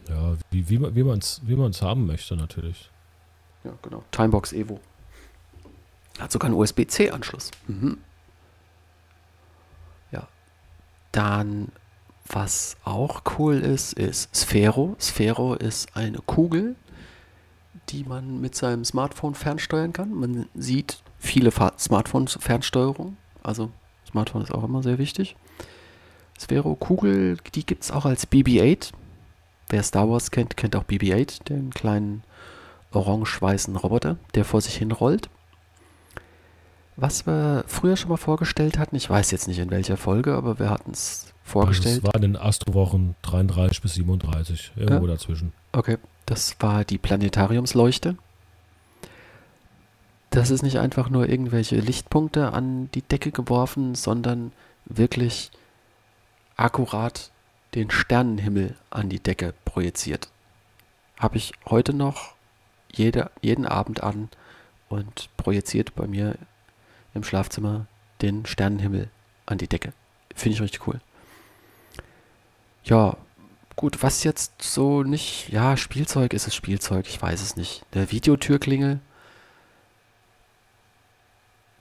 ja, 0.10 0.36
wie, 0.52 0.70
wie, 0.70 0.78
man- 0.78 0.94
wie 0.96 1.04
man 1.04 1.20
es 1.20 1.42
wie 1.46 1.56
man's 1.56 1.82
haben 1.82 2.06
möchte 2.06 2.36
natürlich. 2.36 2.90
Ja, 3.64 3.72
genau. 3.82 4.04
Timebox 4.12 4.54
Evo. 4.54 4.80
Hat 6.20 6.32
sogar 6.32 6.48
einen 6.48 6.58
USB-C-Anschluss. 6.60 7.50
Mhm. 7.68 7.98
Ja. 10.12 10.28
Dann, 11.12 11.70
was 12.28 12.78
auch 12.84 13.22
cool 13.40 13.56
ist, 13.56 13.94
ist 13.94 14.36
Sphero. 14.36 14.96
Sphero 15.00 15.56
ist 15.56 15.96
eine 15.96 16.20
Kugel, 16.20 16.76
die 17.90 18.04
man 18.04 18.42
mit 18.42 18.56
seinem 18.56 18.86
Smartphone 18.86 19.36
fernsteuern 19.36 19.94
kann. 19.94 20.14
Man 20.14 20.48
sieht 20.56 21.02
viele 21.20 21.52
Smartphone-Fernsteuerung. 21.52 23.18
Also 23.44 23.72
Smartphone 24.10 24.44
ist 24.44 24.54
auch 24.54 24.64
immer 24.64 24.84
sehr 24.84 24.98
wichtig. 24.98 25.36
Sphero 26.40 26.76
Kugel, 26.76 27.38
die 27.54 27.66
gibt 27.66 27.84
es 27.84 27.92
auch 27.92 28.06
als 28.06 28.30
BB-8. 28.30 28.92
Wer 29.70 29.84
Star 29.84 30.10
Wars 30.10 30.32
kennt, 30.32 30.58
kennt 30.58 30.76
auch 30.76 30.84
BB-8, 30.84 31.44
den 31.46 31.70
kleinen 31.72 32.24
orange-weißen 32.92 33.76
Roboter, 33.76 34.18
der 34.36 34.46
vor 34.46 34.62
sich 34.62 34.76
hin 34.76 34.92
rollt. 34.92 35.30
Was 36.96 37.26
wir 37.26 37.64
früher 37.68 37.98
schon 37.98 38.10
mal 38.10 38.18
vorgestellt 38.18 38.78
hatten, 38.78 38.96
ich 38.96 39.10
weiß 39.10 39.32
jetzt 39.32 39.48
nicht 39.48 39.60
in 39.60 39.72
welcher 39.72 39.98
Folge, 39.98 40.36
aber 40.36 40.60
wir 40.60 40.70
hatten 40.70 40.92
es 40.92 41.34
vorgestellt. 41.44 42.04
Also 42.04 42.08
es 42.08 42.14
war 42.14 42.16
in 42.16 42.22
den 42.22 42.38
Astrowochen 42.38 43.16
33 43.24 43.82
bis 43.82 43.96
37, 43.96 44.74
irgendwo 44.76 45.08
dazwischen. 45.08 45.54
Okay, 45.72 45.98
das 46.34 46.56
war 46.62 46.84
die 46.84 46.98
Planetariumsleuchte. 46.98 48.18
Das 50.32 50.50
ist 50.50 50.64
nicht 50.64 50.80
einfach 50.80 51.12
nur 51.12 51.30
irgendwelche 51.30 51.76
Lichtpunkte 51.76 52.54
an 52.54 52.90
die 52.96 53.04
Decke 53.04 53.32
geworfen, 53.32 53.94
sondern 53.94 54.52
wirklich 54.86 55.52
akkurat 56.56 57.30
den 57.76 57.92
Sternenhimmel 57.92 58.76
an 58.90 59.10
die 59.10 59.20
Decke 59.20 59.54
projiziert. 59.64 60.30
Habe 61.20 61.38
ich 61.38 61.54
heute 61.68 61.94
noch 61.94 62.34
jede, 62.92 63.30
jeden 63.42 63.68
Abend 63.68 64.02
an 64.02 64.30
und 64.90 65.30
projiziert 65.38 65.94
bei 65.94 66.08
mir 66.08 66.36
im 67.14 67.24
Schlafzimmer 67.24 67.86
den 68.24 68.48
Sternenhimmel 68.48 69.12
an 69.46 69.60
die 69.60 69.68
Decke. 69.68 69.94
Finde 70.34 70.56
ich 70.56 70.62
richtig 70.64 70.88
cool. 70.88 71.00
Ja, 72.86 73.18
gut, 73.76 74.04
was 74.04 74.24
jetzt 74.24 74.62
so 74.62 75.04
nicht, 75.04 75.50
ja, 75.50 75.78
Spielzeug 75.78 76.34
ist 76.34 76.48
es 76.48 76.56
Spielzeug, 76.56 77.08
ich 77.08 77.22
weiß 77.22 77.42
es 77.42 77.56
nicht. 77.56 77.84
Der 77.94 78.12
Videotürklingel 78.12 79.00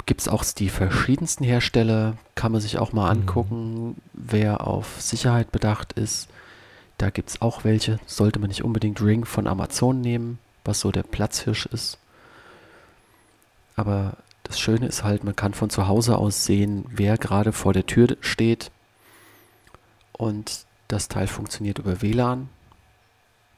gibt 0.07 0.21
es 0.21 0.29
auch 0.29 0.45
die 0.45 0.69
verschiedensten 0.69 1.45
Hersteller, 1.45 2.17
kann 2.35 2.53
man 2.53 2.61
sich 2.61 2.79
auch 2.79 2.93
mal 2.93 3.15
Mhm. 3.15 3.21
angucken, 3.23 3.97
wer 4.13 4.67
auf 4.67 5.01
Sicherheit 5.01 5.53
bedacht 5.53 5.93
ist. 5.93 6.29
Da 6.99 7.11
gibt 7.11 7.31
es 7.31 7.43
auch 7.43 7.65
welche, 7.65 7.99
sollte 8.07 8.39
man 8.39 8.49
nicht 8.49 8.65
unbedingt 8.65 9.01
Ring 9.01 9.25
von 9.25 9.47
Amazon 9.47 10.01
nehmen, 10.01 10.39
was 10.65 10.81
so 10.81 10.91
der 10.93 11.03
Platzhirsch 11.03 11.67
ist. 11.67 11.99
Aber 13.77 14.17
das 14.45 14.59
Schöne 14.61 14.87
ist 14.87 15.03
halt, 15.05 15.25
man 15.25 15.37
kann 15.37 15.55
von 15.55 15.71
zu 15.71 15.87
Hause 15.89 16.19
aus 16.19 16.45
sehen, 16.45 16.85
wer 16.89 17.17
gerade 17.17 17.53
vor 17.53 17.73
der 17.73 17.87
Tür 17.87 18.17
steht. 18.21 18.71
Und 20.13 20.65
das 20.93 21.09
Teil 21.09 21.27
funktioniert 21.27 21.79
über 21.79 22.03
WLAN. 22.03 22.49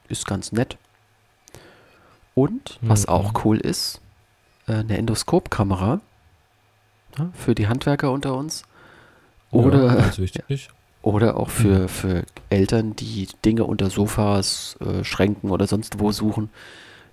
Ist 0.07 0.25
ganz 0.27 0.51
nett. 0.51 0.77
Und, 2.33 2.79
was 2.81 3.03
Mhm. 3.07 3.09
auch 3.13 3.45
cool 3.45 3.57
ist, 3.57 4.01
äh, 4.67 4.73
eine 4.75 4.97
Endoskopkamera 4.97 6.01
ja, 7.17 7.29
für 7.33 7.55
die 7.55 7.67
Handwerker 7.67 8.11
unter 8.11 8.35
uns. 8.35 8.63
Ja, 9.51 9.59
Oder, 9.59 10.17
wichtig. 10.17 10.69
oder 11.01 11.37
auch 11.37 11.49
für, 11.49 11.87
für 11.87 12.23
Eltern, 12.49 12.95
die 12.95 13.27
Dinge 13.45 13.63
unter 13.63 13.89
Sofas, 13.89 14.75
äh, 14.81 15.03
Schränken 15.03 15.49
oder 15.51 15.65
sonst 15.67 15.99
wo 15.99 16.11
suchen. 16.11 16.49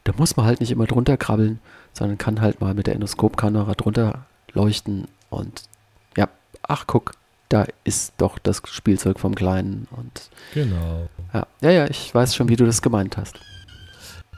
Da 0.05 0.13
muss 0.17 0.37
man 0.37 0.47
halt 0.47 0.61
nicht 0.61 0.73
immer 0.73 0.87
drunter 0.87 1.17
krabbeln, 1.17 1.61
sondern 1.93 2.19
kann 2.19 2.41
halt 2.41 2.61
mal 2.61 2.75
mit 2.75 2.89
der 2.89 2.95
Endoskopkamera 2.95 3.75
drunter 3.75 4.27
leuchten 4.53 5.07
und 5.31 5.63
ja, 6.17 6.29
ach 6.63 6.87
guck, 6.89 7.13
da 7.53 7.67
ist 7.85 8.15
doch 8.17 8.39
das 8.39 8.63
Spielzeug 8.65 9.21
vom 9.21 9.35
Kleinen 9.35 9.87
und 9.91 10.31
Genau. 10.55 11.09
ja, 11.35 11.47
ja, 11.61 11.71
ja, 11.71 11.87
ich 11.91 12.15
weiß 12.15 12.35
schon, 12.35 12.49
wie 12.49 12.57
du 12.57 12.65
das 12.65 12.81
gemeint 12.81 13.19
hast. 13.19 13.39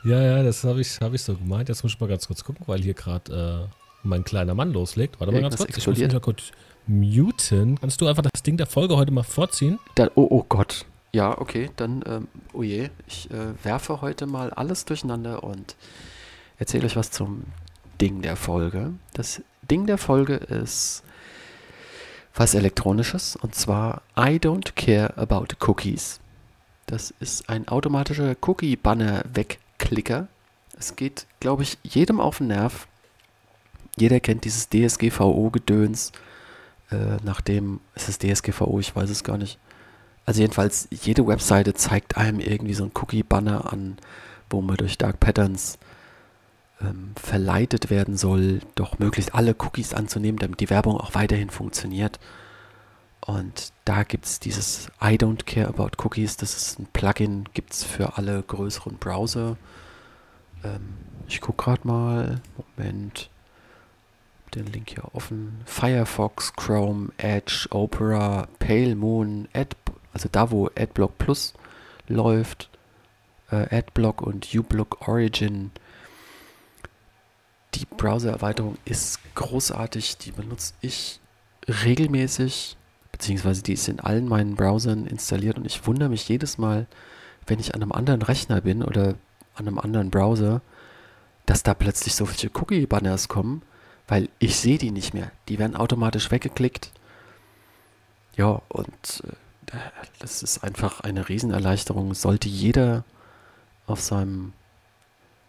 Ja, 0.04 0.20
ja, 0.20 0.42
das 0.42 0.64
habe 0.64 0.80
ich, 0.80 1.00
hab 1.00 1.14
ich 1.14 1.22
so 1.22 1.34
gemeint. 1.34 1.68
Jetzt 1.68 1.82
muss 1.82 1.92
ich 1.92 2.00
mal 2.00 2.08
ganz 2.08 2.26
kurz 2.26 2.44
gucken, 2.44 2.64
weil 2.66 2.82
hier 2.82 2.94
gerade 2.94 3.68
äh, 3.70 3.74
mein 4.02 4.24
kleiner 4.24 4.54
Mann 4.54 4.72
loslegt. 4.72 5.20
Warte 5.20 5.32
mal 5.32 5.40
ganz 5.40 5.56
kurz. 5.56 5.70
Ich 5.70 5.86
muss 5.86 5.98
explodiert. 5.98 6.22
kurz 6.22 6.50
muten. 6.86 7.78
Kannst 7.80 8.00
du 8.00 8.06
einfach 8.06 8.22
das 8.22 8.42
Ding 8.42 8.56
der 8.56 8.66
Folge 8.66 8.96
heute 8.96 9.12
mal 9.12 9.22
vorziehen? 9.22 9.78
Dann, 9.94 10.10
oh, 10.16 10.26
oh 10.28 10.44
Gott. 10.48 10.84
Ja, 11.12 11.38
okay, 11.40 11.70
dann, 11.76 12.02
ähm, 12.06 12.28
oh 12.52 12.62
je, 12.64 12.90
ich 13.06 13.30
äh, 13.30 13.64
werfe 13.64 14.00
heute 14.02 14.26
mal 14.26 14.50
alles 14.50 14.84
durcheinander 14.84 15.44
und 15.44 15.76
erzähle 16.58 16.86
euch 16.86 16.96
was 16.96 17.12
zum 17.12 17.44
Ding 18.00 18.20
der 18.20 18.36
Folge. 18.36 18.92
Das 19.12 19.40
Ding 19.70 19.86
der 19.86 19.98
Folge 19.98 20.34
ist 20.34 21.04
was 22.34 22.54
Elektronisches 22.54 23.36
und 23.36 23.54
zwar 23.54 24.02
I 24.16 24.38
don't 24.38 24.74
care 24.74 25.16
about 25.16 25.46
cookies. 25.66 26.20
Das 26.86 27.14
ist 27.20 27.48
ein 27.48 27.68
automatischer 27.68 28.36
Cookie-Banner-Wegklicker. 28.40 30.28
Es 30.78 30.96
geht, 30.96 31.26
glaube 31.40 31.62
ich, 31.62 31.78
jedem 31.82 32.20
auf 32.20 32.38
den 32.38 32.48
Nerv. 32.48 32.86
Jeder 33.96 34.20
kennt 34.20 34.44
dieses 34.44 34.68
DSGVO-Gedöns. 34.68 36.12
Äh, 36.90 37.16
nachdem, 37.22 37.80
ist 37.94 38.08
es 38.08 38.18
DSGVO, 38.18 38.80
ich 38.80 38.94
weiß 38.94 39.08
es 39.08 39.24
gar 39.24 39.38
nicht. 39.38 39.58
Also 40.26 40.40
jedenfalls, 40.40 40.88
jede 40.90 41.26
Webseite 41.26 41.74
zeigt 41.74 42.16
einem 42.16 42.40
irgendwie 42.40 42.74
so 42.74 42.84
ein 42.84 42.92
Cookie-Banner 42.94 43.72
an, 43.72 43.96
wo 44.50 44.60
man 44.60 44.76
durch 44.76 44.98
Dark 44.98 45.20
Patterns 45.20 45.78
ähm, 46.84 47.12
verleitet 47.16 47.90
werden 47.90 48.16
soll, 48.16 48.60
doch 48.74 48.98
möglichst 48.98 49.34
alle 49.34 49.54
Cookies 49.58 49.94
anzunehmen, 49.94 50.38
damit 50.38 50.60
die 50.60 50.70
Werbung 50.70 50.98
auch 50.98 51.14
weiterhin 51.14 51.50
funktioniert. 51.50 52.18
Und 53.26 53.72
da 53.84 54.02
gibt 54.02 54.26
es 54.26 54.38
dieses 54.38 54.88
I 55.00 55.16
don't 55.16 55.44
care 55.46 55.68
about 55.68 56.02
cookies. 56.04 56.36
Das 56.36 56.54
ist 56.56 56.78
ein 56.78 56.86
Plugin, 56.92 57.44
gibt 57.54 57.72
es 57.72 57.82
für 57.82 58.18
alle 58.18 58.42
größeren 58.42 58.98
Browser. 58.98 59.56
Ähm, 60.62 60.94
ich 61.26 61.40
gucke 61.40 61.64
gerade 61.64 61.86
mal. 61.86 62.40
Moment. 62.76 63.30
Den 64.54 64.66
Link 64.66 64.90
hier 64.90 65.04
offen. 65.14 65.62
Firefox, 65.64 66.52
Chrome, 66.52 67.08
Edge, 67.16 67.66
Opera, 67.70 68.46
Pale 68.58 68.94
Moon, 68.94 69.48
Ad, 69.52 69.74
also 70.12 70.28
da 70.30 70.50
wo 70.50 70.66
AdBlock 70.76 71.18
Plus 71.18 71.54
läuft, 72.06 72.70
äh, 73.50 73.74
AdBlock 73.76 74.22
und 74.22 74.54
uBlock 74.54 75.08
Origin. 75.08 75.72
Die 77.74 77.86
Browser-Erweiterung 77.86 78.76
ist 78.84 79.18
großartig, 79.34 80.18
die 80.18 80.30
benutze 80.30 80.74
ich 80.80 81.20
regelmäßig, 81.66 82.76
beziehungsweise 83.10 83.62
die 83.62 83.72
ist 83.72 83.88
in 83.88 84.00
allen 84.00 84.28
meinen 84.28 84.54
Browsern 84.54 85.06
installiert 85.06 85.56
und 85.56 85.64
ich 85.64 85.86
wundere 85.86 86.08
mich 86.08 86.28
jedes 86.28 86.58
Mal, 86.58 86.86
wenn 87.46 87.58
ich 87.58 87.74
an 87.74 87.82
einem 87.82 87.92
anderen 87.92 88.22
Rechner 88.22 88.60
bin 88.60 88.82
oder 88.82 89.14
an 89.54 89.66
einem 89.66 89.78
anderen 89.78 90.10
Browser, 90.10 90.62
dass 91.46 91.62
da 91.62 91.74
plötzlich 91.74 92.14
solche 92.14 92.50
Cookie-Banners 92.54 93.28
kommen, 93.28 93.62
weil 94.06 94.28
ich 94.38 94.56
sehe 94.56 94.78
die 94.78 94.90
nicht 94.90 95.14
mehr. 95.14 95.30
Die 95.48 95.58
werden 95.58 95.76
automatisch 95.76 96.30
weggeklickt. 96.30 96.90
Ja, 98.36 98.62
und 98.68 99.22
äh, 99.26 99.76
das 100.18 100.42
ist 100.42 100.64
einfach 100.64 101.00
eine 101.00 101.28
Riesenerleichterung. 101.28 102.14
Sollte 102.14 102.48
jeder 102.48 103.04
auf 103.86 104.00
seinem 104.00 104.52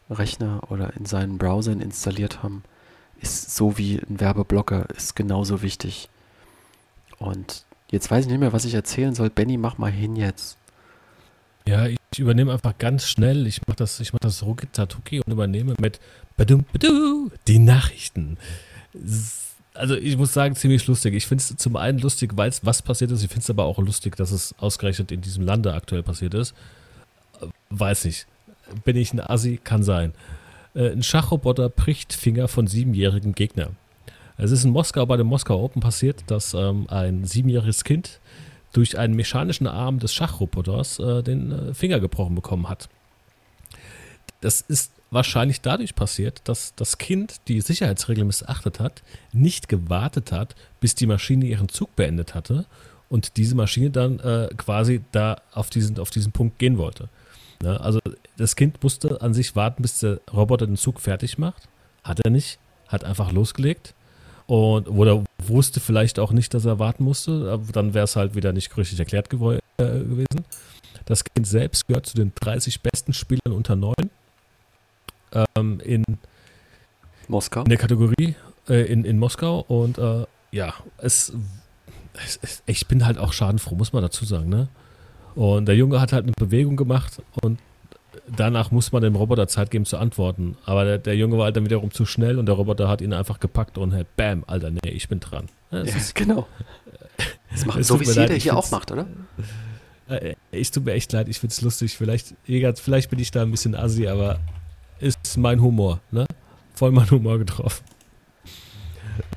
Rechner 0.10 0.62
oder 0.70 0.96
in 0.96 1.06
seinen 1.06 1.38
Browsern 1.38 1.82
installiert 1.82 2.44
haben, 2.44 2.64
ist 3.22 3.56
so 3.56 3.78
wie 3.78 3.98
ein 3.98 4.20
Werbeblocker, 4.20 4.90
ist 4.96 5.16
genauso 5.16 5.62
wichtig. 5.62 6.10
Und 7.18 7.66
jetzt 7.90 8.12
weiß 8.12 8.26
ich 8.26 8.32
nicht 8.32 8.40
mehr, 8.40 8.54
was 8.54 8.66
ich 8.66 8.74
erzählen 8.74 9.16
soll. 9.16 9.30
Benny, 9.30 9.58
mach 9.58 9.78
mal 9.78 9.92
hin 9.92 10.16
jetzt. 10.16 10.58
Ja, 11.68 11.88
ich 11.88 11.98
übernehme 12.20 12.54
einfach 12.54 12.78
ganz 12.78 13.08
schnell. 13.08 13.48
Ich 13.48 13.66
mache 13.66 13.78
das, 13.78 14.00
ich 14.00 14.12
das 14.22 14.44
Ruki 14.44 14.68
und 15.26 15.32
übernehme 15.32 15.76
mit 15.80 16.00
badum, 16.38 16.66
badu, 16.72 17.32
die 17.48 17.60
Nachrichten. 17.60 18.38
Also 19.74 19.96
ich 19.96 20.16
muss 20.16 20.34
sagen, 20.34 20.56
ziemlich 20.56 20.86
lustig. 20.86 21.16
Ich 21.16 21.26
finde 21.26 21.42
es 21.42 21.58
zum 21.58 21.76
einen 21.76 21.98
lustig, 22.00 22.34
weil 22.36 22.50
es 22.50 22.66
was 22.66 22.82
passiert 22.82 23.12
ist. 23.12 23.24
Ich 23.24 23.30
finde 23.30 23.42
es 23.42 23.50
aber 23.50 23.66
auch 23.66 23.80
lustig, 23.80 24.16
dass 24.16 24.32
es 24.32 24.54
ausgerechnet 24.60 25.12
in 25.12 25.22
diesem 25.22 25.44
Lande 25.44 25.74
aktuell 25.74 26.04
passiert 26.04 26.36
ist. 26.36 26.54
Äh, 27.42 27.48
Weiß 27.70 28.06
nicht. 28.06 28.28
Bin 28.84 28.96
ich 28.96 29.14
ein 29.14 29.20
Assi? 29.20 29.60
Kann 29.64 29.84
sein. 29.84 30.14
Äh, 30.74 30.92
Ein 30.92 31.04
Schachroboter 31.04 31.70
bricht 31.70 32.14
Finger 32.14 32.48
von 32.48 32.68
siebenjährigen 32.68 33.34
Gegner. 33.34 33.72
Es 34.38 34.52
ist 34.52 34.66
in 34.66 34.72
Moskau 34.72 35.06
bei 35.06 35.18
dem 35.18 35.28
Moskau 35.28 35.64
Open 35.64 35.82
passiert, 35.82 36.24
dass 36.28 36.54
ähm, 36.54 36.88
ein 36.90 37.26
siebenjähriges 37.26 37.84
Kind 37.84 38.20
durch 38.74 38.98
einen 38.98 39.16
mechanischen 39.16 39.68
Arm 39.68 40.00
des 40.00 40.14
Schachroboters 40.14 41.00
äh, 41.00 41.24
den 41.24 41.52
äh, 41.52 41.74
Finger 41.74 42.02
gebrochen 42.02 42.36
bekommen 42.36 42.68
hat. 42.68 42.90
Das 44.42 44.60
ist 44.62 44.92
wahrscheinlich 45.12 45.62
dadurch 45.62 45.96
passiert, 45.96 46.42
dass 46.44 46.76
das 46.76 46.98
Kind 46.98 47.40
die 47.48 47.62
Sicherheitsregeln 47.62 48.28
missachtet 48.28 48.82
hat, 48.82 49.02
nicht 49.32 49.70
gewartet 49.70 50.34
hat, 50.34 50.56
bis 50.82 50.96
die 50.96 51.08
Maschine 51.08 51.46
ihren 51.46 51.70
Zug 51.70 51.96
beendet 51.96 52.36
hatte 52.36 52.66
und 53.08 53.38
diese 53.38 53.56
Maschine 53.56 53.92
dann 53.92 54.20
äh, 54.20 54.50
quasi 54.58 55.02
da 55.14 55.38
auf 55.54 55.70
diesen, 55.70 55.98
auf 56.00 56.10
diesen 56.10 56.34
Punkt 56.34 56.60
gehen 56.60 56.78
wollte. 56.78 57.08
Ne? 57.62 57.80
Also 57.80 58.00
das 58.38 58.56
Kind 58.56 58.82
musste 58.84 59.22
an 59.22 59.34
sich 59.34 59.56
warten, 59.56 59.82
bis 59.82 60.00
der 60.00 60.20
Roboter 60.34 60.68
den 60.68 60.78
Zug 60.78 61.00
fertig 61.00 61.38
macht. 61.38 61.68
Hat 62.04 62.20
er 62.24 62.32
nicht, 62.32 62.60
hat 62.88 63.04
einfach 63.04 63.32
losgelegt. 63.32 63.94
Und 64.48 64.88
oder 64.88 65.24
wusste 65.40 65.80
vielleicht 65.80 66.20
auch 66.20 66.32
nicht, 66.32 66.54
dass 66.54 66.66
er 66.66 66.80
warten 66.80 67.04
musste. 67.04 67.52
Aber 67.52 67.72
dann 67.72 67.94
wäre 67.94 68.06
es 68.06 68.16
halt 68.16 68.36
wieder 68.36 68.54
nicht 68.54 68.76
richtig 68.78 69.00
erklärt 69.00 69.34
äh, 69.34 69.38
gewesen. 69.38 70.46
Das 71.06 71.24
Kind 71.24 71.48
selbst 71.48 71.88
gehört 71.88 72.06
zu 72.06 72.16
den 72.16 72.32
30 72.36 72.82
besten 72.82 73.14
Spielern 73.14 73.54
unter 73.54 73.76
9 73.76 73.94
ähm, 75.56 75.80
in, 75.84 76.04
Moskau. 77.28 77.62
in 77.64 77.70
der 77.70 77.78
Kategorie 77.78 78.36
äh, 78.68 78.92
in, 78.92 79.06
in 79.06 79.20
Moskau. 79.20 79.60
Und 79.68 79.98
äh, 79.98 80.26
ja, 80.52 80.74
es, 80.98 81.34
es, 82.14 82.40
es, 82.42 82.64
ich 82.66 82.88
bin 82.88 83.06
halt 83.06 83.18
auch 83.18 83.34
schadenfroh, 83.34 83.76
muss 83.76 83.94
man 83.94 84.02
dazu 84.02 84.26
sagen. 84.26 84.50
Ne? 84.50 84.68
Und 85.36 85.66
der 85.68 85.76
Junge 85.76 86.00
hat 86.00 86.14
halt 86.14 86.24
eine 86.24 86.32
Bewegung 86.32 86.76
gemacht 86.78 87.22
und 87.42 87.60
danach 88.36 88.72
muss 88.72 88.92
man 88.92 89.02
dem 89.04 89.16
Roboter 89.16 89.48
Zeit 89.48 89.70
geben 89.70 89.86
zu 89.86 89.98
antworten. 89.98 90.58
Aber 90.66 90.86
der, 90.86 90.98
der 90.98 91.16
Junge 91.16 91.38
war 91.38 91.46
halt 91.46 91.58
dann 91.58 91.66
wiederum 91.66 91.92
zu 91.92 92.06
schnell 92.06 92.40
und 92.40 92.46
der 92.46 92.56
Roboter 92.56 92.88
hat 92.88 93.02
ihn 93.02 93.14
einfach 93.14 93.40
gepackt 93.40 93.78
und 93.78 93.94
halt, 93.94 94.08
bam, 94.16 94.44
Alter, 94.48 94.72
nee, 94.72 94.80
ich 94.90 95.10
bin 95.10 95.20
dran. 95.20 95.48
Ja, 95.72 95.82
es 95.82 95.92
Ja, 95.92 95.98
ist, 95.98 96.16
genau. 96.16 96.48
Das 97.52 97.66
macht, 97.66 97.84
so 97.84 98.00
wie 98.00 98.04
es 98.04 98.16
jeder 98.16 98.36
ich 98.36 98.44
hier 98.44 98.56
auch 98.56 98.72
macht, 98.72 98.92
oder? 98.92 99.08
äh, 100.08 100.36
es 100.52 100.72
tut 100.72 100.86
mir 100.86 100.94
echt 100.94 101.12
leid, 101.12 101.28
ich 101.28 101.40
find's 101.40 101.62
lustig. 101.62 101.98
Vielleicht, 101.98 102.34
vielleicht 102.46 103.10
bin 103.10 103.20
ich 103.20 103.32
da 103.32 103.42
ein 103.42 103.52
bisschen 103.52 103.76
assi, 103.76 104.08
aber 104.08 104.40
ist 105.00 105.38
mein 105.38 105.62
Humor, 105.62 106.00
ne? 106.12 106.26
Vollmann 106.74 107.10
Humor 107.12 107.38
getroffen. 107.40 107.84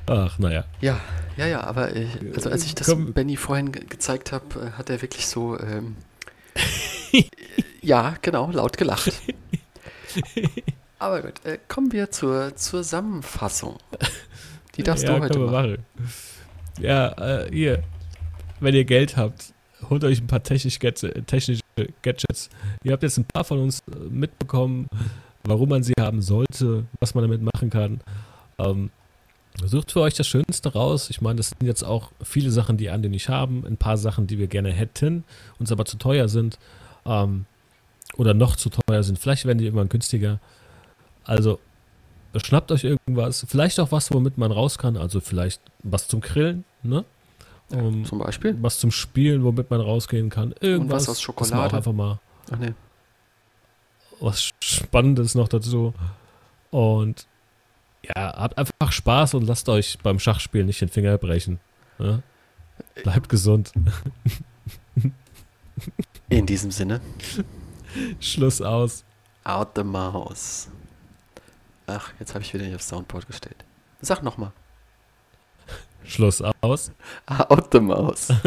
Ach, 0.07 0.39
naja. 0.39 0.65
Ja, 0.81 0.99
ja, 1.39 1.47
ja, 1.47 1.63
aber 1.63 1.95
ich, 1.95 2.07
also 2.35 2.49
als 2.49 2.65
ich 2.65 2.75
das 2.75 2.87
Komm. 2.87 3.13
Benny 3.13 3.37
vorhin 3.37 3.71
ge 3.71 3.85
gezeigt 3.87 4.33
habe, 4.33 4.45
äh, 4.59 4.71
hat 4.77 4.89
er 4.89 5.01
wirklich 5.01 5.25
so, 5.25 5.57
ähm, 5.57 5.95
ja, 7.81 8.15
genau, 8.21 8.51
laut 8.51 8.77
gelacht. 8.77 9.13
Aber 10.99 11.21
gut, 11.21 11.45
äh, 11.45 11.57
kommen 11.69 11.93
wir 11.93 12.11
zur 12.11 12.57
Zusammenfassung. 12.57 13.77
Die 14.75 14.83
darfst 14.83 15.05
ja, 15.05 15.15
du 15.15 15.21
heute 15.21 15.39
machen. 15.39 15.51
machen. 15.51 15.85
Ja, 16.81 17.43
äh, 17.43 17.49
hier, 17.49 17.83
wenn 18.59 18.75
ihr 18.75 18.83
Geld 18.83 19.15
habt, 19.15 19.53
holt 19.89 20.03
euch 20.03 20.19
ein 20.19 20.27
paar 20.27 20.43
technisch 20.43 20.77
Gadget, 20.77 21.25
technische 21.25 21.61
Gadgets. 22.01 22.49
Ihr 22.83 22.91
habt 22.91 23.03
jetzt 23.03 23.17
ein 23.17 23.23
paar 23.23 23.45
von 23.45 23.59
uns 23.59 23.79
äh, 23.79 23.95
mitbekommen, 24.09 24.87
warum 25.45 25.69
man 25.69 25.83
sie 25.83 25.93
haben 25.97 26.21
sollte, 26.21 26.85
was 26.99 27.15
man 27.15 27.23
damit 27.23 27.41
machen 27.41 27.69
kann. 27.69 28.01
Ähm, 28.57 28.89
sucht 29.65 29.91
für 29.91 30.01
euch 30.01 30.13
das 30.13 30.27
Schönste 30.27 30.73
raus. 30.73 31.09
Ich 31.09 31.21
meine, 31.21 31.37
das 31.37 31.49
sind 31.49 31.65
jetzt 31.65 31.83
auch 31.83 32.11
viele 32.23 32.51
Sachen, 32.51 32.77
die 32.77 32.89
Andi 32.89 33.09
nicht 33.09 33.29
haben, 33.29 33.65
ein 33.65 33.77
paar 33.77 33.97
Sachen, 33.97 34.27
die 34.27 34.37
wir 34.37 34.47
gerne 34.47 34.71
hätten, 34.71 35.23
uns 35.59 35.71
aber 35.71 35.85
zu 35.85 35.97
teuer 35.97 36.27
sind 36.27 36.57
ähm, 37.05 37.45
oder 38.17 38.33
noch 38.33 38.55
zu 38.55 38.69
teuer 38.69 39.03
sind. 39.03 39.19
Vielleicht 39.19 39.45
werden 39.45 39.57
die 39.57 39.65
irgendwann 39.65 39.89
günstiger. 39.89 40.39
Also 41.23 41.59
schnappt 42.35 42.71
euch 42.71 42.83
irgendwas, 42.83 43.45
vielleicht 43.47 43.79
auch 43.79 43.91
was, 43.91 44.11
womit 44.13 44.37
man 44.37 44.51
raus 44.51 44.77
kann, 44.77 44.97
also 44.97 45.19
vielleicht 45.19 45.61
was 45.83 46.07
zum 46.07 46.21
Grillen, 46.21 46.65
ne? 46.83 47.05
Um, 47.71 48.03
Zum 48.03 48.17
Beispiel. 48.17 48.57
was 48.61 48.79
zum 48.79 48.89
Spielen, 48.89 49.43
womit 49.43 49.69
man 49.69 49.79
rausgehen 49.79 50.31
kann. 50.31 50.55
Irgendwas. 50.59 51.03
was 51.03 51.09
aus 51.09 51.21
Schokolade? 51.21 51.77
einfach 51.77 51.93
mal 51.93 52.19
Ach 52.51 52.57
nee. 52.57 52.73
was 54.19 54.51
Spannendes 54.59 55.35
noch 55.35 55.47
dazu. 55.47 55.93
Und 56.71 57.27
ja, 58.03 58.13
habt 58.37 58.57
einfach 58.57 58.91
Spaß 58.91 59.33
und 59.35 59.45
lasst 59.45 59.69
euch 59.69 59.97
beim 60.01 60.19
Schachspielen 60.19 60.67
nicht 60.67 60.81
den 60.81 60.89
Finger 60.89 61.17
brechen. 61.17 61.59
Ne? 61.97 62.23
Bleibt 63.03 63.29
gesund. 63.29 63.71
In 66.29 66.45
diesem 66.45 66.71
Sinne, 66.71 67.01
Schluss 68.19 68.61
aus. 68.61 69.03
out 69.43 69.69
the 69.75 69.83
mouse. 69.83 70.69
Ach, 71.87 72.11
jetzt 72.19 72.35
habe 72.35 72.43
ich 72.43 72.53
wieder 72.53 72.65
nicht 72.65 72.75
aufs 72.75 72.87
Soundboard 72.87 73.25
gestellt. 73.27 73.65
Sag 74.01 74.21
nochmal. 74.23 74.51
Schluss 76.03 76.41
aus. 76.61 76.91
Out 77.25 77.69
the 77.71 77.79
mouse. 77.79 78.31